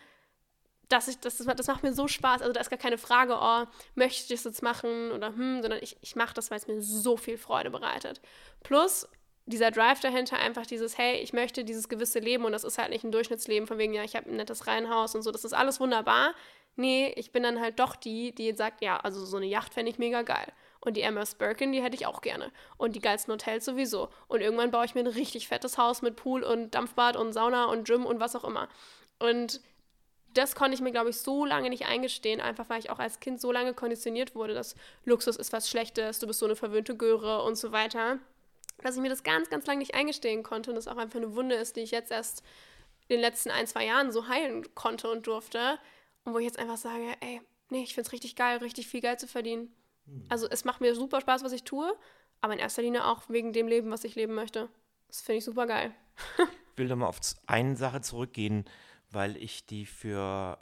dass 0.90 1.08
ich, 1.08 1.20
das, 1.20 1.38
das 1.38 1.68
macht 1.68 1.84
mir 1.84 1.94
so 1.94 2.08
Spaß. 2.08 2.42
Also 2.42 2.52
da 2.52 2.60
ist 2.60 2.70
gar 2.70 2.80
keine 2.80 2.98
Frage, 2.98 3.38
oh, 3.40 3.66
möchte 3.96 4.24
ich 4.24 4.28
das 4.28 4.44
jetzt 4.44 4.64
machen 4.64 5.12
oder 5.12 5.28
hm, 5.28 5.62
sondern 5.62 5.80
ich, 5.82 5.98
ich 6.02 6.16
mache 6.16 6.34
das, 6.34 6.52
weil 6.52 6.58
es 6.58 6.68
mir 6.68 6.82
so 6.82 7.16
viel 7.16 7.38
Freude 7.38 7.70
bereitet. 7.70 8.22
Plus, 8.64 9.08
dieser 9.46 9.72
Drive 9.72 10.00
dahinter 10.00 10.38
einfach 10.38 10.66
dieses, 10.66 10.98
hey, 10.98 11.18
ich 11.18 11.34
möchte 11.34 11.64
dieses 11.64 11.90
gewisse 11.90 12.20
Leben 12.20 12.46
und 12.46 12.52
das 12.52 12.64
ist 12.64 12.78
halt 12.78 12.90
nicht 12.90 13.04
ein 13.04 13.12
Durchschnittsleben 13.12 13.68
von 13.68 13.78
wegen, 13.78 13.94
ja, 13.94 14.04
ich 14.04 14.16
habe 14.16 14.30
ein 14.30 14.36
nettes 14.36 14.68
Reihenhaus 14.68 15.16
und 15.16 15.24
so, 15.24 15.32
das 15.32 15.44
ist 15.44 15.54
alles 15.54 15.80
wunderbar. 15.80 16.34
Nee, 16.76 17.14
ich 17.18 17.32
bin 17.32 17.44
dann 17.44 17.60
halt 17.60 17.80
doch 17.80 17.96
die, 17.96 18.34
die 18.34 18.54
sagt, 18.54 18.82
ja, 18.82 18.98
also 18.98 19.26
so 19.26 19.38
eine 19.38 19.46
Yacht 19.46 19.74
fände 19.74 19.92
ich 19.92 20.00
mega 20.00 20.22
geil. 20.22 20.48
Und 20.80 20.98
die 20.98 21.02
Emma 21.02 21.24
Birkin, 21.38 21.72
die 21.72 21.84
hätte 21.84 21.96
ich 21.96 22.08
auch 22.08 22.22
gerne. 22.22 22.52
Und 22.78 22.96
die 22.96 23.02
geilsten 23.02 23.34
Hotels 23.34 23.66
sowieso. 23.66 24.10
Und 24.28 24.42
irgendwann 24.42 24.72
baue 24.72 24.86
ich 24.86 24.96
mir 24.96 25.02
ein 25.02 25.08
richtig 25.08 25.48
fettes 25.48 25.78
Haus 25.78 26.02
mit 26.02 26.16
Pool 26.16 26.44
und 26.44 26.74
Dampfbad 26.74 27.18
und 27.18 27.34
Sauna 27.34 27.66
und 27.66 27.86
Gym 27.86 28.06
und 28.06 28.20
was 28.20 28.36
auch 28.36 28.44
immer. 28.44 28.68
Und 29.20 29.62
das 30.34 30.56
konnte 30.56 30.74
ich 30.74 30.82
mir, 30.82 30.92
glaube 30.92 31.10
ich, 31.10 31.18
so 31.18 31.46
lange 31.46 31.70
nicht 31.70 31.86
eingestehen, 31.86 32.40
einfach 32.40 32.70
weil 32.70 32.80
ich 32.80 32.90
auch 32.90 33.00
als 33.00 33.20
Kind 33.20 33.42
so 33.42 33.52
lange 33.52 33.74
konditioniert 33.74 34.34
wurde, 34.34 34.54
dass 34.54 34.76
Luxus 35.04 35.36
ist 35.36 35.54
was 35.54 35.70
Schlechtes, 35.70 36.20
du 36.20 36.28
bist 36.28 36.40
so 36.40 36.46
eine 36.46 36.56
verwöhnte 36.56 36.96
Göre 36.96 37.44
und 37.44 37.56
so 37.56 37.72
weiter 37.72 38.20
dass 38.84 38.96
ich 38.96 39.02
mir 39.02 39.10
das 39.10 39.24
ganz, 39.24 39.50
ganz 39.50 39.66
lange 39.66 39.80
nicht 39.80 39.96
eingestehen 39.96 40.44
konnte 40.44 40.72
und 40.72 40.76
das 40.76 40.88
auch 40.88 40.98
einfach 40.98 41.18
eine 41.18 41.36
Wunde 41.36 41.56
ist, 41.56 41.76
die 41.76 41.82
ich 41.82 41.92
jetzt 41.92 42.12
erst 42.12 42.44
in 43.08 43.18
den 43.18 43.22
letzten 43.22 43.52
ein, 43.52 43.68
zwei 43.68 43.86
Jahren 43.86 44.12
so 44.12 44.28
heilen 44.28 44.74
konnte 44.76 45.10
und 45.10 45.28
durfte. 45.28 45.80
Und 46.24 46.34
wo 46.34 46.40
ich 46.40 46.46
jetzt 46.46 46.60
einfach 46.60 46.78
sage, 46.78 47.16
ey, 47.22 47.42
nee, 47.70 47.84
ich 47.84 47.94
finde 47.94 48.08
es 48.08 48.14
richtig 48.14 48.36
geil, 48.36 48.58
richtig 48.60 48.88
viel 48.88 49.02
Geld 49.02 49.20
zu 49.20 49.28
verdienen. 49.28 49.74
Mhm. 50.06 50.26
Also 50.30 50.48
es 50.50 50.66
macht 50.66 50.82
mir 50.82 50.96
super 50.96 51.22
Spaß, 51.22 51.44
was 51.44 51.52
ich 51.52 51.64
tue, 51.64 51.94
aber 52.42 52.54
in 52.54 52.60
erster 52.60 52.82
Linie 52.82 53.06
auch 53.06 53.30
wegen 53.30 53.54
dem 53.54 53.68
Leben, 53.68 53.92
was 53.92 54.04
ich 54.04 54.16
leben 54.16 54.34
möchte. 54.34 54.70
Das 55.08 55.22
finde 55.22 55.40
ich 55.40 55.46
super 55.46 55.68
geil. 55.68 55.94
ich 56.38 56.78
will 56.78 56.88
nochmal 56.88 57.10
auf 57.10 57.20
eine 57.48 57.76
Sache 57.76 58.02
zurückgehen, 58.02 58.66
weil 59.10 59.36
ich 59.38 59.66
die 59.66 59.86
für 59.86 60.58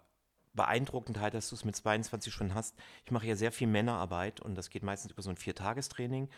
beeindruckend 0.54 1.20
halte, 1.20 1.38
dass 1.38 1.50
du 1.50 1.56
es 1.56 1.66
mit 1.66 1.76
22 1.76 2.34
schon 2.34 2.54
hast. 2.54 2.76
Ich 3.06 3.12
mache 3.12 3.28
ja 3.28 3.36
sehr 3.36 3.52
viel 3.52 3.68
Männerarbeit 3.68 4.42
und 4.42 4.56
das 4.56 4.70
geht 4.70 4.84
meistens 4.84 5.12
über 5.12 5.22
so 5.22 5.30
ein 5.30 5.38
Viertagestraining. 5.38 6.30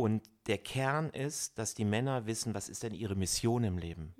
Und 0.00 0.22
der 0.46 0.56
Kern 0.56 1.10
ist, 1.10 1.58
dass 1.58 1.74
die 1.74 1.84
Männer 1.84 2.24
wissen, 2.24 2.54
was 2.54 2.70
ist 2.70 2.82
denn 2.82 2.94
ihre 2.94 3.14
Mission 3.14 3.64
im 3.64 3.76
Leben. 3.76 4.14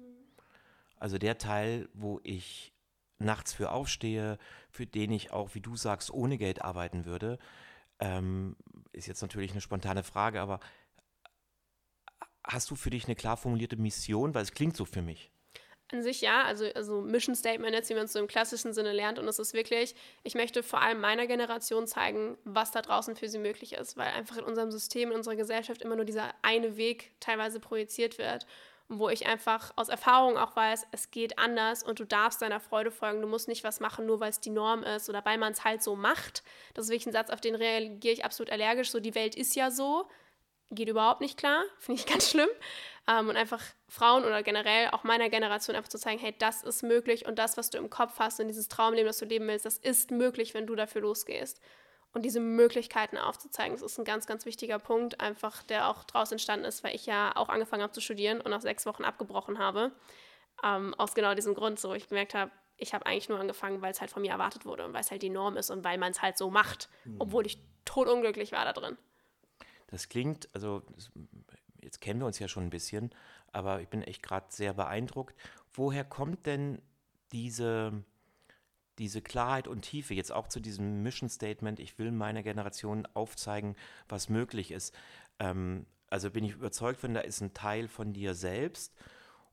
Also 0.96 1.16
der 1.16 1.38
Teil, 1.38 1.88
wo 1.94 2.20
ich 2.22 2.74
nachts 3.18 3.54
für 3.54 3.72
aufstehe, 3.72 4.36
für 4.70 4.84
den 4.86 5.10
ich 5.10 5.32
auch, 5.32 5.54
wie 5.54 5.62
du 5.62 5.76
sagst, 5.76 6.10
ohne 6.10 6.36
Geld 6.36 6.60
arbeiten 6.60 7.06
würde, 7.06 7.38
ähm, 7.98 8.56
ist 8.92 9.06
jetzt 9.06 9.22
natürlich 9.22 9.52
eine 9.52 9.62
spontane 9.62 10.02
Frage, 10.02 10.42
aber 10.42 10.60
hast 12.44 12.70
du 12.70 12.74
für 12.74 12.90
dich 12.90 13.06
eine 13.06 13.16
klar 13.16 13.38
formulierte 13.38 13.78
Mission? 13.78 14.34
Weil 14.34 14.42
es 14.42 14.52
klingt 14.52 14.76
so 14.76 14.84
für 14.84 15.00
mich. 15.00 15.32
An 15.92 16.03
sich 16.03 16.20
ja, 16.20 16.44
also, 16.44 16.66
also 16.74 17.00
Mission 17.00 17.35
Statement 17.35 17.74
jetzt, 17.74 17.90
wie 17.90 17.94
man 17.94 18.05
es 18.05 18.12
so 18.12 18.20
im 18.20 18.29
klassischen 18.29 18.72
Sinne 18.72 18.92
lernt. 18.92 19.18
Und 19.18 19.26
es 19.26 19.38
ist 19.38 19.55
wirklich, 19.55 19.94
ich 20.22 20.35
möchte 20.35 20.62
vor 20.62 20.81
allem 20.81 21.00
meiner 21.00 21.26
Generation 21.26 21.87
zeigen, 21.87 22.38
was 22.44 22.70
da 22.70 22.81
draußen 22.81 23.16
für 23.16 23.29
sie 23.29 23.38
möglich 23.38 23.72
ist, 23.72 23.96
weil 23.96 24.09
einfach 24.09 24.37
in 24.37 24.44
unserem 24.44 24.70
System, 24.70 25.11
in 25.11 25.16
unserer 25.16 25.37
Gesellschaft 25.37 25.83
immer 25.83 25.96
nur 25.96 26.05
dieser 26.05 26.31
eine 26.42 26.76
Weg 26.76 27.11
teilweise 27.18 27.59
projiziert 27.59 28.18
wird. 28.18 28.46
Wo 28.92 29.09
ich 29.09 29.26
einfach 29.26 29.72
aus 29.76 29.88
Erfahrung 29.88 30.37
auch 30.37 30.57
weiß, 30.57 30.87
es 30.90 31.12
geht 31.12 31.38
anders 31.38 31.85
und 31.85 32.00
du 32.00 32.05
darfst 32.05 32.42
deiner 32.42 32.59
Freude 32.59 32.90
folgen. 32.90 33.20
Du 33.20 33.29
musst 33.29 33.46
nicht 33.46 33.62
was 33.62 33.79
machen, 33.79 34.05
nur 34.07 34.18
weil 34.18 34.31
es 34.31 34.40
die 34.40 34.50
Norm 34.50 34.83
ist 34.83 35.09
oder 35.09 35.24
weil 35.24 35.38
man 35.38 35.53
es 35.53 35.64
halt 35.64 35.83
so 35.83 35.94
macht. 35.94 36.42
Das 36.74 36.87
ist 36.87 36.90
wirklich 36.90 37.07
ein 37.07 37.12
Satz, 37.12 37.31
auf 37.31 37.40
den 37.40 37.55
reagiere 37.55 38.14
ich 38.14 38.24
absolut 38.24 38.50
allergisch. 38.50 38.90
So, 38.90 38.98
die 38.98 39.14
Welt 39.14 39.37
ist 39.37 39.55
ja 39.55 39.70
so 39.70 40.09
geht 40.70 40.88
überhaupt 40.88 41.20
nicht 41.20 41.37
klar, 41.37 41.62
finde 41.78 42.00
ich 42.00 42.06
ganz 42.06 42.30
schlimm. 42.30 42.48
Ähm, 43.09 43.28
und 43.28 43.37
einfach 43.37 43.62
Frauen 43.88 44.24
oder 44.24 44.42
generell 44.42 44.88
auch 44.90 45.04
meiner 45.04 45.28
Generation 45.28 45.76
einfach 45.76 45.90
zu 45.90 45.98
zeigen, 45.98 46.20
hey, 46.20 46.35
das 46.38 46.62
ist 46.62 46.83
möglich 46.83 47.26
und 47.26 47.38
das, 47.38 47.56
was 47.56 47.70
du 47.70 47.78
im 47.78 47.90
Kopf 47.90 48.18
hast 48.18 48.40
und 48.40 48.48
dieses 48.48 48.68
Traumleben, 48.68 49.06
das 49.06 49.18
du 49.18 49.24
leben 49.24 49.46
willst, 49.48 49.66
das 49.66 49.78
ist 49.78 50.11
möglich, 50.11 50.54
wenn 50.54 50.66
du 50.66 50.74
dafür 50.74 51.02
losgehst. 51.02 51.61
Und 52.12 52.22
diese 52.22 52.40
Möglichkeiten 52.40 53.18
aufzuzeigen, 53.18 53.72
das 53.72 53.83
ist 53.83 53.98
ein 53.98 54.04
ganz, 54.04 54.26
ganz 54.26 54.44
wichtiger 54.44 54.80
Punkt, 54.80 55.20
einfach 55.20 55.62
der 55.62 55.88
auch 55.88 56.02
daraus 56.04 56.33
entstanden 56.33 56.64
ist, 56.64 56.83
weil 56.83 56.94
ich 56.94 57.06
ja 57.06 57.35
auch 57.37 57.48
angefangen 57.48 57.83
habe 57.83 57.92
zu 57.92 58.00
studieren 58.00 58.40
und 58.40 58.50
nach 58.50 58.62
sechs 58.62 58.85
Wochen 58.85 59.04
abgebrochen 59.04 59.61
habe. 59.61 59.92
Ähm, 60.64 60.92
aus 60.94 61.14
genau 61.14 61.35
diesem 61.35 61.54
Grund, 61.54 61.78
so 61.78 61.94
ich 61.94 62.09
gemerkt 62.09 62.35
habe, 62.35 62.50
ich 62.76 62.94
habe 62.94 63.06
eigentlich 63.06 63.28
nur 63.28 63.38
angefangen, 63.38 63.80
weil 63.80 63.92
es 63.92 64.00
halt 64.00 64.11
von 64.11 64.22
mir 64.22 64.33
erwartet 64.33 64.64
wurde 64.64 64.85
und 64.85 64.92
weil 64.92 65.02
es 65.02 65.11
halt 65.11 65.22
die 65.22 65.30
Norm 65.30 65.56
ist 65.56 65.70
und 65.70 65.85
weil 65.85 65.98
man 65.98 66.11
es 66.11 66.22
halt 66.22 66.37
so 66.37 66.50
macht, 66.50 66.88
mhm. 67.04 67.16
obwohl 67.20 67.46
ich 67.46 67.59
totunglücklich 67.85 68.52
war 68.52 68.64
da 68.64 68.72
drin. 68.72 68.98
Das 69.90 70.09
klingt, 70.09 70.48
also 70.55 70.83
jetzt 71.83 72.00
kennen 72.00 72.20
wir 72.20 72.26
uns 72.26 72.38
ja 72.38 72.48
schon 72.48 72.64
ein 72.64 72.70
bisschen, 72.70 73.11
aber 73.53 73.81
ich 73.81 73.88
bin 73.88 74.03
echt 74.03 74.22
gerade 74.22 74.46
sehr 74.50 74.74
beeindruckt. 74.74 75.35
Woher 75.72 76.05
kommt 76.05 76.46
denn 76.46 76.81
diese, 77.33 78.05
diese 78.98 79.22
Klarheit 79.22 79.68
und 79.68 79.83
Tiefe 79.83 80.14
jetzt 80.14 80.33
auch 80.33 80.48
zu 80.48 80.61
diesem 80.61 81.03
Mission 81.03 81.29
Statement, 81.29 81.81
ich 81.81 81.98
will 81.98 82.12
meiner 82.12 82.42
Generation 82.42 83.07
aufzeigen, 83.14 83.76
was 84.09 84.29
möglich 84.29 84.70
ist? 84.70 84.94
Ähm, 85.38 85.87
also 86.09 86.31
bin 86.31 86.44
ich 86.44 86.55
überzeugt 86.55 87.00
von, 87.00 87.14
da 87.14 87.20
ist 87.20 87.40
ein 87.40 87.55
Teil 87.55 87.88
von 87.88 88.12
dir 88.12 88.35
selbst. 88.35 88.94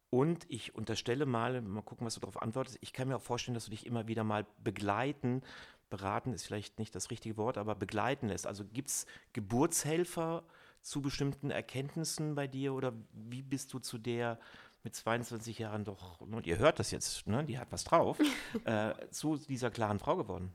Und 0.09 0.45
ich 0.49 0.73
unterstelle 0.73 1.25
mal, 1.25 1.61
mal 1.61 1.81
gucken, 1.81 2.07
was 2.07 2.13
du 2.13 2.21
darauf 2.21 2.41
antwortest, 2.41 2.77
ich 2.81 2.93
kann 2.93 3.09
mir 3.09 3.17
auch 3.17 3.21
vorstellen, 3.21 3.55
dass 3.55 3.65
du 3.65 3.71
dich 3.71 3.85
immer 3.85 4.07
wieder 4.07 4.23
mal 4.23 4.45
begleiten 4.63 5.41
beraten 5.89 6.33
ist 6.33 6.45
vielleicht 6.45 6.79
nicht 6.79 6.95
das 6.95 7.11
richtige 7.11 7.37
Wort, 7.37 7.57
aber 7.57 7.75
begleiten 7.75 8.27
lässt. 8.27 8.47
Also 8.47 8.65
gibt 8.65 8.89
es 8.89 9.05
Geburtshelfer 9.33 10.43
zu 10.81 11.01
bestimmten 11.01 11.51
Erkenntnissen 11.51 12.35
bei 12.35 12.47
dir 12.47 12.73
oder 12.73 12.93
wie 13.11 13.41
bist 13.41 13.73
du 13.73 13.79
zu 13.79 13.97
der 13.97 14.39
mit 14.83 14.95
22 14.95 15.59
Jahren 15.59 15.83
doch, 15.83 16.21
und 16.21 16.47
ihr 16.47 16.57
hört 16.59 16.79
das 16.79 16.91
jetzt, 16.91 17.27
ne, 17.27 17.43
die 17.43 17.59
hat 17.59 17.71
was 17.71 17.83
drauf, 17.83 18.17
äh, 18.65 18.93
zu 19.09 19.37
dieser 19.37 19.69
klaren 19.69 19.99
Frau 19.99 20.15
geworden? 20.15 20.51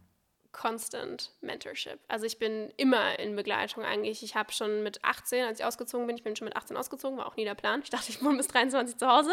Constant 0.53 1.33
Mentorship. 1.41 1.99
Also 2.09 2.27
ich 2.27 2.39
bin 2.39 2.73
immer 2.77 3.19
in 3.19 3.35
Begleitung 3.35 3.85
eigentlich. 3.85 4.23
Ich 4.23 4.37
habe 4.37 4.53
schon 4.53 4.83
mit 4.83 5.03
18, 5.03 5.45
als 5.45 5.61
ich 5.61 5.65
ausgezogen 5.65 6.07
bin, 6.07 6.17
ich 6.17 6.23
bin 6.23 6.37
schon 6.37 6.45
mit 6.45 6.57
18 6.57 6.77
ausgezogen, 6.77 7.19
war 7.19 7.27
auch 7.27 7.37
nie 7.37 7.45
der 7.45 7.55
Plan. 7.55 7.81
Ich 7.83 7.91
dachte, 7.91 8.11
ich 8.11 8.23
wohne 8.23 8.37
bis 8.37 8.49
23 8.49 8.99
zu 8.99 9.09
Hause. 9.09 9.33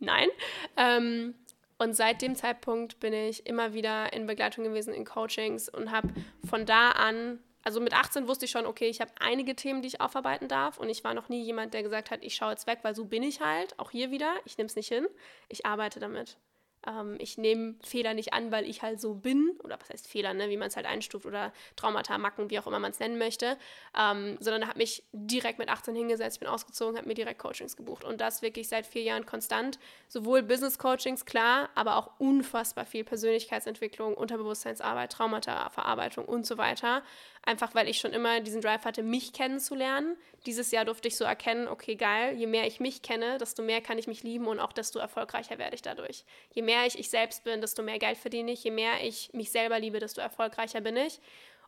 Nein. 0.00 0.28
Ähm, 0.76 1.34
und 1.78 1.94
seit 1.94 2.22
dem 2.22 2.34
Zeitpunkt 2.34 3.00
bin 3.00 3.12
ich 3.12 3.46
immer 3.46 3.74
wieder 3.74 4.12
in 4.12 4.26
Begleitung 4.26 4.64
gewesen, 4.64 4.94
in 4.94 5.04
Coachings 5.04 5.68
und 5.68 5.90
habe 5.90 6.08
von 6.48 6.64
da 6.64 6.90
an, 6.92 7.38
also 7.62 7.80
mit 7.80 7.92
18 7.92 8.28
wusste 8.28 8.44
ich 8.46 8.50
schon, 8.50 8.64
okay, 8.64 8.88
ich 8.88 9.00
habe 9.00 9.10
einige 9.20 9.56
Themen, 9.56 9.82
die 9.82 9.88
ich 9.88 10.00
aufarbeiten 10.00 10.46
darf. 10.48 10.78
Und 10.78 10.88
ich 10.88 11.02
war 11.02 11.14
noch 11.14 11.28
nie 11.28 11.42
jemand, 11.42 11.74
der 11.74 11.82
gesagt 11.82 12.10
hat, 12.10 12.22
ich 12.22 12.36
schaue 12.36 12.52
jetzt 12.52 12.66
weg, 12.66 12.78
weil 12.82 12.94
so 12.94 13.06
bin 13.06 13.24
ich 13.24 13.40
halt. 13.40 13.78
Auch 13.78 13.90
hier 13.90 14.12
wieder, 14.12 14.32
ich 14.44 14.56
nehme 14.56 14.68
es 14.68 14.76
nicht 14.76 14.88
hin. 14.88 15.06
Ich 15.48 15.66
arbeite 15.66 15.98
damit. 15.98 16.38
Ähm, 16.86 17.16
ich 17.18 17.38
nehme 17.38 17.74
Fehler 17.82 18.14
nicht 18.14 18.32
an, 18.32 18.52
weil 18.52 18.64
ich 18.66 18.82
halt 18.82 19.00
so 19.00 19.14
bin, 19.14 19.52
oder 19.64 19.78
was 19.80 19.90
heißt 19.90 20.08
Fehler, 20.08 20.34
ne, 20.34 20.48
wie 20.48 20.56
man 20.56 20.68
es 20.68 20.76
halt 20.76 20.86
einstuft, 20.86 21.26
oder 21.26 21.52
Traumata, 21.76 22.18
Macken, 22.18 22.50
wie 22.50 22.58
auch 22.58 22.66
immer 22.66 22.78
man 22.78 22.90
es 22.90 23.00
nennen 23.00 23.18
möchte, 23.18 23.56
ähm, 23.98 24.36
sondern 24.40 24.68
habe 24.68 24.78
mich 24.78 25.02
direkt 25.12 25.58
mit 25.58 25.68
18 25.68 25.94
hingesetzt, 25.94 26.40
bin 26.40 26.48
ausgezogen, 26.48 26.96
habe 26.96 27.08
mir 27.08 27.14
direkt 27.14 27.40
Coachings 27.40 27.76
gebucht 27.76 28.04
und 28.04 28.20
das 28.20 28.42
wirklich 28.42 28.68
seit 28.68 28.86
vier 28.86 29.02
Jahren 29.02 29.26
konstant. 29.26 29.78
Sowohl 30.08 30.42
Business-Coachings, 30.42 31.24
klar, 31.24 31.68
aber 31.74 31.96
auch 31.96 32.10
unfassbar 32.18 32.86
viel 32.86 33.04
Persönlichkeitsentwicklung, 33.04 34.14
Unterbewusstseinsarbeit, 34.14 35.12
Traumata, 35.12 35.68
Verarbeitung 35.70 36.24
und 36.24 36.46
so 36.46 36.58
weiter. 36.58 37.02
Einfach 37.46 37.76
weil 37.76 37.88
ich 37.88 37.98
schon 37.98 38.12
immer 38.12 38.40
diesen 38.40 38.60
Drive 38.60 38.84
hatte, 38.84 39.04
mich 39.04 39.32
kennenzulernen. 39.32 40.16
Dieses 40.46 40.72
Jahr 40.72 40.84
durfte 40.84 41.06
ich 41.06 41.16
so 41.16 41.24
erkennen, 41.24 41.68
okay, 41.68 41.94
geil, 41.94 42.36
je 42.36 42.48
mehr 42.48 42.66
ich 42.66 42.80
mich 42.80 43.02
kenne, 43.02 43.38
desto 43.38 43.62
mehr 43.62 43.80
kann 43.80 43.98
ich 43.98 44.08
mich 44.08 44.24
lieben 44.24 44.48
und 44.48 44.58
auch 44.58 44.72
desto 44.72 44.98
erfolgreicher 44.98 45.56
werde 45.56 45.76
ich 45.76 45.82
dadurch. 45.82 46.24
Je 46.52 46.62
mehr 46.62 46.86
ich 46.86 46.98
ich 46.98 47.08
selbst 47.08 47.44
bin, 47.44 47.60
desto 47.60 47.84
mehr 47.84 48.00
Geld 48.00 48.18
verdiene 48.18 48.50
ich. 48.50 48.64
Je 48.64 48.72
mehr 48.72 49.00
ich 49.00 49.32
mich 49.32 49.52
selber 49.52 49.78
liebe, 49.78 50.00
desto 50.00 50.20
erfolgreicher 50.20 50.80
bin 50.80 50.96
ich. 50.96 51.20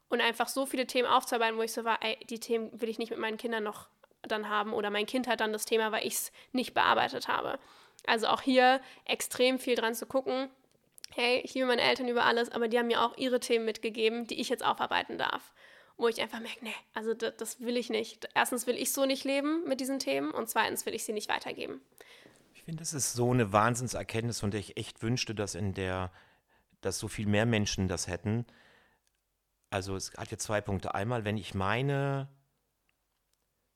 Und 0.08 0.20
einfach 0.20 0.48
so 0.48 0.66
viele 0.66 0.86
Themen 0.86 1.06
aufzuarbeiten, 1.06 1.56
wo 1.56 1.62
ich 1.62 1.72
so 1.72 1.84
war, 1.84 2.02
ey, 2.02 2.18
die 2.28 2.40
Themen 2.40 2.70
will 2.80 2.88
ich 2.88 2.98
nicht 2.98 3.10
mit 3.10 3.20
meinen 3.20 3.36
Kindern 3.36 3.62
noch 3.62 3.88
dann 4.22 4.48
haben 4.48 4.72
oder 4.72 4.90
mein 4.90 5.06
Kind 5.06 5.28
hat 5.28 5.40
dann 5.40 5.52
das 5.52 5.64
Thema, 5.64 5.92
weil 5.92 6.04
ich 6.04 6.14
es 6.14 6.32
nicht 6.50 6.74
bearbeitet 6.74 7.28
habe. 7.28 7.60
Also 8.06 8.26
auch 8.26 8.42
hier 8.42 8.80
extrem 9.04 9.60
viel 9.60 9.76
dran 9.76 9.94
zu 9.94 10.06
gucken, 10.06 10.50
hey, 11.14 11.40
ich 11.44 11.54
liebe 11.54 11.66
meine 11.66 11.82
Eltern 11.82 12.08
über 12.08 12.24
alles, 12.24 12.50
aber 12.50 12.68
die 12.68 12.78
haben 12.78 12.88
mir 12.88 13.02
auch 13.02 13.16
ihre 13.16 13.40
Themen 13.40 13.64
mitgegeben, 13.64 14.26
die 14.26 14.40
ich 14.40 14.48
jetzt 14.48 14.64
aufarbeiten 14.64 15.18
darf. 15.18 15.52
Wo 15.98 16.08
ich 16.08 16.20
einfach 16.20 16.40
merke, 16.40 16.64
nee, 16.64 16.74
also 16.94 17.12
das, 17.12 17.36
das 17.36 17.60
will 17.60 17.76
ich 17.76 17.90
nicht. 17.90 18.28
Erstens 18.34 18.66
will 18.66 18.76
ich 18.76 18.92
so 18.92 19.04
nicht 19.04 19.24
leben 19.24 19.64
mit 19.68 19.80
diesen 19.80 19.98
Themen 19.98 20.30
und 20.30 20.48
zweitens 20.48 20.86
will 20.86 20.94
ich 20.94 21.04
sie 21.04 21.12
nicht 21.12 21.28
weitergeben. 21.28 21.80
Ich 22.54 22.62
finde, 22.62 22.80
das 22.80 22.94
ist 22.94 23.12
so 23.12 23.32
eine 23.32 23.52
Wahnsinnserkenntnis, 23.52 24.40
von 24.40 24.50
der 24.50 24.60
ich 24.60 24.76
echt 24.76 25.02
wünschte, 25.02 25.34
dass 25.34 25.54
in 25.54 25.74
der, 25.74 26.12
dass 26.80 26.98
so 26.98 27.08
viel 27.08 27.26
mehr 27.26 27.46
Menschen 27.46 27.88
das 27.88 28.06
hätten. 28.06 28.46
Also 29.70 29.96
es 29.96 30.14
hat 30.16 30.30
ja 30.30 30.38
zwei 30.38 30.60
Punkte. 30.60 30.94
Einmal, 30.94 31.24
wenn 31.24 31.36
ich 31.36 31.54
meine 31.54 32.28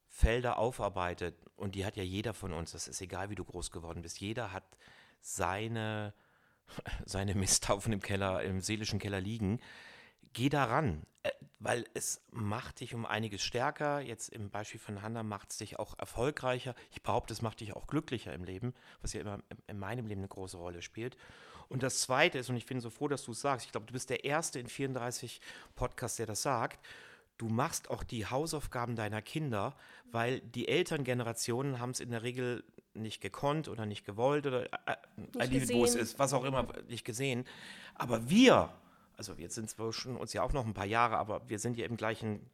Felder 0.08 0.58
aufarbeite, 0.58 1.34
und 1.56 1.74
die 1.74 1.84
hat 1.84 1.96
ja 1.96 2.02
jeder 2.02 2.34
von 2.34 2.52
uns, 2.52 2.72
das 2.72 2.88
ist 2.88 3.00
egal, 3.00 3.30
wie 3.30 3.34
du 3.34 3.44
groß 3.44 3.70
geworden 3.70 4.02
bist, 4.02 4.20
jeder 4.20 4.52
hat 4.52 4.64
seine 5.20 6.14
seine 7.06 7.34
Misthaufen 7.34 7.92
im 7.92 8.00
Keller, 8.00 8.42
im 8.42 8.60
seelischen 8.60 8.98
Keller 8.98 9.20
liegen. 9.20 9.60
Geh 10.32 10.48
daran, 10.48 11.02
äh, 11.22 11.30
weil 11.58 11.84
es 11.94 12.22
macht 12.30 12.80
dich 12.80 12.94
um 12.94 13.06
einiges 13.06 13.42
stärker. 13.42 14.00
Jetzt 14.00 14.28
im 14.30 14.50
Beispiel 14.50 14.80
von 14.80 15.02
Hannah 15.02 15.22
macht 15.22 15.50
es 15.50 15.58
dich 15.58 15.78
auch 15.78 15.98
erfolgreicher. 15.98 16.74
Ich 16.90 17.02
behaupte, 17.02 17.32
es 17.32 17.42
macht 17.42 17.60
dich 17.60 17.74
auch 17.74 17.86
glücklicher 17.86 18.32
im 18.32 18.44
Leben, 18.44 18.74
was 19.00 19.12
ja 19.12 19.20
immer 19.20 19.40
in 19.66 19.78
meinem 19.78 20.06
Leben 20.06 20.20
eine 20.20 20.28
große 20.28 20.56
Rolle 20.56 20.82
spielt. 20.82 21.16
Und 21.68 21.82
das 21.82 22.00
Zweite 22.00 22.38
ist, 22.38 22.50
und 22.50 22.56
ich 22.56 22.66
bin 22.66 22.80
so 22.80 22.90
froh, 22.90 23.08
dass 23.08 23.24
du 23.24 23.32
es 23.32 23.40
sagst, 23.40 23.66
ich 23.66 23.72
glaube, 23.72 23.86
du 23.86 23.92
bist 23.92 24.10
der 24.10 24.24
Erste 24.24 24.58
in 24.58 24.66
34 24.66 25.40
Podcasts, 25.74 26.16
der 26.16 26.26
das 26.26 26.42
sagt, 26.42 26.84
du 27.38 27.48
machst 27.48 27.90
auch 27.90 28.02
die 28.02 28.26
Hausaufgaben 28.26 28.94
deiner 28.94 29.22
Kinder, 29.22 29.74
weil 30.10 30.40
die 30.40 30.68
Elterngenerationen 30.68 31.80
haben 31.80 31.90
es 31.90 32.00
in 32.00 32.10
der 32.10 32.22
Regel 32.22 32.62
nicht 32.94 33.20
gekonnt 33.20 33.68
oder 33.68 33.86
nicht 33.86 34.04
gewollt 34.04 34.46
oder 34.46 34.66
äh, 34.86 35.48
nicht 35.48 35.72
wo 35.72 35.84
es 35.84 35.94
ist, 35.94 36.18
was 36.18 36.34
auch 36.34 36.44
immer, 36.44 36.68
nicht 36.88 37.04
gesehen. 37.04 37.46
Aber 37.94 38.28
wir, 38.28 38.72
also 39.16 39.34
jetzt 39.34 39.54
sind 39.54 39.78
wir 39.78 39.92
schon 39.92 40.16
uns 40.16 40.32
ja 40.32 40.42
auch 40.42 40.52
noch 40.52 40.66
ein 40.66 40.74
paar 40.74 40.86
Jahre, 40.86 41.16
aber 41.16 41.48
wir 41.48 41.58
sind 41.58 41.76
ja 41.76 41.86
im 41.86 41.96
gleichen 41.96 42.50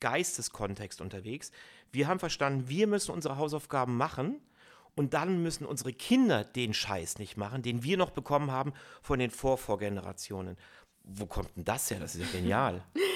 Geisteskontext 0.00 1.00
unterwegs. 1.00 1.50
Wir 1.92 2.08
haben 2.08 2.20
verstanden, 2.20 2.68
wir 2.68 2.86
müssen 2.86 3.12
unsere 3.12 3.36
Hausaufgaben 3.36 3.96
machen 3.96 4.40
und 4.94 5.14
dann 5.14 5.42
müssen 5.42 5.66
unsere 5.66 5.92
Kinder 5.92 6.44
den 6.44 6.74
Scheiß 6.74 7.18
nicht 7.18 7.36
machen, 7.36 7.62
den 7.62 7.82
wir 7.82 7.96
noch 7.96 8.10
bekommen 8.10 8.50
haben 8.50 8.72
von 9.02 9.18
den 9.18 9.30
Vorvorgenerationen. 9.30 10.56
Wo 11.08 11.26
kommt 11.26 11.56
denn 11.56 11.64
das 11.64 11.90
her? 11.90 11.98
Das 12.00 12.14
ist 12.14 12.20
ja 12.20 12.38
genial. 12.38 12.82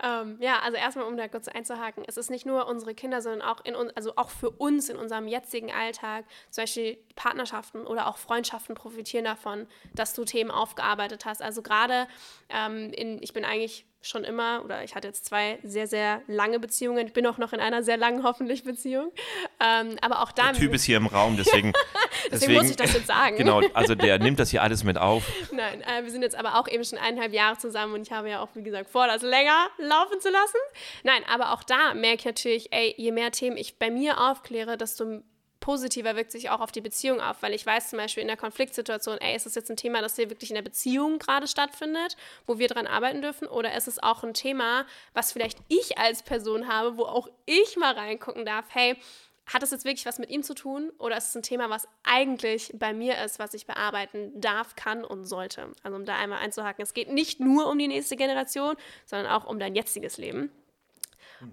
Ähm, 0.00 0.36
ja, 0.40 0.60
also 0.60 0.76
erstmal, 0.76 1.06
um 1.06 1.16
da 1.16 1.26
kurz 1.26 1.48
einzuhaken, 1.48 2.04
es 2.06 2.16
ist 2.16 2.30
nicht 2.30 2.46
nur 2.46 2.68
unsere 2.68 2.94
Kinder, 2.94 3.20
sondern 3.20 3.42
auch 3.42 3.64
in 3.64 3.74
also 3.74 4.12
auch 4.14 4.30
für 4.30 4.50
uns 4.50 4.88
in 4.88 4.96
unserem 4.96 5.26
jetzigen 5.26 5.72
Alltag, 5.72 6.24
zum 6.50 6.62
Beispiel 6.62 6.98
Partnerschaften 7.16 7.84
oder 7.84 8.06
auch 8.06 8.16
Freundschaften 8.16 8.76
profitieren 8.76 9.24
davon, 9.24 9.66
dass 9.94 10.14
du 10.14 10.24
Themen 10.24 10.52
aufgearbeitet 10.52 11.24
hast. 11.24 11.42
Also 11.42 11.62
gerade 11.62 12.06
ähm, 12.48 12.92
in, 12.92 13.20
ich 13.22 13.32
bin 13.32 13.44
eigentlich 13.44 13.87
schon 14.00 14.24
immer, 14.24 14.62
oder 14.64 14.84
ich 14.84 14.94
hatte 14.94 15.08
jetzt 15.08 15.24
zwei 15.24 15.58
sehr, 15.62 15.86
sehr 15.86 16.22
lange 16.26 16.60
Beziehungen. 16.60 17.06
Ich 17.06 17.12
bin 17.12 17.26
auch 17.26 17.38
noch 17.38 17.52
in 17.52 17.60
einer 17.60 17.82
sehr 17.82 17.96
langen, 17.96 18.22
hoffentlich, 18.22 18.64
Beziehung. 18.64 19.12
Ähm, 19.60 19.96
aber 20.00 20.22
auch 20.22 20.32
da. 20.32 20.52
Der 20.52 20.60
Typ 20.60 20.74
ist 20.74 20.84
hier 20.84 20.96
im 20.96 21.06
Raum, 21.06 21.36
deswegen. 21.36 21.72
deswegen, 21.72 22.30
deswegen, 22.32 22.54
muss 22.54 22.70
ich 22.70 22.76
das 22.76 22.92
jetzt 22.92 23.06
sagen. 23.06 23.36
Genau, 23.48 23.60
also 23.72 23.94
der 23.94 24.18
nimmt 24.18 24.38
das 24.38 24.50
hier 24.50 24.62
alles 24.62 24.84
mit 24.84 24.98
auf. 24.98 25.24
Nein, 25.52 25.82
äh, 25.82 26.02
wir 26.02 26.10
sind 26.10 26.22
jetzt 26.22 26.36
aber 26.36 26.58
auch 26.58 26.68
eben 26.68 26.84
schon 26.84 26.98
eineinhalb 26.98 27.32
Jahre 27.32 27.56
zusammen 27.56 27.94
und 27.94 28.02
ich 28.02 28.12
habe 28.12 28.28
ja 28.28 28.40
auch, 28.40 28.48
wie 28.54 28.62
gesagt, 28.62 28.90
vor, 28.90 29.06
das 29.06 29.22
länger 29.22 29.68
laufen 29.78 30.20
zu 30.20 30.28
lassen. 30.28 30.58
Nein, 31.04 31.22
aber 31.28 31.52
auch 31.52 31.62
da 31.62 31.94
merke 31.94 32.18
ich 32.18 32.24
natürlich, 32.24 32.72
ey, 32.72 32.94
je 32.96 33.12
mehr 33.12 33.30
Themen 33.30 33.56
ich 33.56 33.78
bei 33.78 33.90
mir 33.90 34.20
aufkläre, 34.20 34.76
desto 34.76 35.22
positiver 35.68 36.16
wirkt 36.16 36.32
sich 36.32 36.48
auch 36.48 36.60
auf 36.60 36.72
die 36.72 36.80
Beziehung 36.80 37.20
auf, 37.20 37.42
weil 37.42 37.52
ich 37.52 37.66
weiß 37.66 37.90
zum 37.90 37.98
Beispiel 37.98 38.22
in 38.22 38.28
der 38.28 38.38
Konfliktsituation, 38.38 39.18
ey, 39.18 39.36
ist 39.36 39.44
das 39.44 39.54
jetzt 39.54 39.70
ein 39.70 39.76
Thema, 39.76 40.00
das 40.00 40.16
hier 40.16 40.30
wirklich 40.30 40.48
in 40.48 40.54
der 40.54 40.62
Beziehung 40.62 41.18
gerade 41.18 41.46
stattfindet, 41.46 42.16
wo 42.46 42.58
wir 42.58 42.68
dran 42.68 42.86
arbeiten 42.86 43.20
dürfen, 43.20 43.46
oder 43.46 43.76
ist 43.76 43.86
es 43.86 44.02
auch 44.02 44.24
ein 44.24 44.32
Thema, 44.32 44.86
was 45.12 45.30
vielleicht 45.30 45.58
ich 45.68 45.98
als 45.98 46.22
Person 46.22 46.68
habe, 46.68 46.96
wo 46.96 47.02
auch 47.02 47.28
ich 47.44 47.76
mal 47.76 47.92
reingucken 47.92 48.46
darf, 48.46 48.64
hey, 48.70 48.96
hat 49.44 49.60
das 49.60 49.70
jetzt 49.70 49.84
wirklich 49.84 50.06
was 50.06 50.18
mit 50.18 50.30
ihm 50.30 50.42
zu 50.42 50.54
tun 50.54 50.90
oder 50.98 51.18
ist 51.18 51.28
es 51.28 51.34
ein 51.34 51.42
Thema, 51.42 51.68
was 51.68 51.86
eigentlich 52.02 52.72
bei 52.74 52.94
mir 52.94 53.22
ist, 53.22 53.38
was 53.38 53.52
ich 53.52 53.66
bearbeiten 53.66 54.32
darf, 54.40 54.74
kann 54.74 55.04
und 55.04 55.26
sollte? 55.26 55.74
Also 55.82 55.98
um 55.98 56.06
da 56.06 56.16
einmal 56.16 56.38
einzuhaken, 56.38 56.82
es 56.82 56.94
geht 56.94 57.12
nicht 57.12 57.40
nur 57.40 57.68
um 57.68 57.78
die 57.78 57.88
nächste 57.88 58.16
Generation, 58.16 58.74
sondern 59.04 59.30
auch 59.30 59.44
um 59.46 59.58
dein 59.58 59.74
jetziges 59.74 60.16
Leben. 60.16 60.50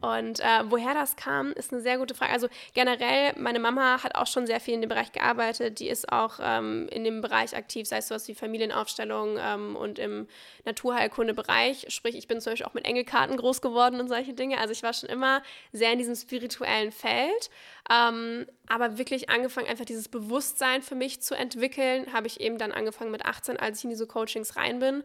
Und 0.02 0.39
äh, 0.39 0.63
woher 0.65 0.93
das 0.93 1.15
kam, 1.15 1.52
ist 1.52 1.71
eine 1.71 1.82
sehr 1.82 1.98
gute 1.98 2.15
Frage. 2.15 2.32
Also 2.32 2.48
generell, 2.74 3.34
meine 3.38 3.60
Mama 3.60 4.02
hat 4.04 4.15
auch 4.15 4.26
schon 4.26 4.48
sehr 4.48 4.60
viel 4.60 4.74
in 4.74 4.82
dem 4.82 4.89
Bereich 4.89 5.12
gearbeitet. 5.12 5.80
Die 5.80 5.89
ist 5.89 6.12
auch 6.12 6.39
ähm, 6.41 6.88
in 6.91 7.04
dem 7.04 7.21
Bereich 7.21 7.56
aktiv, 7.56 7.88
sei 7.88 7.98
es 7.98 8.08
sowas 8.08 8.28
wie 8.28 8.36
Familienaufstellung 8.36 9.38
ähm, 9.39 9.76
und 9.76 10.00
im 10.00 10.28
Naturheilkunde-Bereich. 10.65 11.86
Sprich, 11.89 12.15
ich 12.15 12.28
bin 12.28 12.41
zum 12.41 12.54
Beispiel 12.54 12.65
auch 12.65 12.74
mit 12.74 12.86
Engelkarten 12.86 13.38
groß 13.38 13.62
geworden 13.62 14.00
und 14.00 14.08
solche 14.08 14.34
Dinge. 14.34 14.60
Also 14.60 14.71
ich 14.71 14.82
war 14.82 14.93
schon 14.93 15.10
immer 15.10 15.43
sehr 15.71 15.91
in 15.91 16.00
diesem 16.00 16.15
spirituellen 16.15 16.91
Feld. 16.91 17.50
Ähm, 17.89 18.48
aber 18.67 18.98
wirklich 18.98 19.30
angefangen, 19.30 19.67
einfach 19.67 19.86
dieses 19.86 20.08
Bewusstsein 20.08 20.82
für 20.82 20.95
mich 20.95 21.21
zu 21.21 21.36
entwickeln, 21.36 22.12
habe 22.12 22.26
ich 22.26 22.41
eben 22.41 22.58
dann 22.58 22.71
angefangen 22.71 23.12
mit 23.12 23.26
18, 23.26 23.58
als 23.58 23.80
ich 23.80 23.84
in 23.84 23.91
diese 23.91 24.08
Coachings 24.08 24.56
rein 24.56 24.80
bin. 24.80 25.04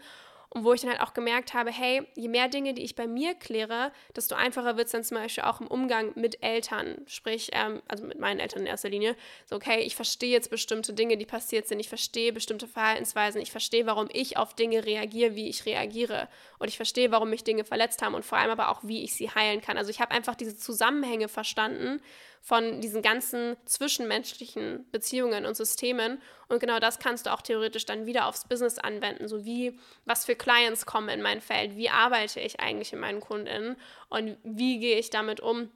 Und 0.53 0.65
wo 0.65 0.73
ich 0.73 0.81
dann 0.81 0.91
halt 0.91 1.01
auch 1.01 1.15
gemerkt 1.15 1.55
habe, 1.55 1.71
hey, 1.71 2.03
je 2.17 2.27
mehr 2.27 2.49
Dinge, 2.49 2.75
die 2.75 2.83
ich 2.83 2.97
bei 2.97 3.07
mir 3.07 3.35
kläre, 3.35 3.93
desto 4.17 4.35
einfacher 4.35 4.77
wird 4.77 4.87
es 4.87 4.93
dann 4.93 5.05
zum 5.05 5.17
Beispiel 5.17 5.45
auch 5.45 5.61
im 5.61 5.69
Umgang 5.69 6.11
mit 6.17 6.43
Eltern, 6.43 6.97
sprich, 7.07 7.51
ähm, 7.53 7.81
also 7.87 8.05
mit 8.05 8.19
meinen 8.19 8.41
Eltern 8.41 8.63
in 8.63 8.67
erster 8.67 8.89
Linie. 8.89 9.15
So, 9.47 9.55
okay, 9.55 9.81
ich 9.83 9.95
verstehe 9.95 10.33
jetzt 10.33 10.51
bestimmte 10.51 10.93
Dinge, 10.93 11.17
die 11.17 11.25
passiert 11.25 11.69
sind, 11.69 11.79
ich 11.79 11.89
verstehe 11.89 12.33
bestimmte 12.33 12.67
Verhaltensweisen, 12.67 13.41
ich 13.41 13.53
verstehe, 13.53 13.87
warum 13.87 14.09
ich 14.13 14.39
auf 14.39 14.55
Dinge 14.55 14.85
reagiere, 14.85 15.37
wie 15.37 15.49
ich 15.49 15.67
reagiere. 15.67 16.29
Und 16.59 16.67
ich 16.67 16.77
verstehe, 16.77 17.13
warum 17.13 17.31
mich 17.31 17.45
Dinge 17.45 17.65
verletzt 17.65 18.03
haben 18.03 18.15
und 18.15 18.25
vor 18.25 18.39
allem 18.39 18.51
aber 18.51 18.71
auch, 18.71 18.81
wie 18.83 19.05
ich 19.05 19.15
sie 19.15 19.31
heilen 19.31 19.61
kann. 19.61 19.79
Also 19.79 19.91
ich 19.91 20.01
habe 20.01 20.11
einfach 20.11 20.35
diese 20.35 20.57
Zusammenhänge 20.57 21.29
verstanden 21.29 22.03
von 22.41 22.81
diesen 22.81 23.03
ganzen 23.03 23.57
zwischenmenschlichen 23.67 24.87
Beziehungen 24.91 25.45
und 25.47 25.57
Systemen. 25.57 26.21
Und 26.49 26.59
genau 26.59 26.79
das 26.79 26.99
kannst 26.99 27.27
du 27.27 27.33
auch 27.33 27.43
theoretisch 27.43 27.85
dann 27.85 28.07
wieder 28.07 28.27
aufs 28.27 28.49
Business 28.49 28.79
anwenden. 28.79 29.29
So 29.29 29.45
wie, 29.45 29.79
was 30.07 30.25
für 30.25 30.35
Clients 30.35 30.87
kommen 30.87 31.11
in 31.11 31.23
mein 31.23 31.41
Feld, 31.41 31.77
wie 31.77 31.91
arbeite 31.91 32.41
ich 32.41 32.61
eigentlich 32.61 32.93
in 32.93 32.99
meinen 32.99 33.21
Kundinnen 33.21 33.77
und 34.09 34.37
wie 34.43 34.79
gehe 34.79 34.99
ich 34.99 35.11
damit 35.11 35.41
um, 35.41 35.71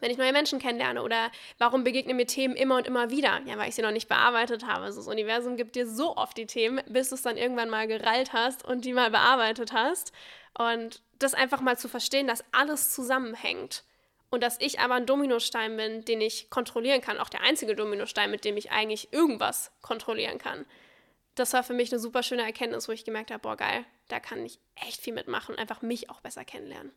wenn 0.00 0.10
ich 0.10 0.18
neue 0.18 0.32
Menschen 0.32 0.58
kennenlerne 0.58 1.02
oder 1.02 1.30
warum 1.58 1.84
begegnen 1.84 2.16
mir 2.16 2.26
Themen 2.26 2.56
immer 2.56 2.76
und 2.76 2.86
immer 2.86 3.10
wieder? 3.10 3.40
Ja, 3.44 3.58
weil 3.58 3.68
ich 3.68 3.74
sie 3.74 3.82
noch 3.82 3.90
nicht 3.90 4.08
bearbeitet 4.08 4.66
habe. 4.66 4.84
Also 4.84 5.00
das 5.00 5.08
Universum 5.08 5.56
gibt 5.56 5.76
dir 5.76 5.86
so 5.86 6.16
oft 6.16 6.36
die 6.36 6.46
Themen, 6.46 6.80
bis 6.88 7.10
du 7.10 7.14
es 7.16 7.22
dann 7.22 7.36
irgendwann 7.36 7.68
mal 7.68 7.86
gerallt 7.86 8.32
hast 8.32 8.64
und 8.64 8.86
die 8.86 8.94
mal 8.94 9.10
bearbeitet 9.10 9.72
hast. 9.72 10.12
Und 10.58 11.02
das 11.18 11.34
einfach 11.34 11.60
mal 11.60 11.76
zu 11.76 11.88
verstehen, 11.88 12.26
dass 12.26 12.42
alles 12.52 12.92
zusammenhängt. 12.92 13.84
Und 14.30 14.42
dass 14.42 14.60
ich 14.60 14.78
aber 14.78 14.94
ein 14.94 15.06
Dominostein 15.06 15.76
bin, 15.76 16.04
den 16.04 16.20
ich 16.20 16.50
kontrollieren 16.50 17.00
kann. 17.00 17.18
Auch 17.18 17.28
der 17.28 17.42
einzige 17.42 17.74
Dominostein, 17.74 18.30
mit 18.30 18.44
dem 18.44 18.56
ich 18.56 18.70
eigentlich 18.70 19.12
irgendwas 19.12 19.72
kontrollieren 19.82 20.38
kann. 20.38 20.64
Das 21.34 21.52
war 21.52 21.64
für 21.64 21.74
mich 21.74 21.92
eine 21.92 21.98
super 21.98 22.22
schöne 22.22 22.42
Erkenntnis, 22.42 22.88
wo 22.88 22.92
ich 22.92 23.04
gemerkt 23.04 23.30
habe, 23.30 23.40
boah, 23.40 23.56
geil, 23.56 23.84
da 24.08 24.20
kann 24.20 24.44
ich 24.44 24.60
echt 24.76 25.00
viel 25.00 25.14
mitmachen, 25.14 25.56
einfach 25.56 25.82
mich 25.82 26.10
auch 26.10 26.20
besser 26.20 26.44
kennenlernen. 26.44 26.92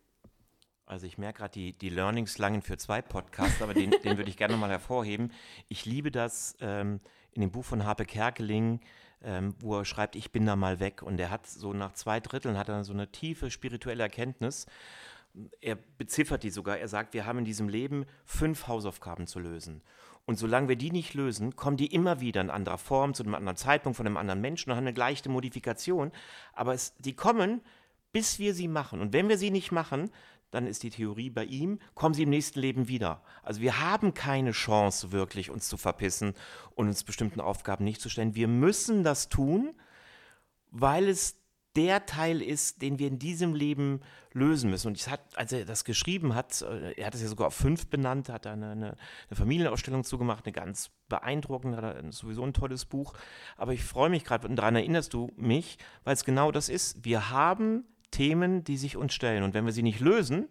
Also 0.85 1.07
ich 1.07 1.17
merke 1.17 1.39
gerade 1.39 1.53
die, 1.53 1.73
die 1.73 1.89
Learnings 1.89 2.37
langen 2.37 2.61
für 2.61 2.77
zwei 2.77 3.01
Podcasts, 3.01 3.61
aber 3.61 3.73
den, 3.73 3.91
den 4.03 4.17
würde 4.17 4.29
ich 4.29 4.37
gerne 4.37 4.53
nochmal 4.53 4.69
hervorheben. 4.69 5.31
Ich 5.69 5.85
liebe 5.85 6.11
das 6.11 6.55
ähm, 6.59 6.99
in 7.31 7.41
dem 7.41 7.51
Buch 7.51 7.63
von 7.63 7.85
Harpe 7.85 8.05
Kerkeling, 8.05 8.81
ähm, 9.23 9.55
wo 9.59 9.77
er 9.77 9.85
schreibt, 9.85 10.15
ich 10.15 10.31
bin 10.31 10.45
da 10.45 10.55
mal 10.55 10.79
weg. 10.79 11.01
Und 11.01 11.19
er 11.19 11.29
hat 11.29 11.47
so 11.47 11.73
nach 11.73 11.93
zwei 11.93 12.19
Dritteln 12.19 12.57
hat 12.57 12.69
er 12.69 12.83
so 12.83 12.93
eine 12.93 13.11
tiefe 13.11 13.49
spirituelle 13.49 14.03
Erkenntnis. 14.03 14.65
Er 15.61 15.75
beziffert 15.75 16.43
die 16.43 16.49
sogar. 16.49 16.77
Er 16.77 16.87
sagt, 16.87 17.13
wir 17.13 17.25
haben 17.25 17.39
in 17.39 17.45
diesem 17.45 17.67
Leben 17.67 18.05
fünf 18.25 18.67
Hausaufgaben 18.67 19.27
zu 19.27 19.39
lösen. 19.39 19.81
Und 20.25 20.37
solange 20.37 20.69
wir 20.69 20.75
die 20.75 20.91
nicht 20.91 21.13
lösen, 21.15 21.55
kommen 21.55 21.75
die 21.75 21.87
immer 21.87 22.21
wieder 22.21 22.41
in 22.41 22.49
anderer 22.49 22.77
Form, 22.77 23.13
zu 23.13 23.23
einem 23.23 23.35
anderen 23.35 23.57
Zeitpunkt, 23.57 23.97
von 23.97 24.05
einem 24.05 24.17
anderen 24.17 24.41
Menschen 24.41 24.69
und 24.69 24.77
haben 24.77 24.85
eine 24.85 24.93
gleiche 24.93 25.27
Modifikation. 25.29 26.11
Aber 26.53 26.73
es, 26.73 26.95
die 26.97 27.15
kommen, 27.15 27.61
bis 28.11 28.39
wir 28.39 28.53
sie 28.53 28.67
machen. 28.67 29.01
Und 29.01 29.11
wenn 29.11 29.27
wir 29.27 29.37
sie 29.37 29.51
nicht 29.51 29.71
machen, 29.71 30.11
dann 30.51 30.67
ist 30.67 30.83
die 30.83 30.91
Theorie 30.91 31.31
bei 31.31 31.45
ihm, 31.45 31.79
kommen 31.95 32.13
sie 32.13 32.23
im 32.23 32.29
nächsten 32.29 32.59
Leben 32.59 32.87
wieder. 32.87 33.23
Also 33.41 33.59
wir 33.59 33.81
haben 33.81 34.13
keine 34.13 34.51
Chance 34.51 35.11
wirklich, 35.11 35.49
uns 35.49 35.67
zu 35.67 35.77
verpissen 35.77 36.35
und 36.75 36.87
uns 36.87 37.03
bestimmten 37.03 37.41
Aufgaben 37.41 37.83
nicht 37.83 37.99
zu 37.99 38.07
stellen. 38.07 38.35
Wir 38.35 38.47
müssen 38.47 39.03
das 39.03 39.29
tun, 39.29 39.73
weil 40.69 41.09
es 41.09 41.37
der 41.75 42.05
Teil 42.05 42.41
ist, 42.41 42.81
den 42.81 42.99
wir 42.99 43.07
in 43.07 43.19
diesem 43.19 43.55
Leben 43.55 44.01
lösen 44.31 44.69
müssen. 44.69 44.87
Und 44.87 45.07
hat, 45.09 45.21
als 45.35 45.51
er 45.51 45.65
das 45.65 45.83
geschrieben 45.85 46.35
hat, 46.35 46.61
äh, 46.61 46.93
er 46.93 47.07
hat 47.07 47.15
es 47.15 47.21
ja 47.21 47.27
sogar 47.27 47.47
auf 47.47 47.55
fünf 47.55 47.87
benannt, 47.87 48.29
hat 48.29 48.47
eine, 48.47 48.71
eine, 48.71 48.85
eine 49.29 49.35
Familienausstellung 49.35 50.03
zugemacht, 50.03 50.45
eine 50.45 50.53
ganz 50.53 50.91
beeindruckende, 51.09 51.77
hat 51.77 52.13
sowieso 52.13 52.43
ein 52.43 52.53
tolles 52.53 52.85
Buch. 52.85 53.13
Aber 53.57 53.73
ich 53.73 53.83
freue 53.83 54.09
mich 54.09 54.23
gerade, 54.23 54.47
und 54.47 54.55
daran 54.55 54.75
erinnerst 54.75 55.13
du 55.13 55.31
mich, 55.35 55.77
weil 56.03 56.13
es 56.13 56.25
genau 56.25 56.51
das 56.51 56.69
ist. 56.69 57.03
Wir 57.03 57.29
haben 57.29 57.85
Themen, 58.11 58.63
die 58.63 58.77
sich 58.77 58.95
uns 58.95 59.13
stellen. 59.13 59.43
Und 59.43 59.53
wenn 59.53 59.65
wir 59.65 59.73
sie 59.73 59.83
nicht 59.83 59.99
lösen, 59.99 60.47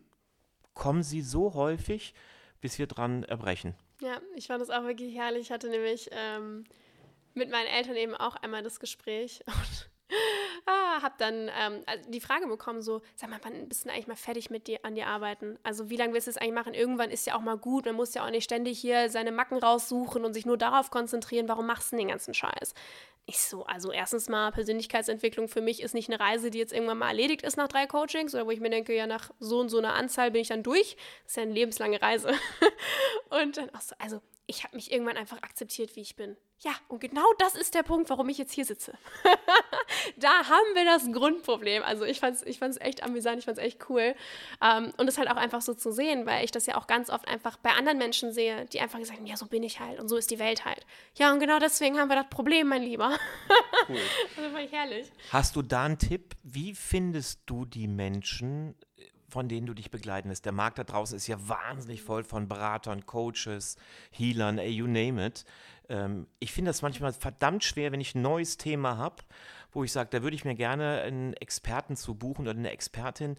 kommen 0.75 1.03
sie 1.03 1.23
so 1.23 1.55
häufig, 1.55 2.15
bis 2.61 2.79
wir 2.79 2.87
dran 2.87 3.23
erbrechen. 3.25 3.75
Ja, 4.01 4.21
ich 4.35 4.49
fand 4.49 4.61
das 4.61 4.71
auch 4.71 4.83
wirklich 4.85 5.15
herrlich. 5.15 5.43
Ich 5.43 5.53
hatte 5.53 5.69
nämlich 5.69 6.11
ähm, 6.13 6.65
mit 7.35 7.51
meinen 7.51 7.69
Eltern 7.69 7.97
eben 7.97 8.15
auch 8.15 8.37
einmal 8.37 8.63
das 8.63 8.81
Gespräch 8.81 9.45
und 9.47 9.92
habe 11.03 11.15
dann 11.19 11.51
ähm, 11.59 11.83
also 11.87 12.11
die 12.11 12.21
Frage 12.21 12.47
bekommen, 12.47 12.83
so, 12.83 13.03
sag 13.17 13.31
mal, 13.31 13.41
wann 13.43 13.69
bist 13.69 13.85
du 13.85 13.91
eigentlich 13.91 14.07
mal 14.07 14.17
fertig 14.17 14.51
mit 14.51 14.67
dir 14.67 14.81
an 14.85 14.95
dir 14.95 15.07
arbeiten? 15.07 15.59
Also 15.63 15.91
wie 15.91 15.97
lange 15.97 16.15
willst 16.15 16.27
du 16.27 16.31
es 16.31 16.37
eigentlich 16.37 16.55
machen? 16.55 16.75
Irgendwann 16.75 17.11
ist 17.11 17.27
ja 17.27 17.37
auch 17.37 17.41
mal 17.41 17.57
gut, 17.57 17.87
man 17.87 17.95
muss 17.95 18.15
ja 18.15 18.25
auch 18.25 18.31
nicht 18.31 18.45
ständig 18.45 18.79
hier 18.79 19.11
seine 19.11 19.33
Macken 19.33 19.59
raussuchen 19.59 20.25
und 20.25 20.35
sich 20.35 20.47
nur 20.47 20.57
darauf 20.57 20.91
konzentrieren, 20.91 21.49
warum 21.49 21.67
machst 21.67 21.93
du 21.93 21.97
den 21.97 22.09
ganzen 22.09 22.35
Scheiß? 22.35 22.75
Ich 23.27 23.39
so, 23.41 23.65
also 23.65 23.93
erstens 23.93 24.29
mal, 24.29 24.51
Persönlichkeitsentwicklung 24.51 25.47
für 25.47 25.61
mich 25.61 25.81
ist 25.81 25.95
nicht 25.95 26.09
eine 26.09 26.19
Reise, 26.19 26.51
die 26.51 26.59
jetzt 26.59 26.73
irgendwann 26.73 26.99
mal 26.99 27.09
erledigt 27.09 27.43
ist 27.43 27.57
nach 27.57 27.69
drei 27.69 27.87
Coachings 27.87 28.35
oder 28.35 28.47
wo 28.47 28.51
ich 28.51 28.59
mir 28.59 28.71
denke, 28.71 28.95
ja, 28.95 29.07
nach 29.07 29.31
so 29.39 29.61
und 29.61 29.69
so 29.69 29.79
einer 29.79 29.95
Anzahl 29.95 30.33
bin 30.33 30.41
ich 30.41 30.49
dann 30.49 30.65
durch. 30.65 30.97
Das 31.23 31.33
ist 31.33 31.37
ja 31.37 31.43
eine 31.45 31.53
lebenslange 31.53 32.03
Reise. 32.03 32.33
und 33.31 33.57
dann 33.57 33.71
auch 33.75 33.81
so, 33.81 33.95
also 33.99 34.21
ich 34.47 34.65
habe 34.65 34.75
mich 34.75 34.91
irgendwann 34.91 35.17
einfach 35.17 35.41
akzeptiert, 35.43 35.95
wie 35.95 36.01
ich 36.01 36.17
bin. 36.17 36.37
Ja, 36.59 36.73
und 36.89 37.01
genau 37.01 37.33
das 37.39 37.55
ist 37.55 37.75
der 37.75 37.83
Punkt, 37.83 38.11
warum 38.11 38.29
ich 38.29 38.39
jetzt 38.39 38.53
hier 38.53 38.65
sitze. 38.65 38.93
da 40.17 40.29
haben 40.29 40.75
wir 40.75 40.85
das 40.85 41.11
Grundproblem. 41.13 41.83
Also 41.83 42.05
ich 42.05 42.21
fand 42.21 42.37
es 42.37 42.43
ich 42.43 42.59
fand's 42.59 42.79
echt 42.81 43.03
amüsant, 43.03 43.39
ich 43.39 43.45
fand 43.45 43.59
es 43.59 43.65
echt 43.65 43.89
cool. 43.89 44.15
Ähm, 44.63 44.93
und 44.97 45.09
es 45.09 45.19
halt 45.19 45.31
auch 45.31 45.37
einfach 45.37 45.63
so 45.63 45.75
zu 45.75 45.93
sehen, 45.93 46.27
weil 46.27 46.45
ich 46.45 46.51
das 46.51 46.67
ja 46.67 46.77
auch 46.77 46.87
ganz 46.87 47.11
oft 47.11 47.29
einfach 47.29 47.57
bei 47.57 47.71
anderen 47.71 47.99
Menschen 47.99 48.33
sehe, 48.33 48.67
die 48.67 48.81
einfach 48.81 48.99
gesagt 48.99 49.19
haben, 49.19 49.27
ja, 49.27 49.37
so 49.37 49.47
bin 49.47 49.63
ich 49.63 49.81
halt 49.81 50.01
und 50.01 50.09
so 50.09 50.17
ist 50.17 50.31
die 50.31 50.39
Welt 50.39 50.65
halt. 50.65 50.85
Ja, 51.17 51.33
und 51.33 51.41
genau 51.41 51.59
deswegen 51.59 51.99
haben 51.99 52.09
wir 52.09 52.17
das 52.17 52.29
Problem, 52.29 52.69
mein 52.69 52.83
Lieber. 52.83 53.17
cool. 53.89 53.97
Das 54.37 54.51
fand 54.53 54.65
ich 54.65 54.73
herrlich. 54.73 55.13
Hast 55.31 55.57
du 55.57 55.63
da 55.63 55.85
einen 55.85 55.99
Tipp? 55.99 56.35
Wie 56.43 56.75
findest 56.75 57.41
du 57.47 57.65
die 57.65 57.87
Menschen, 57.87 58.75
von 59.33 59.49
denen 59.49 59.67
du 59.67 59.75
dich 59.75 59.91
begleiten 59.91 60.29
lässt. 60.29 60.45
Der 60.45 60.53
Markt 60.53 60.79
da 60.79 60.85
draußen 60.85 61.17
ist 61.17 61.27
ja 61.27 61.37
wahnsinnig 61.49 62.03
voll 62.03 62.23
von 62.23 62.49
Beratern, 62.49 63.07
Coaches, 63.07 63.77
Healern, 64.11 64.59
ey, 64.59 64.71
you 64.71 64.87
name 64.87 65.27
it. 65.27 65.45
Ähm, 65.89 66.27
ich 66.39 66.53
finde 66.53 66.69
das 66.69 66.83
manchmal 66.83 67.13
verdammt 67.13 67.65
schwer, 67.65 67.93
wenn 67.93 68.01
ich 68.01 68.15
ein 68.15 68.23
neues 68.23 68.59
Thema 68.59 68.99
habe, 68.99 69.23
wo 69.73 69.85
ich 69.85 69.93
sage, 69.93 70.11
da 70.11 70.23
würde 70.23 70.37
ich 70.37 70.45
mir 70.45 70.55
gerne 70.55 71.03
einen 71.03 71.35
Experten 71.35 71.97
zu 71.97 72.15
buchen 72.15 72.43
oder 72.43 72.59
eine 72.59 72.71
Expertin, 72.71 73.37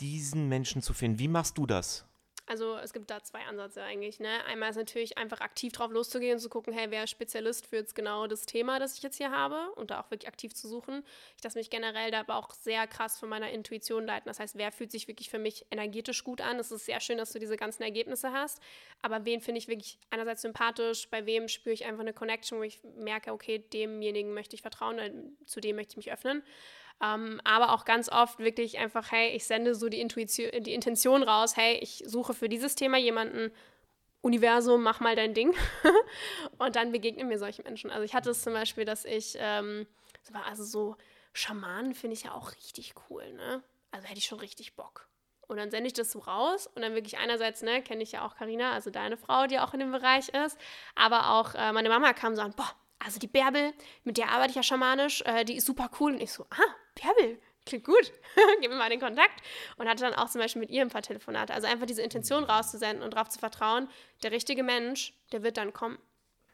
diesen 0.00 0.48
Menschen 0.48 0.82
zu 0.82 0.92
finden. 0.92 1.18
Wie 1.18 1.28
machst 1.28 1.58
du 1.58 1.66
das? 1.66 2.06
Also 2.50 2.76
es 2.78 2.92
gibt 2.92 3.08
da 3.12 3.22
zwei 3.22 3.42
Ansätze 3.44 3.80
eigentlich. 3.80 4.18
Ne? 4.18 4.44
Einmal 4.44 4.70
ist 4.70 4.76
natürlich 4.76 5.16
einfach 5.16 5.40
aktiv 5.40 5.72
drauf 5.72 5.92
loszugehen 5.92 6.32
und 6.32 6.40
zu 6.40 6.48
gucken, 6.48 6.72
hey, 6.72 6.90
wer 6.90 7.04
ist 7.04 7.10
Spezialist 7.10 7.64
für 7.64 7.76
jetzt 7.76 7.94
genau 7.94 8.26
das 8.26 8.44
Thema, 8.44 8.80
das 8.80 8.96
ich 8.96 9.04
jetzt 9.04 9.18
hier 9.18 9.30
habe 9.30 9.70
und 9.76 9.92
da 9.92 10.00
auch 10.00 10.10
wirklich 10.10 10.26
aktiv 10.26 10.52
zu 10.52 10.66
suchen. 10.66 11.04
Ich 11.36 11.44
lasse 11.44 11.56
mich 11.56 11.70
generell 11.70 12.10
da 12.10 12.18
aber 12.18 12.34
auch 12.34 12.50
sehr 12.50 12.88
krass 12.88 13.20
von 13.20 13.28
meiner 13.28 13.50
Intuition 13.52 14.04
leiten. 14.04 14.28
Das 14.28 14.40
heißt, 14.40 14.58
wer 14.58 14.72
fühlt 14.72 14.90
sich 14.90 15.06
wirklich 15.06 15.30
für 15.30 15.38
mich 15.38 15.64
energetisch 15.70 16.24
gut 16.24 16.40
an? 16.40 16.58
Es 16.58 16.72
ist 16.72 16.86
sehr 16.86 16.98
schön, 16.98 17.18
dass 17.18 17.30
du 17.30 17.38
diese 17.38 17.56
ganzen 17.56 17.84
Ergebnisse 17.84 18.32
hast, 18.32 18.60
aber 19.00 19.24
wen 19.24 19.40
finde 19.40 19.58
ich 19.58 19.68
wirklich 19.68 20.00
einerseits 20.10 20.42
sympathisch, 20.42 21.08
bei 21.08 21.26
wem 21.26 21.46
spüre 21.46 21.72
ich 21.72 21.84
einfach 21.84 22.00
eine 22.00 22.12
Connection, 22.12 22.58
wo 22.58 22.64
ich 22.64 22.80
merke, 22.96 23.32
okay, 23.32 23.60
demjenigen 23.72 24.34
möchte 24.34 24.56
ich 24.56 24.62
vertrauen, 24.62 25.36
zu 25.46 25.60
dem 25.60 25.76
möchte 25.76 25.92
ich 25.92 25.98
mich 25.98 26.12
öffnen. 26.12 26.42
Ähm, 27.02 27.40
aber 27.44 27.72
auch 27.72 27.84
ganz 27.84 28.10
oft 28.10 28.38
wirklich 28.38 28.78
einfach, 28.78 29.10
hey, 29.10 29.30
ich 29.30 29.44
sende 29.44 29.74
so 29.74 29.88
die, 29.88 30.00
Intuition, 30.00 30.50
die 30.62 30.74
Intention 30.74 31.22
raus, 31.22 31.56
hey, 31.56 31.78
ich 31.80 32.04
suche 32.06 32.34
für 32.34 32.48
dieses 32.48 32.74
Thema 32.74 32.98
jemanden, 32.98 33.50
Universum, 34.22 34.82
mach 34.82 35.00
mal 35.00 35.16
dein 35.16 35.32
Ding. 35.32 35.54
und 36.58 36.76
dann 36.76 36.92
begegnen 36.92 37.28
mir 37.28 37.38
solche 37.38 37.62
Menschen. 37.62 37.90
Also 37.90 38.04
ich 38.04 38.14
hatte 38.14 38.30
es 38.30 38.42
zum 38.42 38.52
Beispiel, 38.52 38.84
dass 38.84 39.04
ich, 39.04 39.36
ähm, 39.38 39.86
also 40.46 40.62
so 40.62 40.96
Schamanen 41.32 41.94
finde 41.94 42.14
ich 42.14 42.24
ja 42.24 42.32
auch 42.32 42.52
richtig 42.52 42.94
cool, 43.08 43.32
ne? 43.32 43.62
Also 43.92 44.06
hätte 44.06 44.18
ich 44.18 44.26
schon 44.26 44.40
richtig 44.40 44.76
Bock. 44.76 45.08
Und 45.46 45.56
dann 45.56 45.70
sende 45.70 45.88
ich 45.88 45.94
das 45.94 46.12
so 46.12 46.20
raus 46.20 46.68
und 46.68 46.82
dann 46.82 46.94
wirklich 46.94 47.18
einerseits, 47.18 47.62
ne, 47.62 47.82
kenne 47.82 48.04
ich 48.04 48.12
ja 48.12 48.24
auch 48.24 48.36
Karina, 48.36 48.72
also 48.72 48.90
deine 48.90 49.16
Frau, 49.16 49.48
die 49.48 49.58
auch 49.58 49.74
in 49.74 49.80
dem 49.80 49.90
Bereich 49.90 50.28
ist, 50.28 50.56
aber 50.94 51.30
auch 51.30 51.54
äh, 51.56 51.72
meine 51.72 51.88
Mama 51.88 52.12
kam 52.12 52.36
so 52.36 52.42
an, 52.42 52.52
boah, 52.52 52.70
also 53.04 53.18
die 53.18 53.26
Bärbel, 53.26 53.72
mit 54.04 54.18
der 54.18 54.30
arbeite 54.30 54.50
ich 54.50 54.56
ja 54.56 54.62
schamanisch, 54.62 55.22
äh, 55.22 55.44
die 55.44 55.56
ist 55.56 55.66
super 55.66 55.90
cool. 56.00 56.12
Und 56.12 56.22
ich 56.22 56.32
so, 56.32 56.44
ah, 56.50 56.74
Bärbel, 56.94 57.38
klingt 57.66 57.84
gut, 57.84 58.12
gib 58.60 58.70
mir 58.70 58.76
mal 58.76 58.90
den 58.90 59.00
Kontakt. 59.00 59.42
Und 59.76 59.88
hatte 59.88 60.04
dann 60.04 60.14
auch 60.14 60.28
zum 60.28 60.40
Beispiel 60.40 60.60
mit 60.60 60.70
ihr 60.70 60.82
ein 60.82 60.90
paar 60.90 61.02
Telefonate. 61.02 61.54
Also 61.54 61.66
einfach 61.66 61.86
diese 61.86 62.02
Intention 62.02 62.44
rauszusenden 62.44 63.02
und 63.02 63.14
darauf 63.14 63.28
zu 63.28 63.38
vertrauen, 63.38 63.88
der 64.22 64.32
richtige 64.32 64.62
Mensch, 64.62 65.14
der 65.32 65.42
wird 65.42 65.56
dann 65.56 65.72
kommen. 65.72 65.98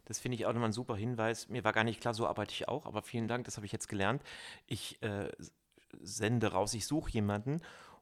Das 0.06 0.20
finde 0.20 0.36
ich 0.36 0.46
auch 0.46 0.52
nochmal 0.52 0.68
ein 0.68 0.72
super 0.72 0.96
Hinweis. 0.96 1.48
Mir 1.48 1.64
war 1.64 1.72
gar 1.72 1.84
nicht 1.84 2.00
klar, 2.00 2.14
so 2.14 2.26
arbeite 2.26 2.52
ich 2.52 2.68
auch, 2.68 2.86
aber 2.86 3.02
vielen 3.02 3.26
Dank, 3.26 3.44
das 3.44 3.56
habe 3.56 3.66
ich 3.66 3.72
jetzt 3.72 3.88
gelernt. 3.88 4.22
Ich 4.66 5.02
äh, 5.02 5.30
sende 6.00 6.52
raus, 6.52 6.74
ich 6.74 6.86
suche 6.86 7.10
jemanden 7.10 7.60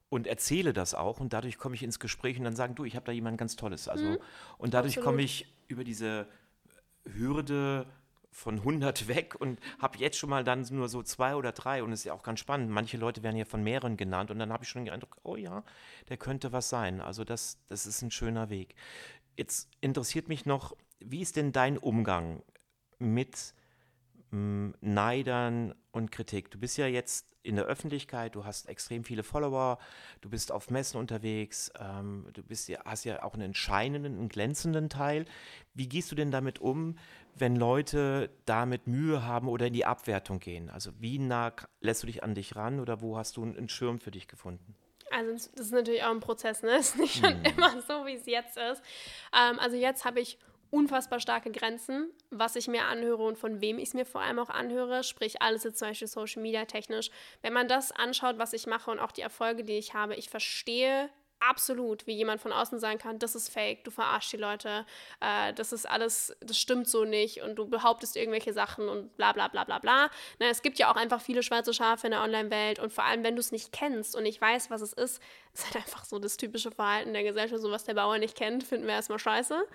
und 0.09 0.27
erzähle 0.27 0.71
das 0.71 0.93
auch 0.93 1.19
und 1.19 1.33
dadurch 1.33 1.57
komme 1.57 1.73
ich 1.73 1.81
ins 1.81 1.99
Gespräch 1.99 2.37
und 2.37 2.43
dann 2.43 2.55
sagen, 2.55 2.75
du, 2.75 2.85
ich 2.85 2.95
habe 2.95 3.05
da 3.05 3.11
jemand 3.11 3.39
ganz 3.39 3.55
Tolles. 3.55 3.89
Also, 3.89 4.05
mhm, 4.05 4.17
und 4.59 4.75
dadurch 4.75 5.01
komme 5.01 5.23
ich 5.23 5.47
über 5.67 5.83
diese 5.83 6.27
Hürde 7.05 7.87
von 8.35 8.57
100 8.57 9.07
weg 9.07 9.35
und 9.39 9.59
habe 9.79 9.97
jetzt 9.97 10.17
schon 10.17 10.29
mal 10.29 10.43
dann 10.43 10.67
nur 10.69 10.89
so 10.89 11.01
zwei 11.01 11.35
oder 11.35 11.53
drei 11.53 11.81
und 11.81 11.93
es 11.93 12.01
ist 12.01 12.05
ja 12.05 12.13
auch 12.13 12.21
ganz 12.21 12.41
spannend. 12.41 12.69
Manche 12.69 12.97
Leute 12.97 13.23
werden 13.23 13.37
ja 13.37 13.45
von 13.45 13.63
mehreren 13.63 13.95
genannt 13.95 14.29
und 14.29 14.39
dann 14.39 14.51
habe 14.51 14.63
ich 14.63 14.69
schon 14.69 14.83
den 14.83 14.93
Eindruck, 14.93 15.17
oh 15.23 15.37
ja, 15.37 15.63
der 16.09 16.17
könnte 16.17 16.51
was 16.51 16.69
sein. 16.69 16.99
Also 16.99 17.23
das, 17.23 17.57
das 17.67 17.85
ist 17.85 18.01
ein 18.01 18.11
schöner 18.11 18.49
Weg. 18.49 18.75
Jetzt 19.37 19.69
interessiert 19.79 20.27
mich 20.27 20.45
noch, 20.45 20.75
wie 20.99 21.21
ist 21.21 21.37
denn 21.37 21.53
dein 21.53 21.77
Umgang 21.77 22.43
mit 22.99 23.53
Neidern 24.81 25.75
und 25.91 26.11
Kritik? 26.11 26.51
Du 26.51 26.59
bist 26.59 26.77
ja 26.77 26.87
jetzt 26.87 27.27
in 27.45 27.55
der 27.55 27.65
Öffentlichkeit, 27.65 28.35
du 28.35 28.43
hast 28.43 28.67
extrem 28.67 29.03
viele 29.03 29.23
Follower, 29.23 29.77
du 30.21 30.29
bist 30.29 30.51
auf 30.51 30.69
Messen 30.69 30.99
unterwegs, 30.99 31.71
ähm, 31.79 32.27
du 32.33 32.43
bist 32.43 32.67
ja, 32.67 32.79
hast 32.85 33.05
ja 33.05 33.23
auch 33.23 33.33
einen 33.33 33.43
entscheidenden, 33.43 34.17
einen 34.17 34.29
glänzenden 34.29 34.89
Teil. 34.89 35.25
Wie 35.73 35.87
gehst 35.87 36.11
du 36.11 36.15
denn 36.15 36.31
damit 36.31 36.59
um, 36.59 36.97
wenn 37.35 37.55
Leute 37.55 38.31
damit 38.45 38.87
Mühe 38.87 39.23
haben 39.23 39.47
oder 39.47 39.67
in 39.67 39.73
die 39.73 39.85
Abwertung 39.85 40.39
gehen? 40.39 40.69
Also 40.69 40.91
wie 40.99 41.19
nah 41.19 41.53
lässt 41.81 42.03
du 42.03 42.07
dich 42.07 42.23
an 42.23 42.33
dich 42.33 42.55
ran 42.55 42.79
oder 42.79 43.01
wo 43.01 43.17
hast 43.17 43.37
du 43.37 43.43
einen 43.43 43.69
Schirm 43.69 43.99
für 43.99 44.11
dich 44.11 44.27
gefunden? 44.27 44.75
Also 45.11 45.31
das 45.31 45.47
ist 45.67 45.71
natürlich 45.71 46.03
auch 46.03 46.11
ein 46.11 46.19
Prozess, 46.19 46.63
ne? 46.63 46.71
Es 46.79 46.89
ist 46.89 46.97
nicht 46.97 47.15
schon 47.17 47.43
hm. 47.43 47.45
immer 47.45 47.81
so, 47.81 48.05
wie 48.05 48.15
es 48.15 48.25
jetzt 48.25 48.57
ist. 48.57 48.81
Ähm, 49.33 49.59
also 49.59 49.77
jetzt 49.77 50.03
habe 50.03 50.19
ich 50.19 50.39
unfassbar 50.75 51.19
starke 51.19 51.51
Grenzen, 51.51 52.11
was 52.29 52.55
ich 52.55 52.67
mir 52.67 52.83
anhöre 52.83 53.23
und 53.23 53.37
von 53.37 53.61
wem 53.61 53.77
ich 53.77 53.89
es 53.89 53.93
mir 53.93 54.05
vor 54.05 54.21
allem 54.21 54.39
auch 54.39 54.49
anhöre. 54.49 55.03
Sprich, 55.03 55.41
alles 55.41 55.63
jetzt 55.63 55.79
zum 55.79 55.87
Beispiel 55.87 56.07
Social 56.07 56.41
Media 56.41 56.65
technisch. 56.65 57.09
Wenn 57.41 57.53
man 57.53 57.67
das 57.67 57.91
anschaut, 57.91 58.37
was 58.37 58.53
ich 58.53 58.67
mache 58.67 58.91
und 58.91 58.99
auch 58.99 59.13
die 59.13 59.21
Erfolge, 59.21 59.63
die 59.63 59.77
ich 59.77 59.93
habe, 59.93 60.15
ich 60.15 60.29
verstehe 60.29 61.09
absolut, 61.39 62.07
wie 62.07 62.13
jemand 62.13 62.41
von 62.41 62.51
außen 62.51 62.79
sagen 62.79 62.97
kann, 62.97 63.19
das 63.19 63.35
ist 63.35 63.49
fake, 63.49 63.83
du 63.83 63.91
verarschst 63.91 64.33
die 64.33 64.37
Leute, 64.37 64.85
äh, 65.21 65.53
das 65.53 65.73
ist 65.73 65.89
alles, 65.89 66.35
das 66.41 66.57
stimmt 66.57 66.87
so 66.87 67.05
nicht 67.05 67.41
und 67.41 67.55
du 67.55 67.67
behauptest 67.67 68.15
irgendwelche 68.15 68.53
Sachen 68.53 68.89
und 68.89 69.15
bla 69.17 69.31
bla 69.33 69.47
bla 69.47 69.63
bla 69.63 69.79
bla. 69.79 70.09
Na, 70.39 70.47
es 70.47 70.61
gibt 70.61 70.79
ja 70.79 70.91
auch 70.91 70.95
einfach 70.95 71.21
viele 71.21 71.43
schwarze 71.43 71.73
Schafe 71.73 72.07
in 72.07 72.11
der 72.11 72.21
Online-Welt 72.21 72.79
und 72.79 72.91
vor 72.91 73.03
allem, 73.03 73.23
wenn 73.23 73.35
du 73.35 73.39
es 73.39 73.51
nicht 73.51 73.71
kennst 73.71 74.15
und 74.15 74.23
nicht 74.23 74.41
weißt, 74.41 74.69
was 74.69 74.81
es 74.81 74.93
ist, 74.93 75.21
ist 75.53 75.65
halt 75.65 75.77
einfach 75.77 76.05
so 76.05 76.19
das 76.19 76.37
typische 76.37 76.71
Verhalten 76.71 77.13
der 77.13 77.23
Gesellschaft, 77.23 77.61
so 77.61 77.71
was 77.71 77.85
der 77.85 77.93
Bauer 77.93 78.17
nicht 78.17 78.35
kennt, 78.35 78.63
finden 78.63 78.87
wir 78.87 78.93
erstmal 78.93 79.19
scheiße. 79.19 79.65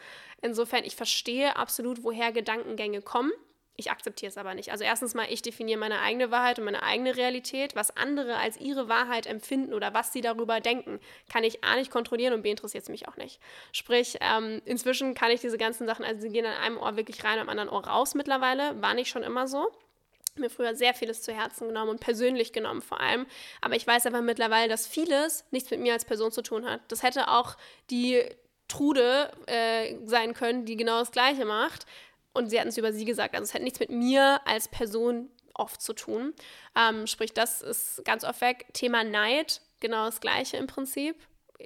Insofern, 0.43 0.85
ich 0.85 0.97
verstehe 0.97 1.57
absolut, 1.57 2.03
woher 2.03 2.33
Gedankengänge 2.33 3.03
kommen. 3.03 3.33
Ich 3.81 3.91
akzeptiere 3.91 4.29
es 4.29 4.37
aber 4.37 4.53
nicht. 4.55 4.71
Also 4.73 4.85
erstens 4.85 5.15
mal, 5.15 5.27
ich 5.31 5.41
definiere 5.41 5.79
meine 5.79 6.01
eigene 6.01 6.31
Wahrheit 6.31 6.59
und 6.59 6.67
meine 6.67 6.83
eigene 6.83 7.17
Realität. 7.17 7.75
Was 7.75 7.97
andere 7.97 8.37
als 8.37 8.59
ihre 8.59 8.91
Wahrheit 8.91 9.27
empfinden 9.27 9.73
oder 9.73 9.95
was 9.95 10.13
sie 10.13 10.21
darüber 10.21 10.61
denken, 10.61 11.01
kann 11.33 11.45
ich 11.45 11.65
A 11.65 11.77
nicht 11.77 11.91
kontrollieren 11.91 12.35
und 12.35 12.43
B 12.43 12.51
interessiert 12.51 12.83
es 12.83 12.91
mich 12.91 13.09
auch 13.09 13.17
nicht. 13.17 13.41
Sprich, 13.73 14.19
ähm, 14.21 14.61
inzwischen 14.67 15.15
kann 15.15 15.31
ich 15.31 15.41
diese 15.41 15.57
ganzen 15.57 15.87
Sachen, 15.87 16.05
also 16.05 16.21
sie 16.21 16.29
gehen 16.29 16.45
an 16.45 16.59
einem 16.59 16.77
Ohr 16.77 16.97
wirklich 16.97 17.25
rein, 17.25 17.39
am 17.39 17.49
anderen 17.49 17.71
Ohr 17.71 17.87
raus 17.87 18.15
mittlerweile. 18.15 18.81
War 18.83 18.93
nicht 18.93 19.09
schon 19.09 19.23
immer 19.23 19.49
so 19.49 19.73
mir 20.37 20.49
früher 20.49 20.75
sehr 20.75 20.95
vieles 20.95 21.23
zu 21.23 21.33
Herzen 21.33 21.69
genommen 21.69 21.91
und 21.91 22.01
persönlich 22.01 22.53
genommen 22.53 22.83
vor 22.83 23.01
allem. 23.01 23.27
Aber 23.61 23.75
ich 23.77 23.87
weiß 23.87 24.07
aber 24.07 24.23
mittlerweile, 24.23 24.69
dass 24.69 24.87
vieles 24.87 25.45
nichts 25.51 25.71
mit 25.71 25.81
mir 25.81 25.93
als 25.93 26.05
Person 26.05 26.33
zu 26.33 26.43
tun 26.43 26.65
hat. 26.65 26.81
Das 26.89 27.03
hätte 27.03 27.29
auch 27.29 27.57
die 27.91 28.23
Trude 28.71 29.31
äh, 29.47 29.97
sein 30.05 30.33
können, 30.33 30.65
die 30.65 30.77
genau 30.77 31.01
das 31.01 31.11
Gleiche 31.11 31.45
macht. 31.45 31.87
Und 32.33 32.51
sie 32.51 32.59
hatten 32.59 32.69
es 32.69 32.79
über 32.79 32.93
sie 32.93 33.05
gesagt. 33.05 33.35
Also 33.35 33.45
es 33.45 33.55
hat 33.55 33.63
nichts 33.63 33.81
mit 33.81 33.91
mir 33.91 34.41
als 34.45 34.69
Person 34.69 35.31
oft 35.55 35.83
zu 35.83 35.93
tun. 35.93 36.35
Ähm, 36.77 37.07
sprich, 37.07 37.33
das 37.33 37.63
ist 37.63 38.03
ganz 38.05 38.25
oft 38.25 38.41
weg. 38.41 38.67
Thema 38.73 39.05
Neid, 39.05 39.61
genau 39.81 40.07
das 40.07 40.21
gleiche 40.21 40.57
im 40.57 40.67
Prinzip. 40.67 41.17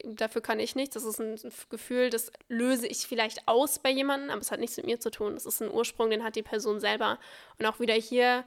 Dafür 0.04 0.42
kann 0.42 0.58
ich 0.58 0.74
nichts. 0.74 0.94
Das 0.94 1.04
ist 1.04 1.20
ein 1.20 1.38
Gefühl, 1.70 2.10
das 2.10 2.32
löse 2.48 2.86
ich 2.86 3.06
vielleicht 3.06 3.46
aus 3.46 3.78
bei 3.78 3.90
jemandem, 3.90 4.30
aber 4.30 4.40
es 4.40 4.50
hat 4.50 4.58
nichts 4.58 4.76
mit 4.76 4.86
mir 4.86 4.98
zu 4.98 5.10
tun. 5.10 5.34
Das 5.34 5.46
ist 5.46 5.62
ein 5.62 5.70
Ursprung, 5.70 6.10
den 6.10 6.24
hat 6.24 6.34
die 6.34 6.42
Person 6.42 6.80
selber. 6.80 7.18
Und 7.58 7.66
auch 7.66 7.78
wieder 7.78 7.94
hier 7.94 8.44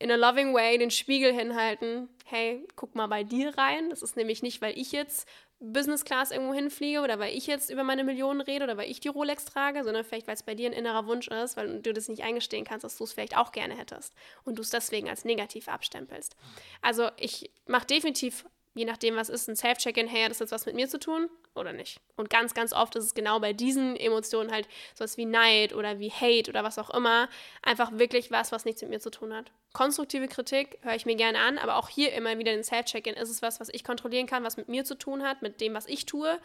in 0.00 0.10
a 0.10 0.16
loving 0.16 0.52
way 0.52 0.76
den 0.78 0.90
Spiegel 0.90 1.32
hinhalten. 1.32 2.08
Hey, 2.24 2.66
guck 2.74 2.94
mal 2.94 3.06
bei 3.06 3.22
dir 3.22 3.56
rein. 3.56 3.90
Das 3.90 4.02
ist 4.02 4.16
nämlich 4.16 4.42
nicht, 4.42 4.60
weil 4.62 4.76
ich 4.76 4.92
jetzt 4.92 5.28
Business 5.60 6.06
Class 6.06 6.30
irgendwo 6.30 6.54
hinfliege 6.54 7.02
oder 7.02 7.18
weil 7.18 7.36
ich 7.36 7.46
jetzt 7.46 7.70
über 7.70 7.84
meine 7.84 8.02
Millionen 8.02 8.40
rede 8.40 8.64
oder 8.64 8.78
weil 8.78 8.90
ich 8.90 9.00
die 9.00 9.08
Rolex 9.08 9.44
trage, 9.44 9.84
sondern 9.84 10.04
vielleicht, 10.04 10.26
weil 10.26 10.34
es 10.34 10.42
bei 10.42 10.54
dir 10.54 10.70
ein 10.70 10.72
innerer 10.72 11.06
Wunsch 11.06 11.28
ist, 11.28 11.58
weil 11.58 11.80
du 11.80 11.92
das 11.92 12.08
nicht 12.08 12.24
eingestehen 12.24 12.64
kannst, 12.64 12.82
dass 12.82 12.96
du 12.96 13.04
es 13.04 13.12
vielleicht 13.12 13.36
auch 13.36 13.52
gerne 13.52 13.76
hättest 13.76 14.14
und 14.44 14.56
du 14.56 14.62
es 14.62 14.70
deswegen 14.70 15.10
als 15.10 15.26
negativ 15.26 15.68
abstempelst. 15.68 16.34
Also 16.80 17.10
ich 17.18 17.50
mache 17.66 17.86
definitiv 17.86 18.46
je 18.74 18.84
nachdem, 18.84 19.16
was 19.16 19.28
ist, 19.28 19.48
ein 19.48 19.56
Self-Check-In, 19.56 20.06
hey, 20.06 20.22
hat 20.22 20.30
das 20.30 20.38
jetzt 20.38 20.52
was 20.52 20.66
mit 20.66 20.74
mir 20.74 20.88
zu 20.88 20.98
tun 20.98 21.28
oder 21.54 21.72
nicht? 21.72 22.00
Und 22.16 22.30
ganz, 22.30 22.54
ganz 22.54 22.72
oft 22.72 22.94
ist 22.96 23.04
es 23.04 23.14
genau 23.14 23.40
bei 23.40 23.52
diesen 23.52 23.96
Emotionen 23.96 24.52
halt 24.52 24.68
sowas 24.94 25.16
wie 25.16 25.26
Neid 25.26 25.74
oder 25.74 25.98
wie 25.98 26.10
Hate 26.10 26.50
oder 26.50 26.62
was 26.62 26.78
auch 26.78 26.90
immer, 26.90 27.28
einfach 27.62 27.90
wirklich 27.92 28.30
was, 28.30 28.52
was 28.52 28.64
nichts 28.64 28.82
mit 28.82 28.90
mir 28.90 29.00
zu 29.00 29.10
tun 29.10 29.34
hat. 29.34 29.50
Konstruktive 29.72 30.28
Kritik 30.28 30.78
höre 30.82 30.94
ich 30.94 31.06
mir 31.06 31.16
gerne 31.16 31.38
an, 31.38 31.58
aber 31.58 31.76
auch 31.76 31.88
hier 31.88 32.12
immer 32.12 32.38
wieder 32.38 32.52
den 32.52 32.64
Self-Check-In, 32.64 33.14
ist 33.14 33.30
es 33.30 33.42
was, 33.42 33.60
was 33.60 33.68
ich 33.70 33.84
kontrollieren 33.84 34.26
kann, 34.26 34.44
was 34.44 34.56
mit 34.56 34.68
mir 34.68 34.84
zu 34.84 34.96
tun 34.96 35.22
hat, 35.22 35.42
mit 35.42 35.60
dem, 35.60 35.74
was 35.74 35.86
ich 35.86 36.06
tue 36.06 36.38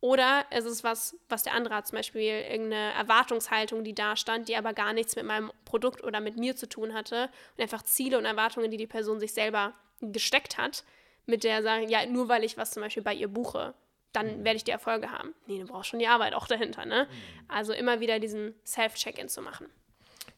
oder 0.00 0.46
ist 0.50 0.64
es 0.64 0.82
was, 0.82 1.16
was 1.28 1.42
der 1.42 1.54
andere 1.54 1.74
hat, 1.74 1.86
zum 1.86 1.96
Beispiel 1.96 2.22
irgendeine 2.22 2.92
Erwartungshaltung, 2.94 3.84
die 3.84 3.94
da 3.94 4.16
stand, 4.16 4.48
die 4.48 4.56
aber 4.56 4.72
gar 4.72 4.94
nichts 4.94 5.14
mit 5.14 5.26
meinem 5.26 5.52
Produkt 5.66 6.02
oder 6.02 6.20
mit 6.20 6.38
mir 6.38 6.56
zu 6.56 6.68
tun 6.68 6.94
hatte 6.94 7.28
und 7.56 7.62
einfach 7.62 7.82
Ziele 7.82 8.16
und 8.16 8.24
Erwartungen, 8.24 8.70
die 8.70 8.78
die 8.78 8.86
Person 8.86 9.20
sich 9.20 9.34
selber 9.34 9.74
gesteckt 10.00 10.56
hat, 10.56 10.84
mit 11.30 11.44
der 11.44 11.62
sagen, 11.62 11.88
ja, 11.88 12.04
nur 12.06 12.28
weil 12.28 12.44
ich 12.44 12.56
was 12.56 12.72
zum 12.72 12.82
Beispiel 12.82 13.02
bei 13.02 13.14
ihr 13.14 13.28
buche, 13.28 13.74
dann 14.12 14.40
mhm. 14.40 14.44
werde 14.44 14.56
ich 14.56 14.64
die 14.64 14.70
Erfolge 14.70 15.10
haben. 15.10 15.34
Nee, 15.46 15.60
du 15.60 15.66
brauchst 15.66 15.88
schon 15.88 15.98
die 15.98 16.08
Arbeit 16.08 16.34
auch 16.34 16.46
dahinter, 16.46 16.84
ne? 16.84 17.06
Mhm. 17.08 17.44
Also 17.48 17.72
immer 17.72 18.00
wieder 18.00 18.18
diesen 18.18 18.54
Self-Check-In 18.64 19.28
zu 19.28 19.42
machen. 19.42 19.66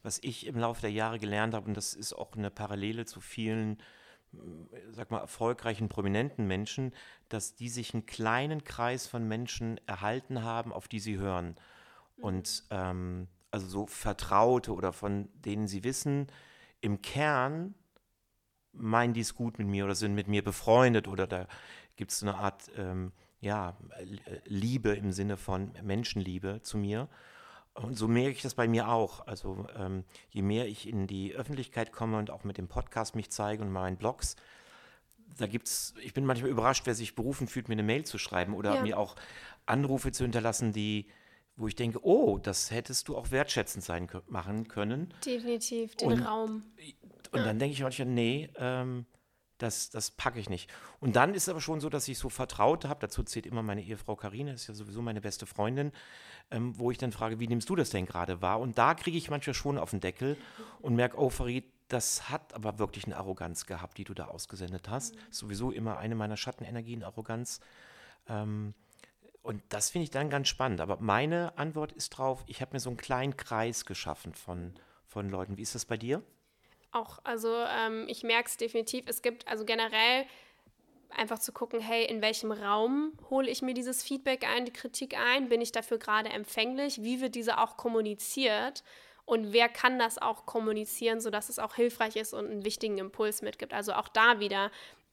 Was 0.03 0.19
ich 0.21 0.45
im 0.45 0.57
Laufe 0.57 0.81
der 0.81 0.91
Jahre 0.91 1.19
gelernt 1.19 1.53
habe, 1.53 1.67
und 1.67 1.75
das 1.75 1.93
ist 1.93 2.13
auch 2.13 2.33
eine 2.33 2.51
Parallele 2.51 3.05
zu 3.05 3.21
vielen, 3.21 3.81
sag 4.91 5.11
mal, 5.11 5.19
erfolgreichen, 5.19 5.89
prominenten 5.89 6.45
Menschen, 6.45 6.93
dass 7.29 7.55
die 7.55 7.69
sich 7.69 7.93
einen 7.93 8.05
kleinen 8.05 8.63
Kreis 8.63 9.07
von 9.07 9.27
Menschen 9.27 9.79
erhalten 9.87 10.43
haben, 10.43 10.73
auf 10.73 10.87
die 10.87 10.99
sie 10.99 11.17
hören. 11.17 11.55
Mhm. 12.17 12.23
Und 12.23 12.63
ähm, 12.69 13.27
also 13.51 13.67
so 13.67 13.87
Vertraute 13.87 14.73
oder 14.73 14.93
von 14.93 15.29
denen 15.33 15.67
sie 15.67 15.83
wissen, 15.83 16.27
im 16.81 17.01
Kern 17.01 17.75
meinen 18.73 19.13
die 19.13 19.21
es 19.21 19.35
gut 19.35 19.57
mit 19.57 19.67
mir 19.67 19.85
oder 19.85 19.95
sind 19.95 20.15
mit 20.15 20.27
mir 20.27 20.43
befreundet 20.43 21.07
oder 21.07 21.27
da 21.27 21.47
gibt 21.95 22.11
es 22.11 22.21
eine 22.21 22.35
Art 22.35 22.71
ähm, 22.77 23.11
ja, 23.39 23.77
Liebe 24.45 24.91
im 24.91 25.11
Sinne 25.11 25.37
von 25.37 25.73
Menschenliebe 25.83 26.61
zu 26.61 26.77
mir. 26.77 27.09
Und 27.73 27.97
so 27.97 28.07
merke 28.07 28.31
ich 28.31 28.41
das 28.41 28.53
bei 28.53 28.67
mir 28.67 28.87
auch. 28.87 29.27
Also 29.27 29.67
ähm, 29.75 30.03
je 30.29 30.43
mehr 30.43 30.67
ich 30.67 30.87
in 30.87 31.07
die 31.07 31.33
Öffentlichkeit 31.33 31.91
komme 31.91 32.17
und 32.17 32.29
auch 32.29 32.43
mit 32.43 32.57
dem 32.57 32.67
Podcast 32.67 33.15
mich 33.15 33.31
zeige 33.31 33.63
und 33.63 33.71
meinen 33.71 33.97
Blogs, 33.97 34.35
da 35.37 35.47
gibt's, 35.47 35.93
ich 36.01 36.13
bin 36.13 36.25
manchmal 36.25 36.51
überrascht, 36.51 36.85
wer 36.85 36.95
sich 36.95 37.15
berufen 37.15 37.47
fühlt, 37.47 37.67
mir 37.67 37.73
eine 37.73 37.83
Mail 37.83 38.05
zu 38.05 38.17
schreiben 38.17 38.53
oder 38.53 38.75
ja. 38.75 38.81
mir 38.81 38.99
auch 38.99 39.15
Anrufe 39.65 40.11
zu 40.11 40.23
hinterlassen, 40.23 40.71
die, 40.71 41.07
wo 41.55 41.67
ich 41.67 41.75
denke, 41.75 42.05
oh, 42.05 42.37
das 42.37 42.71
hättest 42.71 43.07
du 43.07 43.17
auch 43.17 43.31
wertschätzend 43.31 43.83
sein 43.83 44.07
machen 44.27 44.67
können. 44.67 45.13
Definitiv, 45.25 45.95
den 45.95 46.11
und, 46.11 46.21
Raum. 46.21 46.63
Und 47.33 47.45
dann 47.45 47.59
denke 47.59 47.73
ich 47.73 47.81
manchmal, 47.81 48.07
nee, 48.07 48.49
ähm, 48.57 49.05
das, 49.57 49.89
das 49.89 50.11
packe 50.11 50.39
ich 50.39 50.49
nicht. 50.49 50.69
Und 50.99 51.15
dann 51.15 51.33
ist 51.33 51.43
es 51.43 51.49
aber 51.49 51.61
schon 51.61 51.79
so, 51.79 51.89
dass 51.89 52.07
ich 52.07 52.17
so 52.17 52.29
Vertraute 52.29 52.89
habe, 52.89 52.99
dazu 52.99 53.23
zählt 53.23 53.45
immer 53.45 53.63
meine 53.63 53.81
Ehefrau 53.81 54.15
Karine, 54.15 54.53
ist 54.53 54.67
ja 54.67 54.73
sowieso 54.73 55.01
meine 55.01 55.21
beste 55.21 55.45
Freundin, 55.45 55.91
ähm, 56.51 56.77
wo 56.77 56.91
ich 56.91 56.97
dann 56.97 57.11
frage, 57.11 57.39
wie 57.39 57.47
nimmst 57.47 57.69
du 57.69 57.75
das 57.75 57.89
denn 57.89 58.05
gerade 58.05 58.41
wahr? 58.41 58.59
Und 58.59 58.77
da 58.77 58.93
kriege 58.93 59.17
ich 59.17 59.29
manchmal 59.29 59.53
schon 59.53 59.77
auf 59.77 59.91
den 59.91 59.99
Deckel 59.99 60.37
und 60.81 60.95
merke, 60.95 61.17
oh 61.17 61.29
Farid, 61.29 61.65
das 61.87 62.29
hat 62.29 62.53
aber 62.53 62.79
wirklich 62.79 63.05
eine 63.05 63.17
Arroganz 63.17 63.65
gehabt, 63.65 63.97
die 63.97 64.03
du 64.03 64.13
da 64.13 64.25
ausgesendet 64.25 64.89
hast. 64.89 65.15
Mhm. 65.15 65.19
Sowieso 65.31 65.71
immer 65.71 65.97
eine 65.97 66.15
meiner 66.15 66.37
Schattenenergien, 66.37 67.03
Arroganz. 67.03 67.59
Ähm, 68.27 68.73
und 69.41 69.61
das 69.69 69.89
finde 69.89 70.05
ich 70.05 70.11
dann 70.11 70.29
ganz 70.29 70.47
spannend. 70.47 70.81
Aber 70.81 70.97
meine 70.99 71.57
Antwort 71.57 71.91
ist 71.91 72.09
drauf, 72.11 72.43
ich 72.47 72.61
habe 72.61 72.73
mir 72.73 72.79
so 72.79 72.89
einen 72.89 72.97
kleinen 72.97 73.37
Kreis 73.37 73.85
geschaffen 73.85 74.33
von, 74.33 74.73
von 75.05 75.29
Leuten. 75.29 75.57
Wie 75.57 75.61
ist 75.61 75.75
das 75.75 75.85
bei 75.85 75.97
dir? 75.97 76.23
Auch, 76.93 77.19
also 77.23 77.53
ähm, 77.55 78.05
ich 78.07 78.23
merke 78.23 78.47
es 78.47 78.57
definitiv. 78.57 79.05
Es 79.07 79.21
gibt 79.21 79.47
also 79.47 79.65
generell 79.65 80.25
einfach 81.09 81.39
zu 81.39 81.51
gucken, 81.51 81.79
hey, 81.79 82.05
in 82.05 82.21
welchem 82.21 82.51
Raum 82.51 83.13
hole 83.29 83.49
ich 83.49 83.61
mir 83.61 83.73
dieses 83.73 84.03
Feedback 84.03 84.47
ein, 84.47 84.65
die 84.65 84.73
Kritik 84.73 85.17
ein? 85.17 85.49
Bin 85.49 85.61
ich 85.61 85.71
dafür 85.71 85.97
gerade 85.97 86.29
empfänglich? 86.29 87.01
Wie 87.01 87.19
wird 87.19 87.35
diese 87.35 87.57
auch 87.57 87.77
kommuniziert? 87.77 88.83
Und 89.25 89.53
wer 89.53 89.69
kann 89.69 89.99
das 89.99 90.17
auch 90.17 90.45
kommunizieren, 90.45 91.21
sodass 91.21 91.49
es 91.49 91.59
auch 91.59 91.75
hilfreich 91.75 92.15
ist 92.15 92.33
und 92.33 92.49
einen 92.49 92.65
wichtigen 92.65 92.97
Impuls 92.97 93.41
mitgibt? 93.41 93.73
Also 93.73 93.93
auch 93.93 94.09
da 94.09 94.39
wieder 94.39 94.69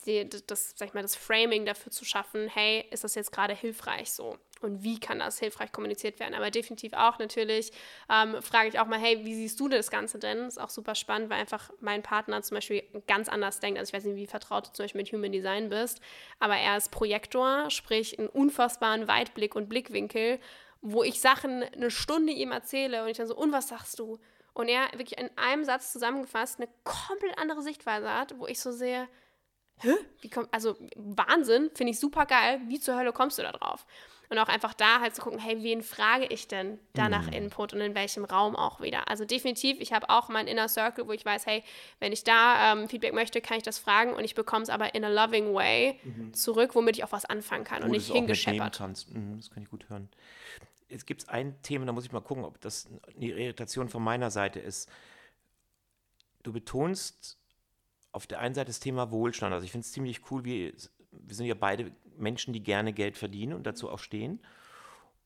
die, 0.06 0.28
das, 0.28 0.74
sag 0.76 0.88
ich 0.88 0.94
mal, 0.94 1.02
das 1.02 1.16
Framing 1.16 1.64
dafür 1.64 1.92
zu 1.92 2.04
schaffen, 2.04 2.48
hey, 2.48 2.86
ist 2.90 3.04
das 3.04 3.14
jetzt 3.14 3.32
gerade 3.32 3.54
hilfreich 3.54 4.12
so? 4.12 4.36
Und 4.60 4.82
wie 4.82 5.00
kann 5.00 5.18
das 5.18 5.38
hilfreich 5.38 5.72
kommuniziert 5.72 6.20
werden? 6.20 6.34
Aber 6.34 6.50
definitiv 6.50 6.92
auch 6.92 7.18
natürlich 7.18 7.72
ähm, 8.10 8.40
frage 8.42 8.68
ich 8.68 8.78
auch 8.78 8.86
mal, 8.86 8.98
hey, 8.98 9.24
wie 9.24 9.34
siehst 9.34 9.58
du 9.58 9.68
das 9.68 9.90
Ganze 9.90 10.18
denn? 10.18 10.38
Ist 10.46 10.60
auch 10.60 10.70
super 10.70 10.94
spannend, 10.94 11.30
weil 11.30 11.40
einfach 11.40 11.70
mein 11.80 12.02
Partner 12.02 12.42
zum 12.42 12.56
Beispiel 12.56 12.82
ganz 13.06 13.28
anders 13.28 13.60
denkt. 13.60 13.78
Also 13.78 13.90
ich 13.90 13.94
weiß 13.94 14.04
nicht, 14.04 14.16
wie 14.16 14.26
vertraut 14.26 14.68
du 14.68 14.72
zum 14.72 14.84
Beispiel 14.84 15.00
mit 15.00 15.12
Human 15.12 15.32
Design 15.32 15.70
bist, 15.70 16.00
aber 16.38 16.56
er 16.56 16.76
ist 16.76 16.90
Projektor, 16.90 17.70
sprich 17.70 18.18
einen 18.18 18.28
unfassbaren 18.28 19.08
Weitblick 19.08 19.54
und 19.54 19.68
Blickwinkel, 19.68 20.38
wo 20.82 21.02
ich 21.02 21.20
Sachen 21.20 21.62
eine 21.62 21.90
Stunde 21.90 22.32
ihm 22.32 22.52
erzähle 22.52 23.02
und 23.02 23.08
ich 23.08 23.16
dann 23.16 23.26
so, 23.26 23.36
und 23.36 23.52
was 23.52 23.68
sagst 23.68 23.98
du? 23.98 24.18
Und 24.52 24.68
er 24.68 24.90
wirklich 24.92 25.18
in 25.18 25.30
einem 25.36 25.64
Satz 25.64 25.92
zusammengefasst 25.92 26.58
eine 26.58 26.68
komplett 26.84 27.38
andere 27.38 27.62
Sichtweise 27.62 28.12
hat, 28.12 28.38
wo 28.38 28.46
ich 28.46 28.60
so 28.60 28.72
sehe, 28.72 29.08
hä? 29.78 29.94
Wie 30.20 30.28
komm, 30.28 30.48
also 30.50 30.76
Wahnsinn, 30.96 31.70
finde 31.74 31.92
ich 31.92 32.00
super 32.00 32.26
geil. 32.26 32.60
Wie 32.66 32.80
zur 32.80 32.96
Hölle 32.96 33.12
kommst 33.12 33.38
du 33.38 33.42
da 33.42 33.52
drauf? 33.52 33.86
Und 34.30 34.38
auch 34.38 34.48
einfach 34.48 34.74
da 34.74 35.00
halt 35.00 35.16
zu 35.16 35.22
gucken, 35.22 35.40
hey, 35.40 35.60
wen 35.64 35.82
frage 35.82 36.24
ich 36.26 36.46
denn 36.46 36.78
danach 36.92 37.26
mhm. 37.26 37.32
Input 37.32 37.72
und 37.74 37.80
in 37.80 37.96
welchem 37.96 38.24
Raum 38.24 38.54
auch 38.54 38.80
wieder. 38.80 39.08
Also 39.08 39.24
definitiv, 39.24 39.80
ich 39.80 39.92
habe 39.92 40.08
auch 40.08 40.28
meinen 40.28 40.46
Inner 40.46 40.68
Circle, 40.68 41.08
wo 41.08 41.12
ich 41.12 41.24
weiß, 41.24 41.46
hey, 41.46 41.64
wenn 41.98 42.12
ich 42.12 42.22
da 42.22 42.72
ähm, 42.72 42.88
Feedback 42.88 43.12
möchte, 43.12 43.40
kann 43.40 43.56
ich 43.56 43.64
das 43.64 43.80
fragen 43.80 44.12
und 44.12 44.24
ich 44.24 44.36
bekomme 44.36 44.62
es 44.62 44.70
aber 44.70 44.94
in 44.94 45.04
a 45.04 45.08
loving 45.08 45.52
way 45.52 45.98
mhm. 46.04 46.32
zurück, 46.32 46.76
womit 46.76 46.96
ich 46.96 47.02
auch 47.02 47.10
was 47.10 47.24
anfangen 47.24 47.64
kann 47.64 47.82
wo 47.82 47.86
und 47.86 47.90
nicht 47.90 48.12
hingescheppert. 48.12 48.80
Mhm, 49.08 49.36
das 49.38 49.50
kann 49.50 49.64
ich 49.64 49.68
gut 49.68 49.88
hören. 49.88 50.08
Jetzt 50.88 51.06
gibt 51.08 51.22
es 51.22 51.28
ein 51.28 51.60
Thema, 51.62 51.86
da 51.86 51.92
muss 51.92 52.04
ich 52.04 52.12
mal 52.12 52.20
gucken, 52.20 52.44
ob 52.44 52.60
das 52.60 52.88
eine 53.16 53.26
Irritation 53.26 53.88
von 53.88 54.02
meiner 54.02 54.30
Seite 54.30 54.60
ist. 54.60 54.88
Du 56.44 56.52
betonst 56.52 57.36
auf 58.12 58.28
der 58.28 58.38
einen 58.38 58.54
Seite 58.54 58.68
das 58.68 58.80
Thema 58.80 59.10
Wohlstand. 59.10 59.52
Also 59.52 59.64
ich 59.64 59.72
finde 59.72 59.84
es 59.84 59.92
ziemlich 59.92 60.30
cool, 60.30 60.44
wir, 60.44 60.72
wir 61.10 61.34
sind 61.34 61.46
ja 61.46 61.54
beide 61.54 61.92
Menschen, 62.20 62.52
die 62.52 62.62
gerne 62.62 62.92
Geld 62.92 63.16
verdienen 63.16 63.52
und 63.52 63.66
dazu 63.66 63.90
auch 63.90 63.98
stehen 63.98 64.40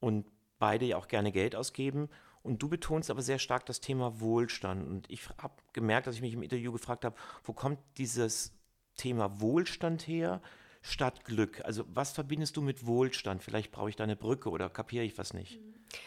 und 0.01 0.27
beide 0.59 0.85
ja 0.85 0.97
auch 0.97 1.09
gerne 1.09 1.33
Geld 1.33 1.57
ausgeben. 1.57 2.09
Und 2.43 2.63
du 2.63 2.69
betonst 2.69 3.11
aber 3.11 3.23
sehr 3.23 3.39
stark 3.39 3.65
das 3.67 3.81
Thema 3.81 4.21
Wohlstand. 4.21 4.87
Und 4.87 5.11
ich 5.11 5.29
habe 5.39 5.55
gemerkt, 5.73 6.07
dass 6.07 6.17
ich 6.17 6.21
mich 6.21 6.35
im 6.35 6.43
Interview 6.43 6.73
gefragt 6.73 7.05
habe, 7.05 7.17
wo 7.43 7.55
kommt 7.55 7.79
dieses 7.97 8.53
Thema 8.97 9.41
Wohlstand 9.41 10.07
her? 10.07 10.43
statt 10.85 11.25
Glück? 11.25 11.63
Also 11.65 11.85
was 11.89 12.13
verbindest 12.13 12.57
du 12.57 12.61
mit 12.61 12.87
Wohlstand? 12.87 13.43
Vielleicht 13.43 13.73
brauche 13.73 13.89
ich 13.89 13.97
da 13.97 14.05
eine 14.05 14.17
Brücke 14.17 14.51
oder 14.51 14.69
kapiere 14.69 15.05
ich 15.05 15.17
was 15.17 15.33
nicht? 15.33 15.59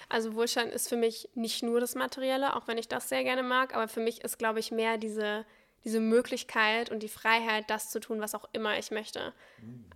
Also 0.08 0.36
Wohlstand 0.36 0.72
ist 0.72 0.88
für 0.88 0.98
mich 0.98 1.30
nicht 1.34 1.64
nur 1.64 1.80
das 1.80 1.96
Materielle, 1.96 2.56
auch 2.56 2.68
wenn 2.68 2.78
ich 2.78 2.88
das 2.88 3.10
sehr 3.10 3.24
gerne 3.24 3.44
mag, 3.44 3.76
aber 3.76 3.88
für 3.88 4.02
mich 4.02 4.24
ist, 4.24 4.38
glaube 4.38 4.60
ich, 4.60 4.72
mehr 4.72 4.98
diese, 4.98 5.46
diese 5.88 6.02
Möglichkeit 6.02 6.92
und 6.92 7.02
die 7.02 7.08
Freiheit, 7.08 7.70
das 7.70 7.90
zu 7.90 8.02
tun, 8.02 8.20
was 8.20 8.36
auch 8.36 8.44
immer 8.52 8.78
ich 8.78 8.92
möchte. 8.92 9.34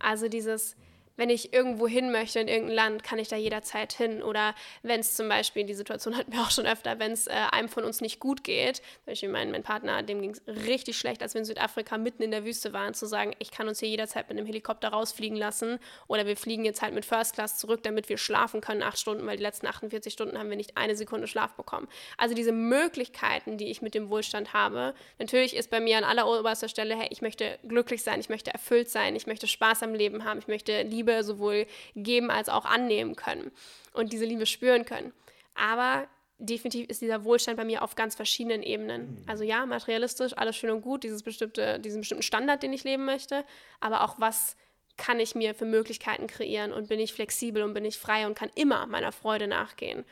Also 0.00 0.28
dieses 0.28 0.74
wenn 1.16 1.30
ich 1.30 1.52
irgendwo 1.52 1.86
hin 1.86 2.10
möchte 2.10 2.40
in 2.40 2.48
irgendein 2.48 2.74
Land, 2.74 3.04
kann 3.04 3.18
ich 3.18 3.28
da 3.28 3.36
jederzeit 3.36 3.92
hin. 3.92 4.22
Oder 4.22 4.54
wenn 4.82 5.00
es 5.00 5.14
zum 5.14 5.28
Beispiel, 5.28 5.64
die 5.64 5.74
Situation 5.74 6.16
hatten 6.16 6.32
wir 6.32 6.40
auch 6.40 6.50
schon 6.50 6.66
öfter, 6.66 6.98
wenn 6.98 7.12
es 7.12 7.26
äh, 7.26 7.32
einem 7.50 7.68
von 7.68 7.84
uns 7.84 8.00
nicht 8.00 8.20
gut 8.20 8.44
geht, 8.44 8.76
zum 8.76 9.06
Beispiel 9.06 9.28
mein, 9.28 9.50
mein 9.50 9.62
Partner, 9.62 10.02
dem 10.02 10.20
ging 10.20 10.30
es 10.30 10.42
richtig 10.46 10.98
schlecht, 10.98 11.22
als 11.22 11.34
wir 11.34 11.40
in 11.40 11.44
Südafrika 11.44 11.98
mitten 11.98 12.22
in 12.22 12.30
der 12.30 12.44
Wüste 12.44 12.72
waren, 12.72 12.94
zu 12.94 13.06
sagen, 13.06 13.32
ich 13.38 13.50
kann 13.50 13.68
uns 13.68 13.80
hier 13.80 13.88
jederzeit 13.88 14.28
mit 14.28 14.38
einem 14.38 14.46
Helikopter 14.46 14.88
rausfliegen 14.88 15.36
lassen 15.36 15.78
oder 16.08 16.26
wir 16.26 16.36
fliegen 16.36 16.64
jetzt 16.64 16.82
halt 16.82 16.94
mit 16.94 17.04
First 17.04 17.34
Class 17.34 17.58
zurück, 17.58 17.82
damit 17.82 18.08
wir 18.08 18.18
schlafen 18.18 18.60
können, 18.60 18.82
acht 18.82 18.98
Stunden, 18.98 19.26
weil 19.26 19.36
die 19.36 19.42
letzten 19.42 19.66
48 19.66 20.12
Stunden 20.12 20.38
haben 20.38 20.50
wir 20.50 20.56
nicht 20.56 20.76
eine 20.76 20.96
Sekunde 20.96 21.26
Schlaf 21.26 21.54
bekommen. 21.54 21.88
Also 22.16 22.34
diese 22.34 22.52
Möglichkeiten, 22.52 23.58
die 23.58 23.70
ich 23.70 23.82
mit 23.82 23.94
dem 23.94 24.10
Wohlstand 24.10 24.52
habe, 24.52 24.94
natürlich 25.18 25.56
ist 25.56 25.70
bei 25.70 25.80
mir 25.80 25.98
an 25.98 26.04
aller 26.04 26.26
oberster 26.26 26.68
Stelle, 26.68 26.96
hey, 26.96 27.08
ich 27.10 27.22
möchte 27.22 27.58
glücklich 27.66 28.02
sein, 28.02 28.20
ich 28.20 28.28
möchte 28.28 28.52
erfüllt 28.52 28.88
sein, 28.88 29.16
ich 29.16 29.26
möchte 29.26 29.46
Spaß 29.46 29.82
am 29.82 29.94
Leben 29.94 30.24
haben, 30.24 30.38
ich 30.38 30.48
möchte 30.48 30.82
Liebe 30.82 31.01
Liebe 31.02 31.24
sowohl 31.24 31.66
geben 31.96 32.30
als 32.30 32.48
auch 32.48 32.64
annehmen 32.64 33.16
können 33.16 33.50
und 33.92 34.12
diese 34.12 34.24
Liebe 34.24 34.46
spüren 34.46 34.84
können. 34.84 35.12
Aber 35.54 36.06
definitiv 36.38 36.88
ist 36.88 37.02
dieser 37.02 37.24
Wohlstand 37.24 37.56
bei 37.56 37.64
mir 37.64 37.82
auf 37.82 37.94
ganz 37.94 38.14
verschiedenen 38.14 38.62
Ebenen. 38.62 39.02
Mhm. 39.02 39.24
Also 39.26 39.44
ja, 39.44 39.66
materialistisch, 39.66 40.36
alles 40.36 40.56
schön 40.56 40.70
und 40.70 40.82
gut, 40.82 41.04
dieses 41.04 41.22
bestimmte, 41.22 41.78
diesen 41.80 42.00
bestimmten 42.00 42.22
Standard, 42.22 42.62
den 42.62 42.72
ich 42.72 42.84
leben 42.84 43.04
möchte, 43.04 43.44
aber 43.80 44.02
auch 44.02 44.16
was 44.18 44.56
kann 44.96 45.20
ich 45.20 45.34
mir 45.34 45.54
für 45.54 45.64
Möglichkeiten 45.64 46.26
kreieren 46.26 46.72
und 46.72 46.88
bin 46.88 47.00
ich 47.00 47.12
flexibel 47.12 47.62
und 47.62 47.74
bin 47.74 47.84
ich 47.84 47.98
frei 47.98 48.26
und 48.26 48.34
kann 48.34 48.50
immer 48.54 48.86
meiner 48.86 49.10
Freude 49.10 49.46
nachgehen. 49.46 50.04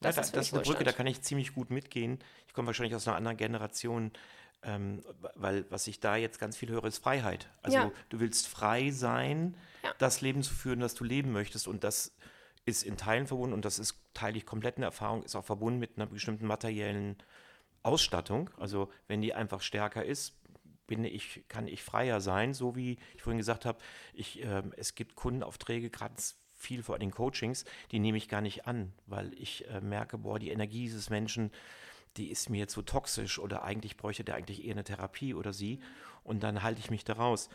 Das, 0.00 0.16
ja, 0.16 0.22
ist, 0.22 0.34
das 0.34 0.46
ist 0.48 0.54
eine 0.54 0.62
Brücke, 0.62 0.84
da 0.84 0.92
kann 0.92 1.06
ich 1.06 1.20
ziemlich 1.20 1.54
gut 1.54 1.70
mitgehen. 1.70 2.18
Ich 2.48 2.54
komme 2.54 2.66
wahrscheinlich 2.66 2.94
aus 2.94 3.06
einer 3.06 3.16
anderen 3.16 3.36
Generation. 3.36 4.12
Ähm, 4.62 5.02
weil 5.36 5.64
was 5.70 5.86
ich 5.86 6.00
da 6.00 6.16
jetzt 6.16 6.38
ganz 6.38 6.56
viel 6.56 6.68
höre, 6.68 6.84
ist 6.84 6.98
Freiheit. 6.98 7.48
Also 7.62 7.78
ja. 7.78 7.92
du 8.10 8.20
willst 8.20 8.46
frei 8.46 8.90
sein, 8.90 9.56
ja. 9.82 9.94
das 9.98 10.20
Leben 10.20 10.42
zu 10.42 10.52
führen, 10.54 10.80
das 10.80 10.94
du 10.94 11.04
leben 11.04 11.32
möchtest. 11.32 11.66
Und 11.66 11.82
das 11.82 12.12
ist 12.66 12.82
in 12.82 12.96
Teilen 12.96 13.26
verbunden 13.26 13.54
und 13.54 13.64
das 13.64 13.78
ist 13.78 13.96
teile 14.12 14.36
ich 14.36 14.46
komplett 14.46 14.76
eine 14.76 14.86
Erfahrung, 14.86 15.22
ist 15.22 15.34
auch 15.34 15.44
verbunden 15.44 15.78
mit 15.78 15.96
einer 15.96 16.06
bestimmten 16.06 16.46
materiellen 16.46 17.16
Ausstattung. 17.82 18.50
Also 18.58 18.90
wenn 19.08 19.22
die 19.22 19.34
einfach 19.34 19.62
stärker 19.62 20.04
ist, 20.04 20.34
bin 20.86 21.04
ich, 21.04 21.44
kann 21.48 21.68
ich 21.68 21.82
freier 21.82 22.20
sein, 22.20 22.52
so 22.52 22.74
wie 22.74 22.98
ich 23.14 23.22
vorhin 23.22 23.38
gesagt 23.38 23.64
habe, 23.64 23.78
ich, 24.12 24.42
äh, 24.42 24.62
es 24.76 24.94
gibt 24.94 25.14
Kundenaufträge, 25.14 25.88
gerade 25.88 26.14
viel 26.52 26.82
vor 26.82 26.98
den 26.98 27.10
Coachings, 27.10 27.64
die 27.92 28.00
nehme 28.00 28.18
ich 28.18 28.28
gar 28.28 28.40
nicht 28.40 28.66
an, 28.66 28.92
weil 29.06 29.32
ich 29.34 29.66
äh, 29.68 29.80
merke, 29.80 30.18
boah, 30.18 30.38
die 30.38 30.50
Energie 30.50 30.82
dieses 30.82 31.08
Menschen, 31.08 31.52
die 32.16 32.30
ist 32.30 32.50
mir 32.50 32.68
zu 32.68 32.82
toxisch 32.82 33.38
oder 33.38 33.62
eigentlich 33.62 33.96
bräuchte 33.96 34.24
der 34.24 34.34
eigentlich 34.34 34.64
eher 34.64 34.72
eine 34.72 34.84
Therapie 34.84 35.34
oder 35.34 35.52
sie 35.52 35.80
und 36.24 36.42
dann 36.42 36.62
halte 36.62 36.80
ich 36.80 36.90
mich 36.90 37.04
da 37.04 37.14
raus. 37.14 37.48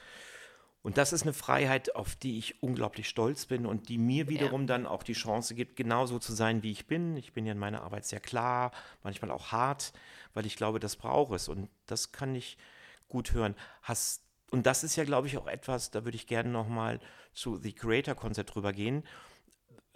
Und 0.81 0.99
das 0.99 1.13
ist 1.13 1.23
eine 1.23 1.33
Freiheit, 1.33 1.95
auf 1.95 2.15
die 2.15 2.37
ich 2.37 2.61
unglaublich 2.61 3.09
stolz 3.09 3.47
bin 3.47 3.65
und 3.65 3.89
die 3.89 3.97
mir 3.97 4.29
wiederum 4.29 4.61
ja. 4.61 4.67
dann 4.67 4.85
auch 4.85 5.01
die 5.01 5.13
Chance 5.13 5.55
gibt, 5.55 5.75
genauso 5.75 6.19
zu 6.19 6.31
sein, 6.31 6.61
wie 6.61 6.71
ich 6.71 6.85
bin. 6.85 7.17
Ich 7.17 7.33
bin 7.33 7.47
ja 7.47 7.53
in 7.53 7.57
meiner 7.57 7.81
Arbeit 7.81 8.05
sehr 8.05 8.19
klar, 8.19 8.71
manchmal 9.01 9.31
auch 9.31 9.51
hart, 9.51 9.93
weil 10.35 10.45
ich 10.45 10.55
glaube, 10.55 10.79
das 10.79 10.95
braucht 10.95 11.33
es. 11.33 11.47
Und 11.47 11.69
das 11.87 12.11
kann 12.11 12.35
ich 12.35 12.59
gut 13.07 13.33
hören. 13.33 13.55
Hast, 13.81 14.21
und 14.51 14.67
das 14.67 14.83
ist 14.83 14.95
ja, 14.95 15.05
glaube 15.05 15.25
ich, 15.25 15.39
auch 15.39 15.47
etwas, 15.47 15.89
da 15.89 16.05
würde 16.05 16.17
ich 16.17 16.27
gerne 16.27 16.49
nochmal 16.49 16.99
zu 17.33 17.57
The 17.57 17.73
Creator 17.73 18.13
Konzept 18.13 18.53
drüber 18.53 18.71
gehen 18.71 19.03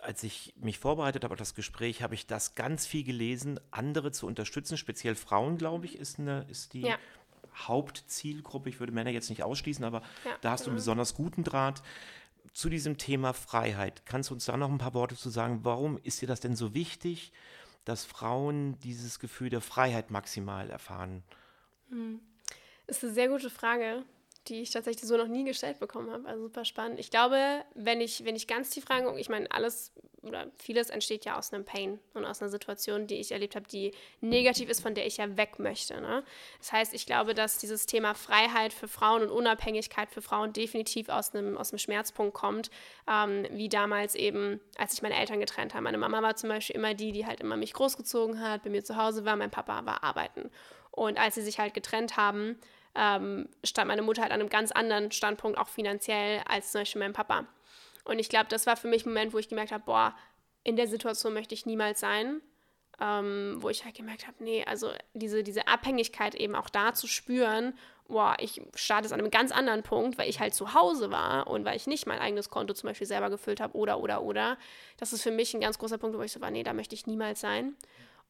als 0.04 0.24
ich 0.24 0.54
mich 0.58 0.80
vorbereitet 0.80 1.24
habe 1.24 1.34
auf 1.34 1.39
das 1.39 1.56
Gespräch, 1.56 2.02
habe 2.02 2.16
ich 2.16 2.28
das 2.28 2.56
ganz 2.56 2.86
viel 2.86 3.04
gelesen, 3.04 3.60
andere 3.72 4.12
zu 4.12 4.28
unterstützen, 4.28 4.78
speziell 4.78 5.16
Frauen, 5.16 5.58
glaube 5.58 5.86
ich, 5.86 5.97
ist, 5.97 6.20
eine, 6.20 6.45
ist 6.50 6.74
die 6.74 6.82
ja. 6.82 6.97
Hauptzielgruppe. 7.56 8.70
Ich 8.70 8.80
würde 8.80 8.93
Männer 8.93 9.10
jetzt 9.10 9.30
nicht 9.30 9.43
ausschließen, 9.43 9.84
aber 9.84 10.02
ja, 10.26 10.32
da 10.41 10.52
hast 10.52 10.66
du 10.66 10.70
einen 10.70 10.76
mhm. 10.76 10.80
besonders 10.80 11.16
guten 11.16 11.43
Draht. 11.43 11.82
Zu 12.54 12.70
diesem 12.70 12.97
Thema 12.97 13.34
Freiheit, 13.34 14.06
kannst 14.06 14.30
du 14.30 14.34
uns 14.34 14.45
da 14.45 14.58
noch 14.58 14.70
ein 14.70 14.80
paar 14.80 14.93
Worte 14.93 15.16
zu 15.16 15.30
sagen? 15.30 15.60
Warum 15.64 16.00
ist 16.04 16.22
dir 16.22 16.28
das 16.28 16.39
denn 16.39 16.56
so 16.56 16.74
wichtig, 16.74 17.32
dass 17.86 18.06
Frauen 18.06 18.80
dieses 18.80 19.20
Gefühl 19.20 19.50
der 19.50 19.62
Freiheit 19.62 20.10
maximal 20.10 20.70
erfahren? 20.70 21.24
Hm. 21.89 22.20
Das 22.88 22.97
ist 22.97 23.04
eine 23.04 23.14
sehr 23.14 23.30
gute 23.30 23.50
Frage 23.50 24.04
die 24.48 24.62
ich 24.62 24.72
tatsächlich 24.72 25.08
so 25.08 25.18
noch 25.18 25.28
nie 25.28 25.44
gestellt 25.44 25.80
bekommen 25.80 26.12
habe. 26.12 26.28
Also 26.28 26.44
super 26.44 26.66
spannend. 26.66 27.00
Ich 27.00 27.12
glaube, 27.12 27.64
wenn 27.76 28.02
ich, 28.02 28.26
wenn 28.26 28.36
ich 28.36 28.48
ganz 28.48 28.70
tief 28.72 28.90
reingucke, 28.90 29.20
ich 29.20 29.30
meine, 29.30 29.52
alles 29.52 29.92
oder 30.24 30.48
vieles 30.58 30.90
entsteht 30.90 31.26
ja 31.26 31.38
aus 31.38 31.54
einem 31.54 31.66
Pain 31.66 32.00
und 32.14 32.26
aus 32.26 32.42
einer 32.42 32.50
Situation, 32.50 33.08
die 33.08 33.16
ich 33.16 33.32
erlebt 33.32 33.56
habe, 33.56 33.68
die 33.68 33.94
negativ 34.22 34.70
ist, 34.70 34.82
von 34.82 34.94
der 34.94 35.06
ich 35.06 35.18
ja 35.18 35.38
weg 35.38 35.60
möchte. 35.60 36.00
Ne? 36.02 36.24
Das 36.60 36.72
heißt, 36.72 36.94
ich 36.94 37.06
glaube, 37.06 37.34
dass 37.34 37.58
dieses 37.58 37.86
Thema 37.86 38.14
Freiheit 38.14 38.74
für 38.74 38.88
Frauen 38.88 39.24
und 39.24 39.30
Unabhängigkeit 39.30 40.12
für 40.12 40.22
Frauen 40.22 40.54
definitiv 40.54 41.10
aus 41.10 41.34
einem, 41.34 41.58
aus 41.58 41.72
einem 41.72 41.80
Schmerzpunkt 41.80 42.34
kommt, 42.34 42.70
ähm, 43.08 43.46
wie 43.52 43.70
damals 43.70 44.16
eben, 44.16 44.60
als 44.78 44.94
ich 44.94 45.02
meine 45.02 45.16
Eltern 45.16 45.40
getrennt 45.40 45.74
habe. 45.74 45.84
Meine 45.84 45.98
Mama 45.98 46.22
war 46.22 46.36
zum 46.36 46.50
Beispiel 46.50 46.76
immer 46.76 46.94
die, 46.94 47.12
die 47.12 47.26
halt 47.26 47.40
immer 47.40 47.58
mich 47.58 47.74
großgezogen 47.74 48.42
hat, 48.42 48.64
bei 48.64 48.70
mir 48.70 48.84
zu 48.84 48.98
Hause 48.98 49.26
war, 49.26 49.36
mein 49.36 49.52
Papa 49.52 49.86
war 49.86 50.04
arbeiten. 50.04 50.50
Und 50.92 51.18
als 51.18 51.36
sie 51.36 51.42
sich 51.42 51.60
halt 51.60 51.74
getrennt 51.74 52.18
haben, 52.18 52.60
ähm, 52.96 53.48
stand 53.64 53.88
meine 53.88 54.02
Mutter 54.02 54.22
halt 54.22 54.32
an 54.32 54.40
einem 54.40 54.50
ganz 54.50 54.72
anderen 54.72 55.12
Standpunkt, 55.12 55.58
auch 55.58 55.68
finanziell, 55.68 56.42
als 56.48 56.72
zum 56.72 56.82
Beispiel 56.82 57.00
mein 57.00 57.14
Papa. 57.14 57.46
Und 58.04 58.20
ich 58.20 58.30
glaube, 58.30 58.48
das 58.50 58.66
war 58.66 58.76
für 58.76 58.88
mich 58.88 59.06
ein 59.06 59.10
Moment, 59.10 59.34
wo 59.34 59.38
ich 59.38 59.50
gemerkt 59.50 59.72
habe, 59.72 59.84
boah, 59.86 60.16
in 60.64 60.76
der 60.76 60.88
Situation 60.88 61.34
möchte 61.34 61.54
ich 61.54 61.66
niemals 61.66 62.00
sein. 62.00 62.42
Ähm, 63.02 63.56
wo 63.60 63.70
ich 63.70 63.86
halt 63.86 63.96
gemerkt 63.96 64.28
habe, 64.28 64.44
nee, 64.44 64.66
also 64.66 64.92
diese, 65.14 65.42
diese 65.42 65.70
Abhängigkeit 65.70 66.36
eben 66.36 66.54
auch 66.54 66.68
da 66.68 66.94
zu 66.94 67.08
spüren, 67.08 67.74
boah, 68.10 68.36
ich 68.40 68.62
starte 68.76 69.06
es 69.06 69.14
an 69.14 69.22
einem 69.22 69.32
ganz 69.32 69.54
anderen 69.54 69.84
Punkt, 69.84 70.18
weil 70.18 70.30
ich 70.30 70.42
halt 70.42 70.54
zu 70.54 70.74
Hause 70.74 71.10
war 71.10 71.48
und 71.48 71.64
weil 71.64 71.78
ich 71.78 71.88
nicht 71.88 72.08
mein 72.08 72.20
eigenes 72.20 72.50
Konto 72.50 72.74
zum 72.74 72.90
Beispiel 72.90 73.08
selber 73.08 73.30
gefüllt 73.30 73.62
habe 73.62 73.78
oder, 73.78 74.02
oder, 74.02 74.22
oder. 74.22 74.58
Das 74.98 75.14
ist 75.14 75.24
für 75.24 75.32
mich 75.32 75.54
ein 75.54 75.62
ganz 75.62 75.80
großer 75.80 75.98
Punkt, 75.98 76.18
wo 76.18 76.22
ich 76.24 76.34
so 76.34 76.42
war, 76.42 76.52
nee, 76.52 76.64
da 76.64 76.74
möchte 76.74 76.94
ich 76.94 77.08
niemals 77.08 77.40
sein 77.40 77.78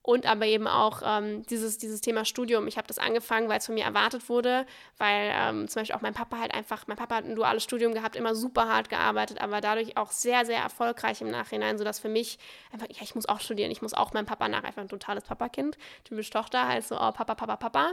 und 0.01 0.25
aber 0.25 0.45
eben 0.45 0.67
auch 0.67 1.01
ähm, 1.05 1.43
dieses, 1.43 1.77
dieses 1.77 2.01
Thema 2.01 2.25
Studium. 2.25 2.67
Ich 2.67 2.77
habe 2.77 2.87
das 2.87 2.97
angefangen, 2.97 3.49
weil 3.49 3.59
es 3.59 3.65
von 3.65 3.75
mir 3.75 3.83
erwartet 3.83 4.29
wurde, 4.29 4.65
weil 4.97 5.31
ähm, 5.33 5.67
zum 5.67 5.81
Beispiel 5.81 5.95
auch 5.95 6.01
mein 6.01 6.13
Papa 6.13 6.39
halt 6.39 6.53
einfach, 6.53 6.87
mein 6.87 6.97
Papa 6.97 7.15
hat 7.15 7.25
ein 7.25 7.35
duales 7.35 7.63
Studium 7.63 7.93
gehabt, 7.93 8.15
immer 8.15 8.33
super 8.33 8.67
hart 8.67 8.89
gearbeitet, 8.89 9.41
aber 9.41 9.61
dadurch 9.61 9.97
auch 9.97 10.11
sehr, 10.11 10.45
sehr 10.45 10.59
erfolgreich 10.59 11.21
im 11.21 11.29
Nachhinein, 11.29 11.77
sodass 11.77 11.99
für 11.99 12.09
mich 12.09 12.39
einfach, 12.71 12.87
ja, 12.89 13.01
ich 13.01 13.15
muss 13.15 13.27
auch 13.27 13.41
studieren, 13.41 13.71
ich 13.71 13.81
muss 13.81 13.93
auch 13.93 14.13
meinem 14.13 14.25
Papa 14.25 14.47
nach, 14.47 14.63
einfach 14.63 14.81
ein 14.81 14.89
totales 14.89 15.23
Papakind, 15.25 15.77
typisch 16.05 16.29
Tochter, 16.29 16.67
halt 16.67 16.85
so, 16.85 16.95
oh, 16.95 17.11
Papa, 17.11 17.35
Papa, 17.35 17.57
Papa. 17.57 17.91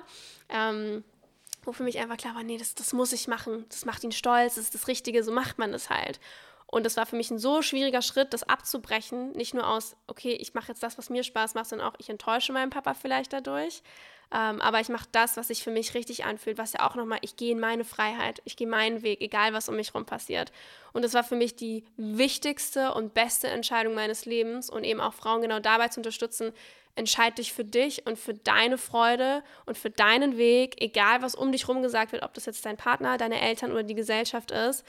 Ähm, 0.48 1.04
wo 1.66 1.72
für 1.72 1.82
mich 1.82 1.98
einfach 1.98 2.16
klar 2.16 2.34
war, 2.36 2.44
nee, 2.44 2.58
das, 2.58 2.76
das 2.76 2.92
muss 2.92 3.12
ich 3.12 3.26
machen, 3.26 3.66
das 3.68 3.84
macht 3.84 4.04
ihn 4.04 4.12
stolz, 4.12 4.54
das 4.54 4.64
ist 4.64 4.74
das 4.74 4.86
Richtige, 4.86 5.24
so 5.24 5.32
macht 5.32 5.58
man 5.58 5.72
das 5.72 5.90
halt. 5.90 6.20
Und 6.68 6.84
es 6.84 6.96
war 6.96 7.06
für 7.06 7.16
mich 7.16 7.30
ein 7.30 7.38
so 7.38 7.62
schwieriger 7.62 8.02
Schritt, 8.02 8.32
das 8.32 8.42
abzubrechen. 8.42 9.32
Nicht 9.32 9.54
nur 9.54 9.68
aus, 9.68 9.96
okay, 10.08 10.32
ich 10.32 10.54
mache 10.54 10.68
jetzt 10.68 10.82
das, 10.82 10.98
was 10.98 11.10
mir 11.10 11.22
Spaß 11.22 11.54
macht, 11.54 11.66
sondern 11.66 11.88
auch, 11.88 11.94
ich 11.98 12.08
enttäusche 12.08 12.52
meinen 12.52 12.70
Papa 12.70 12.94
vielleicht 12.94 13.32
dadurch. 13.32 13.82
Ähm, 14.34 14.60
aber 14.60 14.80
ich 14.80 14.88
mache 14.88 15.06
das, 15.12 15.36
was 15.36 15.48
sich 15.48 15.62
für 15.62 15.70
mich 15.70 15.94
richtig 15.94 16.24
anfühlt, 16.24 16.58
was 16.58 16.72
ja 16.72 16.88
auch 16.88 16.96
nochmal, 16.96 17.20
ich 17.22 17.36
gehe 17.36 17.52
in 17.52 17.60
meine 17.60 17.84
Freiheit, 17.84 18.42
ich 18.44 18.56
gehe 18.56 18.66
meinen 18.66 19.02
Weg, 19.02 19.20
egal 19.20 19.52
was 19.52 19.68
um 19.68 19.76
mich 19.76 19.88
herum 19.88 20.04
passiert. 20.04 20.50
Und 20.92 21.02
das 21.02 21.14
war 21.14 21.22
für 21.22 21.36
mich 21.36 21.54
die 21.54 21.84
wichtigste 21.96 22.92
und 22.94 23.14
beste 23.14 23.46
Entscheidung 23.46 23.94
meines 23.94 24.26
Lebens 24.26 24.68
und 24.68 24.82
eben 24.82 25.00
auch 25.00 25.14
Frauen 25.14 25.42
genau 25.42 25.60
dabei 25.60 25.88
zu 25.88 26.00
unterstützen, 26.00 26.52
entscheid 26.96 27.38
dich 27.38 27.52
für 27.52 27.64
dich 27.64 28.04
und 28.06 28.18
für 28.18 28.34
deine 28.34 28.78
Freude 28.78 29.44
und 29.66 29.78
für 29.78 29.90
deinen 29.90 30.36
Weg, 30.38 30.82
egal 30.82 31.22
was 31.22 31.36
um 31.36 31.52
dich 31.52 31.68
herum 31.68 31.82
gesagt 31.82 32.10
wird, 32.10 32.24
ob 32.24 32.34
das 32.34 32.46
jetzt 32.46 32.66
dein 32.66 32.78
Partner, 32.78 33.18
deine 33.18 33.40
Eltern 33.40 33.70
oder 33.70 33.84
die 33.84 33.94
Gesellschaft 33.94 34.50
ist 34.50 34.84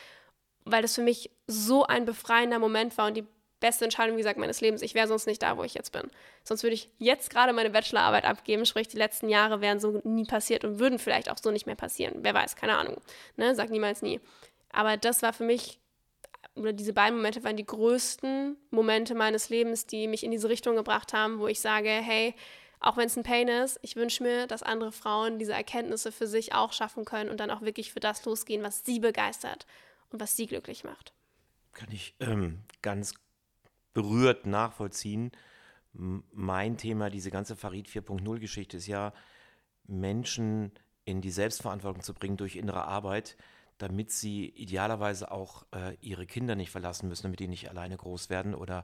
weil 0.71 0.81
das 0.81 0.95
für 0.95 1.01
mich 1.01 1.31
so 1.47 1.85
ein 1.85 2.05
befreiender 2.05 2.59
Moment 2.59 2.97
war 2.97 3.07
und 3.07 3.17
die 3.17 3.25
beste 3.59 3.85
Entscheidung, 3.85 4.17
wie 4.17 4.21
gesagt, 4.21 4.37
meines 4.37 4.61
Lebens. 4.61 4.81
Ich 4.81 4.93
wäre 4.93 5.07
sonst 5.07 5.25
nicht 5.25 5.41
da, 5.41 5.57
wo 5.57 5.63
ich 5.63 5.73
jetzt 5.73 5.91
bin. 5.91 6.09
Sonst 6.43 6.63
würde 6.63 6.75
ich 6.75 6.89
jetzt 6.99 7.29
gerade 7.29 7.53
meine 7.53 7.69
Bachelorarbeit 7.69 8.25
abgeben, 8.25 8.65
sprich, 8.65 8.87
die 8.87 8.97
letzten 8.97 9.29
Jahre 9.29 9.61
wären 9.61 9.79
so 9.79 10.01
nie 10.03 10.25
passiert 10.25 10.63
und 10.63 10.79
würden 10.79 10.99
vielleicht 10.99 11.31
auch 11.31 11.37
so 11.41 11.51
nicht 11.51 11.65
mehr 11.65 11.75
passieren. 11.75 12.19
Wer 12.21 12.33
weiß, 12.33 12.55
keine 12.55 12.77
Ahnung. 12.77 13.01
Ne? 13.35 13.55
Sag 13.55 13.69
niemals 13.69 14.01
nie. 14.01 14.19
Aber 14.71 14.97
das 14.97 15.21
war 15.21 15.33
für 15.33 15.43
mich, 15.43 15.79
oder 16.55 16.73
diese 16.73 16.93
beiden 16.93 17.17
Momente 17.17 17.43
waren 17.43 17.57
die 17.57 17.65
größten 17.65 18.57
Momente 18.69 19.15
meines 19.15 19.49
Lebens, 19.49 19.87
die 19.87 20.07
mich 20.07 20.23
in 20.23 20.31
diese 20.31 20.49
Richtung 20.49 20.75
gebracht 20.75 21.13
haben, 21.13 21.39
wo 21.39 21.47
ich 21.47 21.59
sage, 21.59 21.89
hey, 21.89 22.35
auch 22.79 22.95
wenn 22.95 23.07
es 23.07 23.17
ein 23.17 23.23
Pain 23.23 23.47
ist, 23.47 23.79
ich 23.81 23.95
wünsche 23.95 24.21
mir, 24.21 24.45
dass 24.45 24.61
andere 24.61 24.91
Frauen 24.91 25.39
diese 25.39 25.53
Erkenntnisse 25.53 26.11
für 26.11 26.27
sich 26.27 26.53
auch 26.53 26.73
schaffen 26.73 27.05
können 27.05 27.31
und 27.31 27.39
dann 27.39 27.49
auch 27.49 27.61
wirklich 27.61 27.91
für 27.91 27.99
das 27.99 28.23
losgehen, 28.25 28.61
was 28.61 28.85
sie 28.85 28.99
begeistert 28.99 29.65
und 30.09 30.19
was 30.19 30.35
sie 30.35 30.47
glücklich 30.47 30.83
macht. 30.83 31.13
Kann 31.73 31.91
ich 31.91 32.15
ähm, 32.19 32.63
ganz 32.81 33.13
berührt 33.93 34.45
nachvollziehen. 34.45 35.31
Mein 35.93 36.77
Thema, 36.77 37.09
diese 37.09 37.31
ganze 37.31 37.55
Farid 37.55 37.87
4.0 37.87 38.39
Geschichte 38.39 38.77
ist 38.77 38.87
ja, 38.87 39.13
Menschen 39.87 40.71
in 41.05 41.21
die 41.21 41.31
Selbstverantwortung 41.31 42.03
zu 42.03 42.13
bringen 42.13 42.37
durch 42.37 42.57
innere 42.57 42.85
Arbeit, 42.85 43.37
damit 43.77 44.11
sie 44.11 44.49
idealerweise 44.49 45.31
auch 45.31 45.65
äh, 45.73 45.95
ihre 46.01 46.25
Kinder 46.25 46.55
nicht 46.55 46.71
verlassen 46.71 47.07
müssen, 47.07 47.23
damit 47.23 47.39
die 47.39 47.47
nicht 47.47 47.69
alleine 47.69 47.95
groß 47.95 48.29
werden 48.29 48.53
oder 48.53 48.83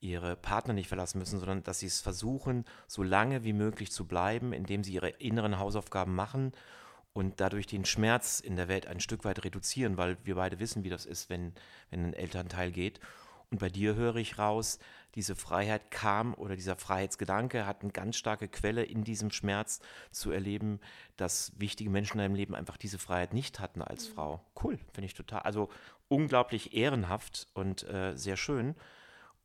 ihre 0.00 0.36
Partner 0.36 0.74
nicht 0.74 0.88
verlassen 0.88 1.18
müssen, 1.18 1.38
sondern 1.38 1.62
dass 1.62 1.80
sie 1.80 1.86
es 1.86 2.00
versuchen, 2.00 2.64
so 2.86 3.02
lange 3.02 3.44
wie 3.44 3.54
möglich 3.54 3.90
zu 3.90 4.06
bleiben, 4.06 4.52
indem 4.52 4.84
sie 4.84 4.92
ihre 4.92 5.08
inneren 5.08 5.58
Hausaufgaben 5.58 6.14
machen 6.14 6.52
und 7.16 7.40
dadurch 7.40 7.66
den 7.66 7.86
Schmerz 7.86 8.40
in 8.40 8.56
der 8.56 8.68
Welt 8.68 8.86
ein 8.86 9.00
Stück 9.00 9.24
weit 9.24 9.42
reduzieren, 9.42 9.96
weil 9.96 10.18
wir 10.24 10.34
beide 10.34 10.58
wissen, 10.58 10.84
wie 10.84 10.90
das 10.90 11.06
ist, 11.06 11.30
wenn, 11.30 11.54
wenn 11.88 12.04
ein 12.04 12.12
Elternteil 12.12 12.70
geht. 12.70 13.00
Und 13.50 13.58
bei 13.58 13.70
dir 13.70 13.94
höre 13.94 14.16
ich 14.16 14.38
raus, 14.38 14.78
diese 15.14 15.34
Freiheit 15.34 15.90
kam 15.90 16.34
oder 16.34 16.56
dieser 16.56 16.76
Freiheitsgedanke 16.76 17.64
hat 17.64 17.80
eine 17.80 17.92
ganz 17.92 18.16
starke 18.16 18.48
Quelle 18.48 18.82
in 18.82 19.02
diesem 19.02 19.30
Schmerz 19.30 19.80
zu 20.10 20.30
erleben, 20.30 20.78
dass 21.16 21.52
wichtige 21.56 21.88
Menschen 21.88 22.18
in 22.18 22.24
deinem 22.24 22.34
Leben 22.34 22.54
einfach 22.54 22.76
diese 22.76 22.98
Freiheit 22.98 23.32
nicht 23.32 23.60
hatten 23.60 23.80
als 23.80 24.10
mhm. 24.10 24.12
Frau. 24.12 24.44
Cool, 24.62 24.78
finde 24.92 25.06
ich 25.06 25.14
total. 25.14 25.40
Also 25.40 25.70
unglaublich 26.08 26.74
ehrenhaft 26.74 27.48
und 27.54 27.88
äh, 27.88 28.14
sehr 28.14 28.36
schön. 28.36 28.74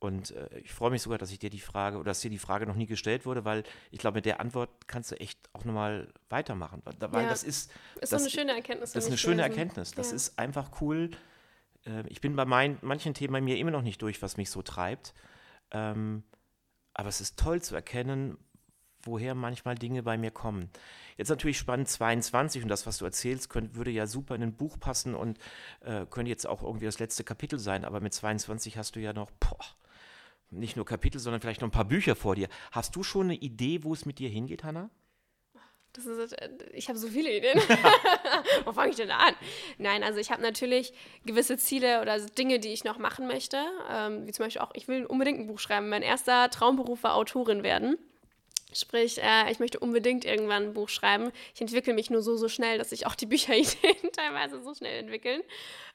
Und 0.02 0.32
äh, 0.32 0.58
ich 0.58 0.72
freue 0.72 0.90
mich 0.90 1.00
sogar, 1.00 1.16
dass 1.16 1.30
ich 1.30 1.38
dir 1.38 1.48
die 1.48 1.60
Frage 1.60 1.96
oder 1.96 2.06
dass 2.06 2.20
dir 2.20 2.30
die 2.30 2.40
Frage 2.40 2.66
noch 2.66 2.74
nie 2.74 2.86
gestellt 2.86 3.24
wurde, 3.24 3.44
weil 3.44 3.62
ich 3.92 4.00
glaube, 4.00 4.16
mit 4.16 4.26
der 4.26 4.40
Antwort 4.40 4.88
kannst 4.88 5.12
du 5.12 5.20
echt 5.20 5.38
auch 5.52 5.64
nochmal 5.64 6.12
weitermachen. 6.28 6.82
Weil 6.84 7.22
ja, 7.22 7.28
das 7.28 7.44
ist. 7.44 7.70
Ist 8.00 8.12
das, 8.12 8.22
so 8.22 8.26
eine 8.26 8.30
schöne 8.30 8.52
Erkenntnis. 8.52 8.90
Das 8.92 9.04
ist 9.04 9.10
eine 9.10 9.16
schöne 9.16 9.36
gewesen. 9.44 9.50
Erkenntnis. 9.52 9.92
Das 9.92 10.10
ja. 10.10 10.16
ist 10.16 10.40
einfach 10.40 10.80
cool. 10.80 11.12
Äh, 11.86 12.02
ich 12.08 12.20
bin 12.20 12.34
bei 12.34 12.44
mein, 12.44 12.78
manchen 12.82 13.14
Themen 13.14 13.32
bei 13.32 13.40
mir 13.40 13.58
immer 13.58 13.70
noch 13.70 13.82
nicht 13.82 14.02
durch, 14.02 14.20
was 14.22 14.36
mich 14.36 14.50
so 14.50 14.60
treibt. 14.62 15.14
Ähm, 15.70 16.24
aber 16.94 17.08
es 17.08 17.20
ist 17.20 17.38
toll 17.38 17.62
zu 17.62 17.76
erkennen, 17.76 18.38
woher 19.04 19.36
manchmal 19.36 19.76
Dinge 19.76 20.02
bei 20.02 20.18
mir 20.18 20.32
kommen. 20.32 20.70
Jetzt 21.16 21.28
natürlich 21.28 21.58
spannend 21.58 21.86
22 21.86 22.64
und 22.64 22.68
das, 22.68 22.88
was 22.88 22.98
du 22.98 23.04
erzählst, 23.04 23.50
könnt, 23.50 23.76
würde 23.76 23.92
ja 23.92 24.08
super 24.08 24.34
in 24.34 24.42
ein 24.42 24.56
Buch 24.56 24.80
passen 24.80 25.14
und 25.14 25.38
äh, 25.82 26.06
könnte 26.06 26.28
jetzt 26.28 26.48
auch 26.48 26.64
irgendwie 26.64 26.86
das 26.86 26.98
letzte 26.98 27.22
Kapitel 27.22 27.60
sein, 27.60 27.84
aber 27.84 28.00
mit 28.00 28.12
22 28.12 28.76
hast 28.76 28.96
du 28.96 29.00
ja 29.00 29.12
noch, 29.12 29.30
boah, 29.38 29.64
nicht 30.52 30.76
nur 30.76 30.84
Kapitel, 30.84 31.18
sondern 31.18 31.40
vielleicht 31.40 31.60
noch 31.60 31.68
ein 31.68 31.72
paar 31.72 31.84
Bücher 31.84 32.14
vor 32.14 32.34
dir. 32.34 32.48
Hast 32.70 32.94
du 32.94 33.02
schon 33.02 33.26
eine 33.26 33.36
Idee, 33.36 33.82
wo 33.84 33.92
es 33.92 34.06
mit 34.06 34.18
dir 34.18 34.28
hingeht, 34.28 34.64
Hannah? 34.64 34.90
Ist, 35.96 36.32
äh, 36.32 36.48
ich 36.72 36.88
habe 36.88 36.98
so 36.98 37.08
viele 37.08 37.36
Ideen. 37.36 37.58
wo 38.64 38.72
fange 38.72 38.90
ich 38.90 38.96
denn 38.96 39.08
da 39.08 39.18
an? 39.18 39.34
Nein, 39.78 40.02
also 40.02 40.18
ich 40.18 40.30
habe 40.30 40.40
natürlich 40.40 40.94
gewisse 41.26 41.58
Ziele 41.58 42.00
oder 42.00 42.18
Dinge, 42.18 42.58
die 42.60 42.72
ich 42.72 42.84
noch 42.84 42.98
machen 42.98 43.26
möchte. 43.26 43.62
Ähm, 43.90 44.26
wie 44.26 44.32
zum 44.32 44.46
Beispiel 44.46 44.62
auch, 44.62 44.70
ich 44.74 44.88
will 44.88 45.04
unbedingt 45.04 45.40
ein 45.40 45.46
Buch 45.46 45.58
schreiben. 45.58 45.88
Mein 45.90 46.02
erster 46.02 46.48
Traumberuf 46.48 47.02
war 47.02 47.14
Autorin 47.14 47.62
werden. 47.62 47.98
Sprich, 48.72 49.22
äh, 49.22 49.50
ich 49.50 49.58
möchte 49.58 49.80
unbedingt 49.80 50.24
irgendwann 50.24 50.62
ein 50.62 50.74
Buch 50.74 50.88
schreiben. 50.88 51.30
Ich 51.54 51.60
entwickle 51.60 51.92
mich 51.92 52.08
nur 52.08 52.22
so, 52.22 52.36
so 52.36 52.48
schnell, 52.48 52.78
dass 52.78 52.90
sich 52.90 53.06
auch 53.06 53.14
die 53.14 53.26
Bücherideen 53.26 53.96
teilweise 54.12 54.62
so 54.62 54.74
schnell 54.74 54.98
entwickeln. 54.98 55.42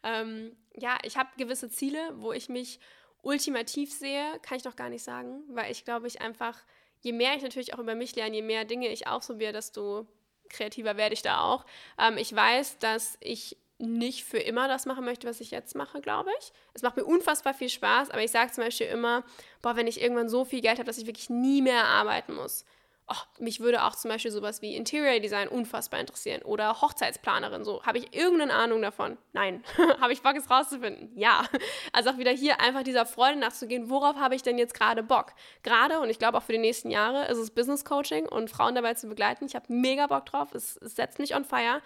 Ähm, 0.03 0.55
ja, 0.75 0.99
ich 1.03 1.17
habe 1.17 1.29
gewisse 1.37 1.69
Ziele, 1.69 1.99
wo 2.17 2.33
ich 2.33 2.49
mich 2.49 2.79
ultimativ 3.21 3.93
sehe, 3.93 4.39
kann 4.41 4.57
ich 4.57 4.63
noch 4.63 4.75
gar 4.75 4.89
nicht 4.89 5.03
sagen, 5.03 5.43
weil 5.49 5.71
ich 5.71 5.85
glaube, 5.85 6.07
ich 6.07 6.21
einfach, 6.21 6.63
je 7.01 7.11
mehr 7.11 7.35
ich 7.35 7.43
natürlich 7.43 7.73
auch 7.73 7.79
über 7.79 7.95
mich 7.95 8.15
lerne, 8.15 8.35
je 8.35 8.41
mehr 8.41 8.65
Dinge 8.65 8.89
ich 8.89 9.07
ausprobiere, 9.07 9.53
desto 9.53 10.07
kreativer 10.49 10.97
werde 10.97 11.13
ich 11.13 11.21
da 11.21 11.41
auch. 11.41 11.65
Ähm, 11.99 12.17
ich 12.17 12.33
weiß, 12.33 12.79
dass 12.79 13.17
ich 13.19 13.57
nicht 13.79 14.23
für 14.23 14.39
immer 14.39 14.67
das 14.67 14.85
machen 14.85 15.05
möchte, 15.05 15.27
was 15.27 15.39
ich 15.39 15.51
jetzt 15.51 15.75
mache, 15.75 16.01
glaube 16.01 16.31
ich. 16.39 16.51
Es 16.73 16.81
macht 16.81 16.97
mir 16.97 17.05
unfassbar 17.05 17.53
viel 17.53 17.69
Spaß, 17.69 18.09
aber 18.09 18.23
ich 18.23 18.31
sage 18.31 18.51
zum 18.51 18.63
Beispiel 18.63 18.87
immer, 18.87 19.23
boah, 19.61 19.75
wenn 19.75 19.87
ich 19.87 20.01
irgendwann 20.01 20.29
so 20.29 20.45
viel 20.45 20.61
Geld 20.61 20.79
habe, 20.79 20.85
dass 20.85 20.97
ich 20.97 21.05
wirklich 21.05 21.29
nie 21.29 21.61
mehr 21.61 21.85
arbeiten 21.85 22.33
muss, 22.33 22.65
oh, 23.07 23.15
mich 23.39 23.59
würde 23.59 23.83
auch 23.83 23.95
zum 23.95 24.09
Beispiel 24.09 24.31
sowas 24.31 24.61
wie 24.61 24.75
Interior 24.75 25.19
Design 25.19 25.47
unfassbar 25.47 25.99
interessieren 25.99 26.41
oder 26.41 26.81
Hochzeitsplanerin. 26.81 27.63
So, 27.63 27.83
habe 27.83 27.97
ich 27.97 28.13
irgendeine 28.13 28.53
Ahnung 28.53 28.81
davon? 28.81 29.17
Nein. 29.33 29.63
habe 30.01 30.13
ich 30.13 30.21
Bock, 30.21 30.35
es 30.35 30.49
rauszufinden? 30.49 31.11
Ja. 31.15 31.45
Also 31.93 32.11
auch 32.11 32.17
wieder 32.17 32.31
hier 32.31 32.59
einfach 32.59 32.83
dieser 32.83 33.05
Freude 33.05 33.39
nachzugehen, 33.39 33.89
worauf 33.89 34.17
habe 34.17 34.35
ich 34.35 34.43
denn 34.43 34.57
jetzt 34.57 34.73
gerade 34.73 35.03
Bock? 35.03 35.33
Gerade, 35.63 35.99
und 35.99 36.09
ich 36.09 36.19
glaube 36.19 36.37
auch 36.37 36.43
für 36.43 36.51
die 36.51 36.57
nächsten 36.57 36.91
Jahre, 36.91 37.25
ist 37.27 37.37
es 37.37 37.51
Business 37.51 37.85
Coaching 37.85 38.27
und 38.27 38.49
Frauen 38.49 38.75
dabei 38.75 38.93
zu 38.93 39.07
begleiten. 39.07 39.45
Ich 39.45 39.55
habe 39.55 39.65
mega 39.69 40.07
Bock 40.07 40.25
drauf. 40.25 40.53
Es, 40.53 40.77
es 40.77 40.95
setzt 40.95 41.19
mich 41.19 41.35
on 41.35 41.45
fire. 41.45 41.81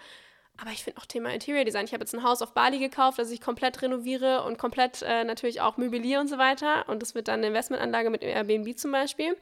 Aber 0.60 0.70
ich 0.70 0.84
finde 0.84 1.00
auch 1.00 1.06
Thema 1.06 1.32
Interior 1.32 1.64
Design. 1.64 1.86
Ich 1.86 1.92
habe 1.92 2.02
jetzt 2.02 2.14
ein 2.14 2.22
Haus 2.22 2.42
auf 2.42 2.52
Bali 2.52 2.78
gekauft, 2.78 3.18
das 3.18 3.30
ich 3.30 3.40
komplett 3.40 3.80
renoviere 3.80 4.42
und 4.42 4.58
komplett 4.58 5.02
äh, 5.02 5.24
natürlich 5.24 5.60
auch 5.60 5.76
möbliere 5.76 6.20
und 6.20 6.28
so 6.28 6.36
weiter. 6.36 6.88
Und 6.88 7.00
das 7.00 7.14
wird 7.14 7.28
dann 7.28 7.40
eine 7.40 7.48
Investmentanlage 7.48 8.10
mit 8.10 8.22
Airbnb 8.22 8.76
zum 8.76 8.92
Beispiel. 8.92 9.36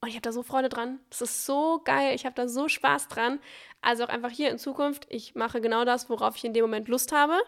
Und 0.00 0.08
ich 0.08 0.14
habe 0.14 0.22
da 0.22 0.32
so 0.32 0.42
Freude 0.42 0.68
dran. 0.68 1.00
Das 1.10 1.20
ist 1.20 1.44
so 1.44 1.80
geil. 1.84 2.14
Ich 2.14 2.24
habe 2.24 2.34
da 2.34 2.48
so 2.48 2.68
Spaß 2.68 3.08
dran. 3.08 3.40
Also 3.80 4.04
auch 4.04 4.08
einfach 4.08 4.30
hier 4.30 4.50
in 4.50 4.58
Zukunft, 4.58 5.06
ich 5.08 5.34
mache 5.34 5.60
genau 5.60 5.84
das, 5.84 6.08
worauf 6.08 6.36
ich 6.36 6.44
in 6.44 6.52
dem 6.52 6.62
Moment 6.62 6.88
Lust 6.88 7.12
habe. 7.12 7.38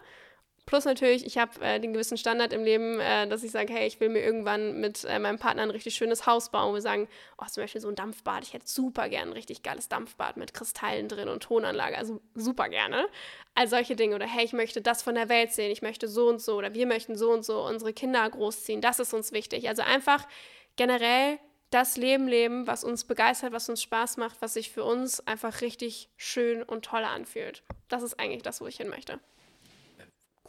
Plus 0.65 0.85
natürlich, 0.85 1.25
ich 1.25 1.37
habe 1.37 1.59
äh, 1.61 1.79
den 1.79 1.91
gewissen 1.91 2.17
Standard 2.17 2.53
im 2.53 2.63
Leben, 2.63 2.99
äh, 2.99 3.27
dass 3.27 3.43
ich 3.43 3.51
sage, 3.51 3.73
hey, 3.73 3.87
ich 3.87 3.99
will 3.99 4.09
mir 4.09 4.21
irgendwann 4.21 4.79
mit 4.79 5.03
äh, 5.05 5.17
meinem 5.17 5.39
Partner 5.39 5.63
ein 5.63 5.71
richtig 5.71 5.95
schönes 5.95 6.27
Haus 6.27 6.51
bauen. 6.51 6.69
wo 6.69 6.75
Wir 6.75 6.81
sagen, 6.81 7.07
oh, 7.37 7.45
zum 7.45 7.63
Beispiel 7.63 7.81
so 7.81 7.89
ein 7.89 7.95
Dampfbad. 7.95 8.43
Ich 8.43 8.53
hätte 8.53 8.67
super 8.67 9.09
gerne 9.09 9.31
ein 9.31 9.33
richtig 9.33 9.63
geiles 9.63 9.89
Dampfbad 9.89 10.37
mit 10.37 10.53
Kristallen 10.53 11.07
drin 11.07 11.29
und 11.29 11.43
Tonanlage. 11.43 11.97
Also 11.97 12.21
super 12.35 12.69
gerne. 12.69 13.07
All 13.55 13.67
solche 13.67 13.95
Dinge. 13.95 14.15
Oder 14.15 14.27
hey, 14.27 14.45
ich 14.45 14.53
möchte 14.53 14.81
das 14.81 15.01
von 15.01 15.15
der 15.15 15.29
Welt 15.29 15.51
sehen. 15.51 15.71
Ich 15.71 15.81
möchte 15.81 16.07
so 16.07 16.29
und 16.29 16.41
so. 16.41 16.57
Oder 16.57 16.73
wir 16.73 16.85
möchten 16.85 17.17
so 17.17 17.31
und 17.31 17.43
so 17.43 17.65
unsere 17.65 17.91
Kinder 17.91 18.29
großziehen. 18.29 18.81
Das 18.81 18.99
ist 18.99 19.13
uns 19.13 19.31
wichtig. 19.31 19.67
Also 19.67 19.81
einfach 19.81 20.27
generell 20.75 21.39
das 21.71 21.97
Leben 21.97 22.27
leben, 22.27 22.67
was 22.67 22.83
uns 22.83 23.05
begeistert, 23.05 23.53
was 23.53 23.67
uns 23.69 23.81
Spaß 23.81 24.17
macht, 24.17 24.41
was 24.41 24.53
sich 24.53 24.71
für 24.71 24.83
uns 24.83 25.25
einfach 25.25 25.61
richtig 25.61 26.09
schön 26.17 26.61
und 26.61 26.85
toll 26.85 27.03
anfühlt. 27.03 27.63
Das 27.87 28.03
ist 28.03 28.19
eigentlich 28.19 28.43
das, 28.43 28.61
wo 28.61 28.67
ich 28.67 28.77
hin 28.77 28.89
möchte. 28.89 29.19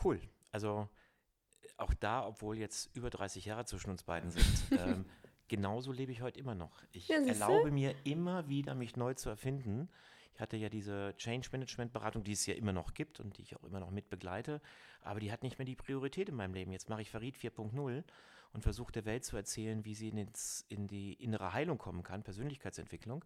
Cool. 0.04 0.20
Also 0.50 0.88
auch 1.76 1.94
da, 1.94 2.26
obwohl 2.26 2.58
jetzt 2.58 2.94
über 2.94 3.08
30 3.08 3.44
Jahre 3.44 3.64
zwischen 3.64 3.90
uns 3.90 4.02
beiden 4.02 4.30
sind, 4.30 4.44
ähm, 4.78 5.04
genauso 5.48 5.92
lebe 5.92 6.12
ich 6.12 6.22
heute 6.22 6.40
immer 6.40 6.56
noch. 6.56 6.82
Ich 6.92 7.08
ja, 7.08 7.16
erlaube 7.16 7.70
mir 7.70 7.94
immer 8.04 8.48
wieder, 8.48 8.74
mich 8.74 8.96
neu 8.96 9.14
zu 9.14 9.30
erfinden. 9.30 9.88
Ich 10.34 10.40
hatte 10.40 10.56
ja 10.56 10.68
diese 10.68 11.14
Change 11.18 11.48
Management 11.52 11.92
Beratung, 11.92 12.24
die 12.24 12.32
es 12.32 12.46
ja 12.46 12.54
immer 12.54 12.72
noch 12.72 12.94
gibt 12.94 13.20
und 13.20 13.38
die 13.38 13.42
ich 13.42 13.54
auch 13.54 13.62
immer 13.64 13.80
noch 13.80 13.90
mit 13.90 14.10
begleite, 14.10 14.60
aber 15.02 15.20
die 15.20 15.30
hat 15.30 15.42
nicht 15.42 15.58
mehr 15.58 15.66
die 15.66 15.76
Priorität 15.76 16.28
in 16.28 16.34
meinem 16.34 16.54
Leben. 16.54 16.72
Jetzt 16.72 16.88
mache 16.88 17.02
ich 17.02 17.10
Farid 17.10 17.36
4.0 17.36 18.02
und 18.52 18.62
versucht 18.62 18.94
der 18.94 19.04
Welt 19.04 19.24
zu 19.24 19.36
erzählen, 19.36 19.84
wie 19.84 19.94
sie 19.94 20.08
in, 20.08 20.18
ins, 20.18 20.64
in 20.68 20.86
die 20.86 21.14
innere 21.14 21.52
Heilung 21.52 21.78
kommen 21.78 22.02
kann, 22.02 22.22
Persönlichkeitsentwicklung. 22.22 23.24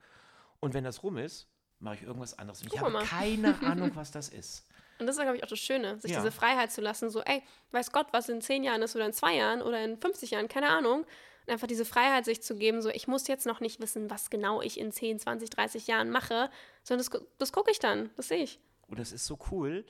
Und 0.60 0.74
wenn 0.74 0.84
das 0.84 1.02
rum 1.02 1.18
ist, 1.18 1.48
mache 1.78 1.96
ich 1.96 2.02
irgendwas 2.02 2.38
anderes. 2.38 2.62
Und 2.62 2.72
ich 2.72 2.80
habe 2.80 2.98
keine 3.04 3.60
Ahnung, 3.62 3.90
was 3.94 4.10
das 4.10 4.28
ist. 4.28 4.64
Und 4.98 5.06
das 5.06 5.16
ist, 5.16 5.22
glaube 5.22 5.36
ich, 5.36 5.44
auch 5.44 5.48
das 5.48 5.58
Schöne, 5.58 6.00
sich 6.00 6.12
ja. 6.12 6.20
diese 6.20 6.32
Freiheit 6.32 6.72
zu 6.72 6.80
lassen, 6.80 7.10
so, 7.10 7.20
ey, 7.20 7.42
weiß 7.72 7.92
Gott, 7.92 8.06
was 8.12 8.28
in 8.28 8.40
zehn 8.40 8.64
Jahren 8.64 8.80
ist 8.82 8.96
oder 8.96 9.04
in 9.04 9.12
zwei 9.12 9.34
Jahren 9.34 9.60
oder 9.60 9.84
in 9.84 9.98
50 9.98 10.30
Jahren, 10.30 10.48
keine 10.48 10.70
Ahnung. 10.70 11.00
Und 11.00 11.52
einfach 11.52 11.66
diese 11.66 11.84
Freiheit 11.84 12.24
sich 12.24 12.42
zu 12.42 12.56
geben, 12.56 12.80
so, 12.80 12.88
ich 12.88 13.06
muss 13.06 13.28
jetzt 13.28 13.46
noch 13.46 13.60
nicht 13.60 13.78
wissen, 13.80 14.10
was 14.10 14.30
genau 14.30 14.62
ich 14.62 14.80
in 14.80 14.90
10, 14.90 15.20
20, 15.20 15.50
30 15.50 15.86
Jahren 15.86 16.10
mache, 16.10 16.50
sondern 16.82 17.06
das, 17.06 17.22
das 17.38 17.52
gucke 17.52 17.70
ich 17.70 17.78
dann, 17.78 18.10
das 18.16 18.28
sehe 18.28 18.42
ich. 18.42 18.58
Und 18.88 18.98
das 18.98 19.12
ist 19.12 19.26
so 19.26 19.38
cool. 19.50 19.84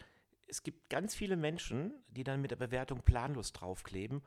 Es 0.49 0.63
gibt 0.63 0.91
ganz 0.91 1.15
viele 1.15 1.37
Menschen, 1.37 1.93
die 2.09 2.25
dann 2.25 2.41
mit 2.41 2.51
der 2.51 2.57
Bewertung 2.57 3.03
planlos 3.03 3.53
draufkleben 3.53 4.23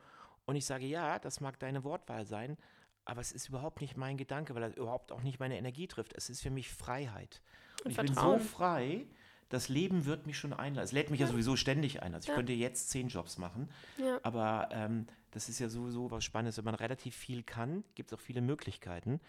und 0.46 0.56
ich 0.56 0.64
sage, 0.64 0.86
ja, 0.86 1.18
das 1.18 1.40
mag 1.40 1.58
deine 1.58 1.84
Wortwahl 1.84 2.26
sein, 2.26 2.56
aber 3.04 3.20
es 3.20 3.32
ist 3.32 3.48
überhaupt 3.48 3.80
nicht 3.80 3.96
mein 3.96 4.16
Gedanke, 4.16 4.54
weil 4.54 4.62
er 4.62 4.76
überhaupt 4.76 5.12
auch 5.12 5.22
nicht 5.22 5.40
meine 5.40 5.58
Energie 5.58 5.88
trifft. 5.88 6.12
Es 6.14 6.30
ist 6.30 6.42
für 6.42 6.50
mich 6.50 6.68
Freiheit. 6.68 7.42
Und, 7.80 7.86
Und 7.86 7.90
ich 7.90 7.94
Vertrauen. 7.96 8.38
bin 8.38 8.42
so 8.42 8.48
frei, 8.48 9.06
das 9.48 9.68
Leben 9.68 10.04
wird 10.04 10.26
mich 10.26 10.38
schon 10.38 10.52
einladen. 10.52 10.84
Es 10.84 10.92
lädt 10.92 11.10
mich 11.10 11.20
ja, 11.20 11.26
ja 11.26 11.32
sowieso 11.32 11.56
ständig 11.56 12.02
ein. 12.02 12.14
Also 12.14 12.26
ich 12.26 12.28
ja. 12.28 12.34
könnte 12.34 12.52
jetzt 12.52 12.90
zehn 12.90 13.08
Jobs 13.08 13.36
machen, 13.36 13.68
ja. 13.98 14.20
aber 14.22 14.68
ähm, 14.70 15.06
das 15.32 15.48
ist 15.48 15.58
ja 15.58 15.68
sowieso 15.68 16.10
was 16.10 16.24
Spannendes. 16.24 16.56
Wenn 16.56 16.64
man 16.64 16.74
relativ 16.76 17.16
viel 17.16 17.42
kann, 17.42 17.84
gibt 17.94 18.12
es 18.12 18.18
auch 18.18 18.22
viele 18.22 18.40
Möglichkeiten. 18.40 19.20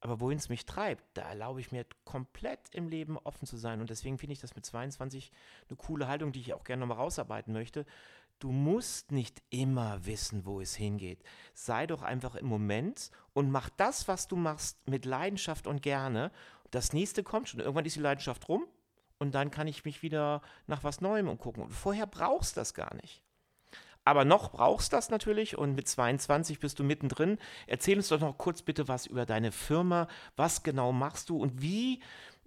Aber 0.00 0.18
wohin 0.18 0.38
es 0.38 0.48
mich 0.48 0.66
treibt, 0.66 1.04
da 1.14 1.22
erlaube 1.22 1.60
ich 1.60 1.70
mir 1.70 1.86
komplett 2.04 2.58
im 2.72 2.88
Leben 2.88 3.18
offen 3.18 3.46
zu 3.46 3.56
sein. 3.56 3.80
Und 3.80 3.88
deswegen 3.88 4.18
finde 4.18 4.32
ich 4.32 4.40
das 4.40 4.56
mit 4.56 4.66
22 4.66 5.30
eine 5.68 5.76
coole 5.76 6.08
Haltung, 6.08 6.32
die 6.32 6.40
ich 6.40 6.54
auch 6.54 6.64
gerne 6.64 6.80
nochmal 6.80 6.96
rausarbeiten 6.96 7.52
möchte. 7.52 7.86
Du 8.38 8.50
musst 8.50 9.12
nicht 9.12 9.42
immer 9.50 10.04
wissen, 10.04 10.44
wo 10.44 10.60
es 10.60 10.74
hingeht. 10.74 11.22
Sei 11.54 11.86
doch 11.86 12.02
einfach 12.02 12.34
im 12.34 12.46
Moment 12.46 13.10
und 13.34 13.50
mach 13.50 13.70
das, 13.70 14.08
was 14.08 14.28
du 14.28 14.36
machst, 14.36 14.88
mit 14.88 15.04
Leidenschaft 15.04 15.66
und 15.66 15.82
gerne. 15.82 16.32
Das 16.70 16.92
nächste 16.92 17.22
kommt 17.22 17.48
schon. 17.48 17.60
Irgendwann 17.60 17.84
ist 17.84 17.96
die 17.96 18.00
Leidenschaft 18.00 18.48
rum 18.48 18.64
und 19.18 19.34
dann 19.34 19.50
kann 19.50 19.68
ich 19.68 19.84
mich 19.84 20.02
wieder 20.02 20.42
nach 20.66 20.82
was 20.82 21.00
Neuem 21.00 21.28
umgucken. 21.28 21.62
Und 21.62 21.70
vorher 21.70 22.06
brauchst 22.06 22.56
du 22.56 22.60
das 22.60 22.74
gar 22.74 22.94
nicht. 22.96 23.22
Aber 24.04 24.24
noch 24.24 24.50
brauchst 24.50 24.92
du 24.92 24.96
das 24.96 25.10
natürlich 25.10 25.56
und 25.56 25.74
mit 25.74 25.86
22 25.86 26.58
bist 26.58 26.78
du 26.78 26.84
mittendrin. 26.84 27.38
Erzähl 27.68 27.96
uns 27.96 28.08
doch 28.08 28.18
noch 28.18 28.36
kurz 28.36 28.62
bitte 28.62 28.88
was 28.88 29.06
über 29.06 29.26
deine 29.26 29.52
Firma. 29.52 30.08
Was 30.34 30.64
genau 30.64 30.92
machst 30.92 31.28
du 31.28 31.36
und 31.36 31.62
wie 31.62 32.00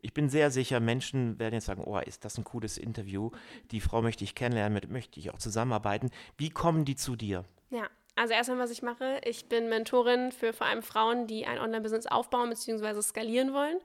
ich 0.05 0.13
bin 0.13 0.29
sehr 0.29 0.51
sicher, 0.51 0.79
Menschen 0.79 1.39
werden 1.39 1.55
jetzt 1.55 1.65
sagen, 1.65 1.83
oh, 1.83 1.97
ist 1.97 2.23
das 2.25 2.37
ein 2.37 2.43
cooles 2.43 2.77
Interview. 2.77 3.31
Die 3.71 3.81
Frau 3.81 4.03
möchte 4.03 4.23
ich 4.23 4.35
kennenlernen, 4.35 4.73
mit 4.75 4.87
möchte 4.91 5.19
ich 5.19 5.31
auch 5.31 5.39
zusammenarbeiten. 5.39 6.11
Wie 6.37 6.51
kommen 6.51 6.85
die 6.85 6.95
zu 6.95 7.15
dir? 7.15 7.43
Ja, 7.71 7.87
also 8.15 8.35
erstmal, 8.35 8.59
was 8.59 8.69
ich 8.69 8.83
mache, 8.83 9.19
ich 9.25 9.49
bin 9.49 9.67
Mentorin 9.67 10.31
für 10.31 10.53
vor 10.53 10.67
allem 10.67 10.83
Frauen, 10.83 11.25
die 11.25 11.47
ein 11.47 11.57
Online-Business 11.57 12.05
aufbauen 12.05 12.49
bzw. 12.49 13.01
skalieren 13.01 13.51
wollen. 13.51 13.79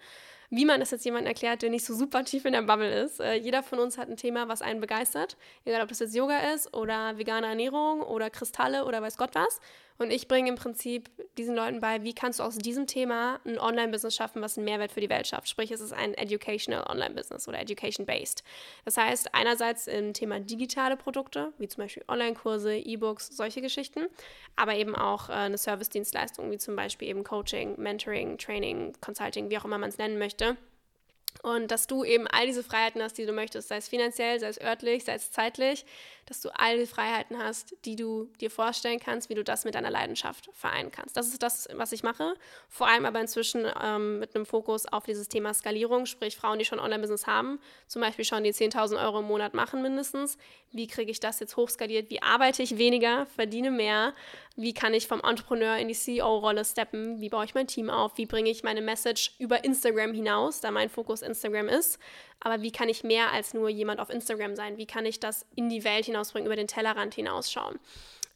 wie 0.51 0.65
man 0.65 0.81
das 0.81 0.91
jetzt 0.91 1.05
jemandem 1.05 1.29
erklärt, 1.29 1.63
der 1.63 1.71
nicht 1.71 1.85
so 1.85 1.95
super 1.95 2.25
tief 2.25 2.45
in 2.45 2.53
der 2.53 2.63
Bubble 2.63 2.93
ist. 3.03 3.21
Äh, 3.21 3.35
jeder 3.35 3.63
von 3.63 3.79
uns 3.79 3.97
hat 3.97 4.09
ein 4.09 4.17
Thema, 4.17 4.49
was 4.49 4.63
einen 4.63 4.81
begeistert. 4.81 5.37
Egal, 5.65 5.81
ob 5.81 5.89
das 5.89 6.01
jetzt 6.01 6.15
Yoga 6.15 6.53
ist 6.53 6.75
oder 6.75 7.17
vegane 7.17 7.47
Ernährung 7.47 8.03
oder 8.03 8.31
Kristalle 8.31 8.85
oder 8.85 9.01
weiß 9.01 9.17
Gott 9.17 9.31
was. 9.35 9.61
Und 10.01 10.11
ich 10.11 10.29
bringe 10.29 10.49
im 10.49 10.55
Prinzip 10.55 11.11
diesen 11.37 11.55
Leuten 11.55 11.81
bei, 11.81 12.03
wie 12.03 12.15
kannst 12.15 12.39
du 12.39 12.43
aus 12.43 12.57
diesem 12.57 12.87
Thema 12.87 13.39
ein 13.45 13.59
Online-Business 13.59 14.17
schaffen, 14.17 14.41
was 14.41 14.57
einen 14.57 14.65
Mehrwert 14.65 14.93
für 14.93 15.03
die 15.03 15.11
Welt 15.11 15.27
schafft. 15.27 15.47
Sprich, 15.47 15.71
es 15.71 15.83
ist 15.83 15.93
ein 15.93 16.15
Educational 16.15 16.91
Online-Business 16.91 17.47
oder 17.47 17.61
Education-based. 17.61 18.43
Das 18.87 18.97
heißt, 18.97 19.35
einerseits 19.35 19.89
im 19.89 20.15
Thema 20.15 20.41
digitale 20.41 20.97
Produkte, 20.97 21.53
wie 21.59 21.69
zum 21.69 21.85
Beispiel 21.85 22.03
Online-Kurse, 22.09 22.79
E-Books, 22.79 23.29
solche 23.29 23.61
Geschichten, 23.61 24.07
aber 24.57 24.75
eben 24.75 24.97
auch 24.97 25.29
äh, 25.29 25.33
eine 25.33 25.59
Service-Dienstleistung, 25.59 26.51
wie 26.51 26.57
zum 26.57 26.77
Beispiel 26.77 27.09
eben 27.09 27.23
Coaching, 27.23 27.79
Mentoring, 27.79 28.39
Training, 28.39 28.95
Consulting, 29.03 29.51
wie 29.51 29.59
auch 29.59 29.67
immer 29.67 29.77
man 29.77 29.91
es 29.91 29.99
nennen 29.99 30.19
möchte. 30.19 30.57
Und 31.43 31.71
dass 31.71 31.87
du 31.87 32.05
eben 32.05 32.27
all 32.27 32.47
diese 32.47 32.63
Freiheiten 32.63 33.03
hast, 33.03 33.17
die 33.17 33.25
du 33.25 33.33
möchtest, 33.33 33.69
sei 33.69 33.77
es 33.77 33.89
finanziell, 33.89 34.41
sei 34.41 34.49
es 34.49 34.61
örtlich, 34.61 35.05
sei 35.05 35.15
es 35.15 35.31
zeitlich, 35.31 35.87
dass 36.31 36.41
du 36.41 36.49
all 36.57 36.79
die 36.79 36.87
Freiheiten 36.87 37.37
hast, 37.43 37.75
die 37.85 37.97
du 37.97 38.31
dir 38.41 38.53
vorstellen 38.53 39.01
kannst, 39.01 39.31
wie 39.31 39.35
du 39.35 39.43
das 39.43 39.65
mit 39.65 39.75
deiner 39.75 39.91
Leidenschaft 39.91 40.49
vereinen 40.53 40.93
kannst. 40.93 41.17
Das 41.17 41.27
ist 41.27 41.43
das, 41.43 41.69
was 41.75 41.91
ich 41.91 42.05
mache. 42.05 42.35
Vor 42.69 42.87
allem 42.87 43.05
aber 43.05 43.21
inzwischen 43.21 43.67
ähm, 43.83 44.21
mit 44.21 44.37
einem 44.37 44.47
Fokus 44.47 44.87
auf 44.87 45.05
dieses 45.05 45.29
Thema 45.29 45.53
Skalierung, 45.53 46.07
sprich 46.07 46.37
Frauen, 46.37 46.61
die 46.61 46.65
schon 46.65 46.79
Online-Business 46.79 47.27
haben, 47.27 47.59
zum 47.89 48.01
Beispiel 48.01 48.25
schon 48.25 48.45
die 48.45 48.53
10.000 48.53 49.05
Euro 49.05 49.19
im 49.19 49.25
Monat 49.27 49.55
machen 49.55 49.83
mindestens. 49.83 50.39
Wie 50.71 50.87
kriege 50.87 51.11
ich 51.11 51.19
das 51.19 51.41
jetzt 51.41 51.57
hochskaliert? 51.57 52.11
Wie 52.11 52.23
arbeite 52.23 52.63
ich 52.63 52.79
weniger, 52.79 53.27
verdiene 53.27 53.73
mehr? 53.73 54.15
Wie 54.55 54.73
kann 54.73 54.95
ich 54.95 55.09
vom 55.09 55.21
Entrepreneur 55.25 55.79
in 55.79 55.89
die 55.89 55.95
CEO-Rolle 55.95 56.65
steppen? 56.65 57.21
Wie 57.21 57.29
baue 57.29 57.45
ich 57.45 57.55
mein 57.57 57.67
Team 57.67 57.91
auf? 57.91 58.17
Wie 58.19 58.27
bringe 58.27 58.51
ich 58.51 58.63
meine 58.63 58.83
Message 58.83 59.35
über 59.41 59.65
Instagram 59.65 60.15
hinaus, 60.15 60.61
da 60.61 60.71
mein 60.71 60.91
Fokus 60.91 61.23
Instagram 61.23 61.67
ist? 61.69 61.99
Aber 62.41 62.63
wie 62.63 62.73
kann 62.73 62.89
ich 62.89 63.05
mehr 63.05 63.33
als 63.33 63.55
nur 63.55 63.69
jemand 63.69 64.01
auf 64.01 64.11
Instagram 64.11 64.57
sein? 64.57 64.77
Wie 64.79 64.87
kann 64.87 65.07
ich 65.07 65.21
das 65.21 65.47
in 65.55 65.69
die 65.69 65.85
Welt 65.85 66.07
hinausbringen, 66.07 66.47
über 66.47 66.57
den 66.57 66.69
Tellerrand 66.69 67.15
hinausschauen? 67.15 67.79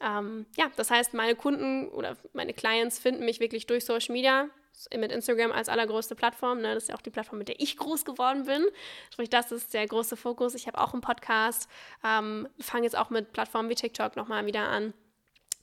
Ähm, 0.01 0.47
ja, 0.57 0.71
das 0.77 0.91
heißt, 0.91 1.15
meine 1.15 1.35
Kunden 1.35 1.89
oder 1.89 2.17
meine 2.33 2.53
Clients 2.53 2.99
finden 2.99 3.25
mich 3.25 3.41
wirklich 3.41 3.67
durch 3.67 3.85
Social 3.85 4.13
Media, 4.13 4.49
mit 4.97 5.13
Instagram 5.13 5.53
als 5.53 5.69
allergrößte 5.69 6.15
Plattform. 6.15 6.61
Ne? 6.61 6.75
Das 6.75 6.85
ist 6.85 6.89
ja 6.89 6.97
auch 6.97 7.03
die 7.03 7.11
Plattform, 7.11 7.39
mit 7.39 7.49
der 7.49 7.61
ich 7.61 7.77
groß 7.77 8.05
geworden 8.05 8.45
bin. 8.45 8.65
Sprich, 9.11 9.31
das 9.31 9.53
ist 9.53 9.75
der 9.75 9.87
große 9.87 10.17
Fokus. 10.17 10.55
Ich 10.55 10.67
habe 10.67 10.79
auch 10.79 10.93
einen 10.93 11.01
Podcast, 11.01 11.69
ähm, 12.05 12.49
fange 12.61 12.85
jetzt 12.85 12.97
auch 12.97 13.11
mit 13.11 13.33
Plattformen 13.33 13.69
wie 13.69 13.75
TikTok 13.75 14.17
nochmal 14.17 14.47
wieder 14.47 14.69
an. 14.69 14.93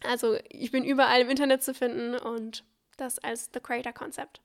Also 0.03 0.37
ich 0.49 0.71
bin 0.71 0.83
überall 0.83 1.21
im 1.21 1.29
Internet 1.29 1.63
zu 1.63 1.73
finden 1.73 2.15
und 2.15 2.63
das 2.97 3.19
als 3.19 3.49
The 3.53 3.59
Creator 3.59 3.93
Concept. 3.93 4.41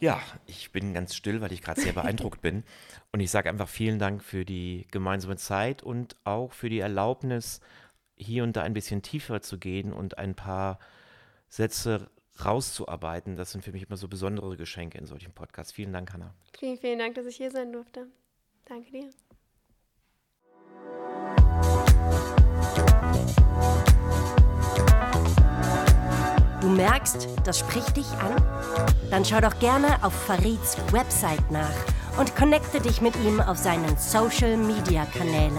Ja, 0.00 0.18
ich 0.46 0.72
bin 0.72 0.94
ganz 0.94 1.14
still, 1.14 1.42
weil 1.42 1.52
ich 1.52 1.60
gerade 1.60 1.80
sehr 1.80 1.92
beeindruckt 1.92 2.40
bin. 2.40 2.64
Und 3.12 3.20
ich 3.20 3.30
sage 3.30 3.50
einfach 3.50 3.68
vielen 3.68 3.98
Dank 3.98 4.24
für 4.24 4.46
die 4.46 4.86
gemeinsame 4.90 5.36
Zeit 5.36 5.82
und 5.82 6.16
auch 6.24 6.52
für 6.52 6.70
die 6.70 6.80
Erlaubnis, 6.80 7.60
hier 8.16 8.42
und 8.42 8.56
da 8.56 8.62
ein 8.62 8.72
bisschen 8.72 9.02
tiefer 9.02 9.42
zu 9.42 9.58
gehen 9.58 9.92
und 9.92 10.18
ein 10.18 10.34
paar 10.34 10.78
Sätze 11.48 12.10
rauszuarbeiten. 12.42 13.36
Das 13.36 13.52
sind 13.52 13.62
für 13.62 13.72
mich 13.72 13.86
immer 13.86 13.96
so 13.96 14.08
besondere 14.08 14.56
Geschenke 14.56 14.96
in 14.96 15.06
solchen 15.06 15.32
Podcasts. 15.32 15.72
Vielen 15.72 15.92
Dank, 15.92 16.12
Hanna. 16.12 16.34
Vielen, 16.58 16.78
vielen 16.78 16.98
Dank, 16.98 17.14
dass 17.14 17.26
ich 17.26 17.36
hier 17.36 17.50
sein 17.50 17.72
durfte. 17.72 18.06
Danke 18.66 18.90
dir. 18.90 19.10
Du 26.60 26.68
merkst, 26.68 27.26
das 27.44 27.58
spricht 27.58 27.96
dich 27.96 28.10
an? 28.12 28.36
Dann 29.10 29.24
schau 29.24 29.40
doch 29.40 29.58
gerne 29.58 29.86
auf 30.02 30.12
Farids 30.12 30.76
Website 30.92 31.50
nach 31.50 31.70
und 32.18 32.36
connecte 32.36 32.80
dich 32.80 33.00
mit 33.00 33.16
ihm 33.24 33.40
auf 33.40 33.56
seinen 33.56 33.96
Social 33.96 34.56
Media 34.58 35.06
Kanälen. 35.06 35.56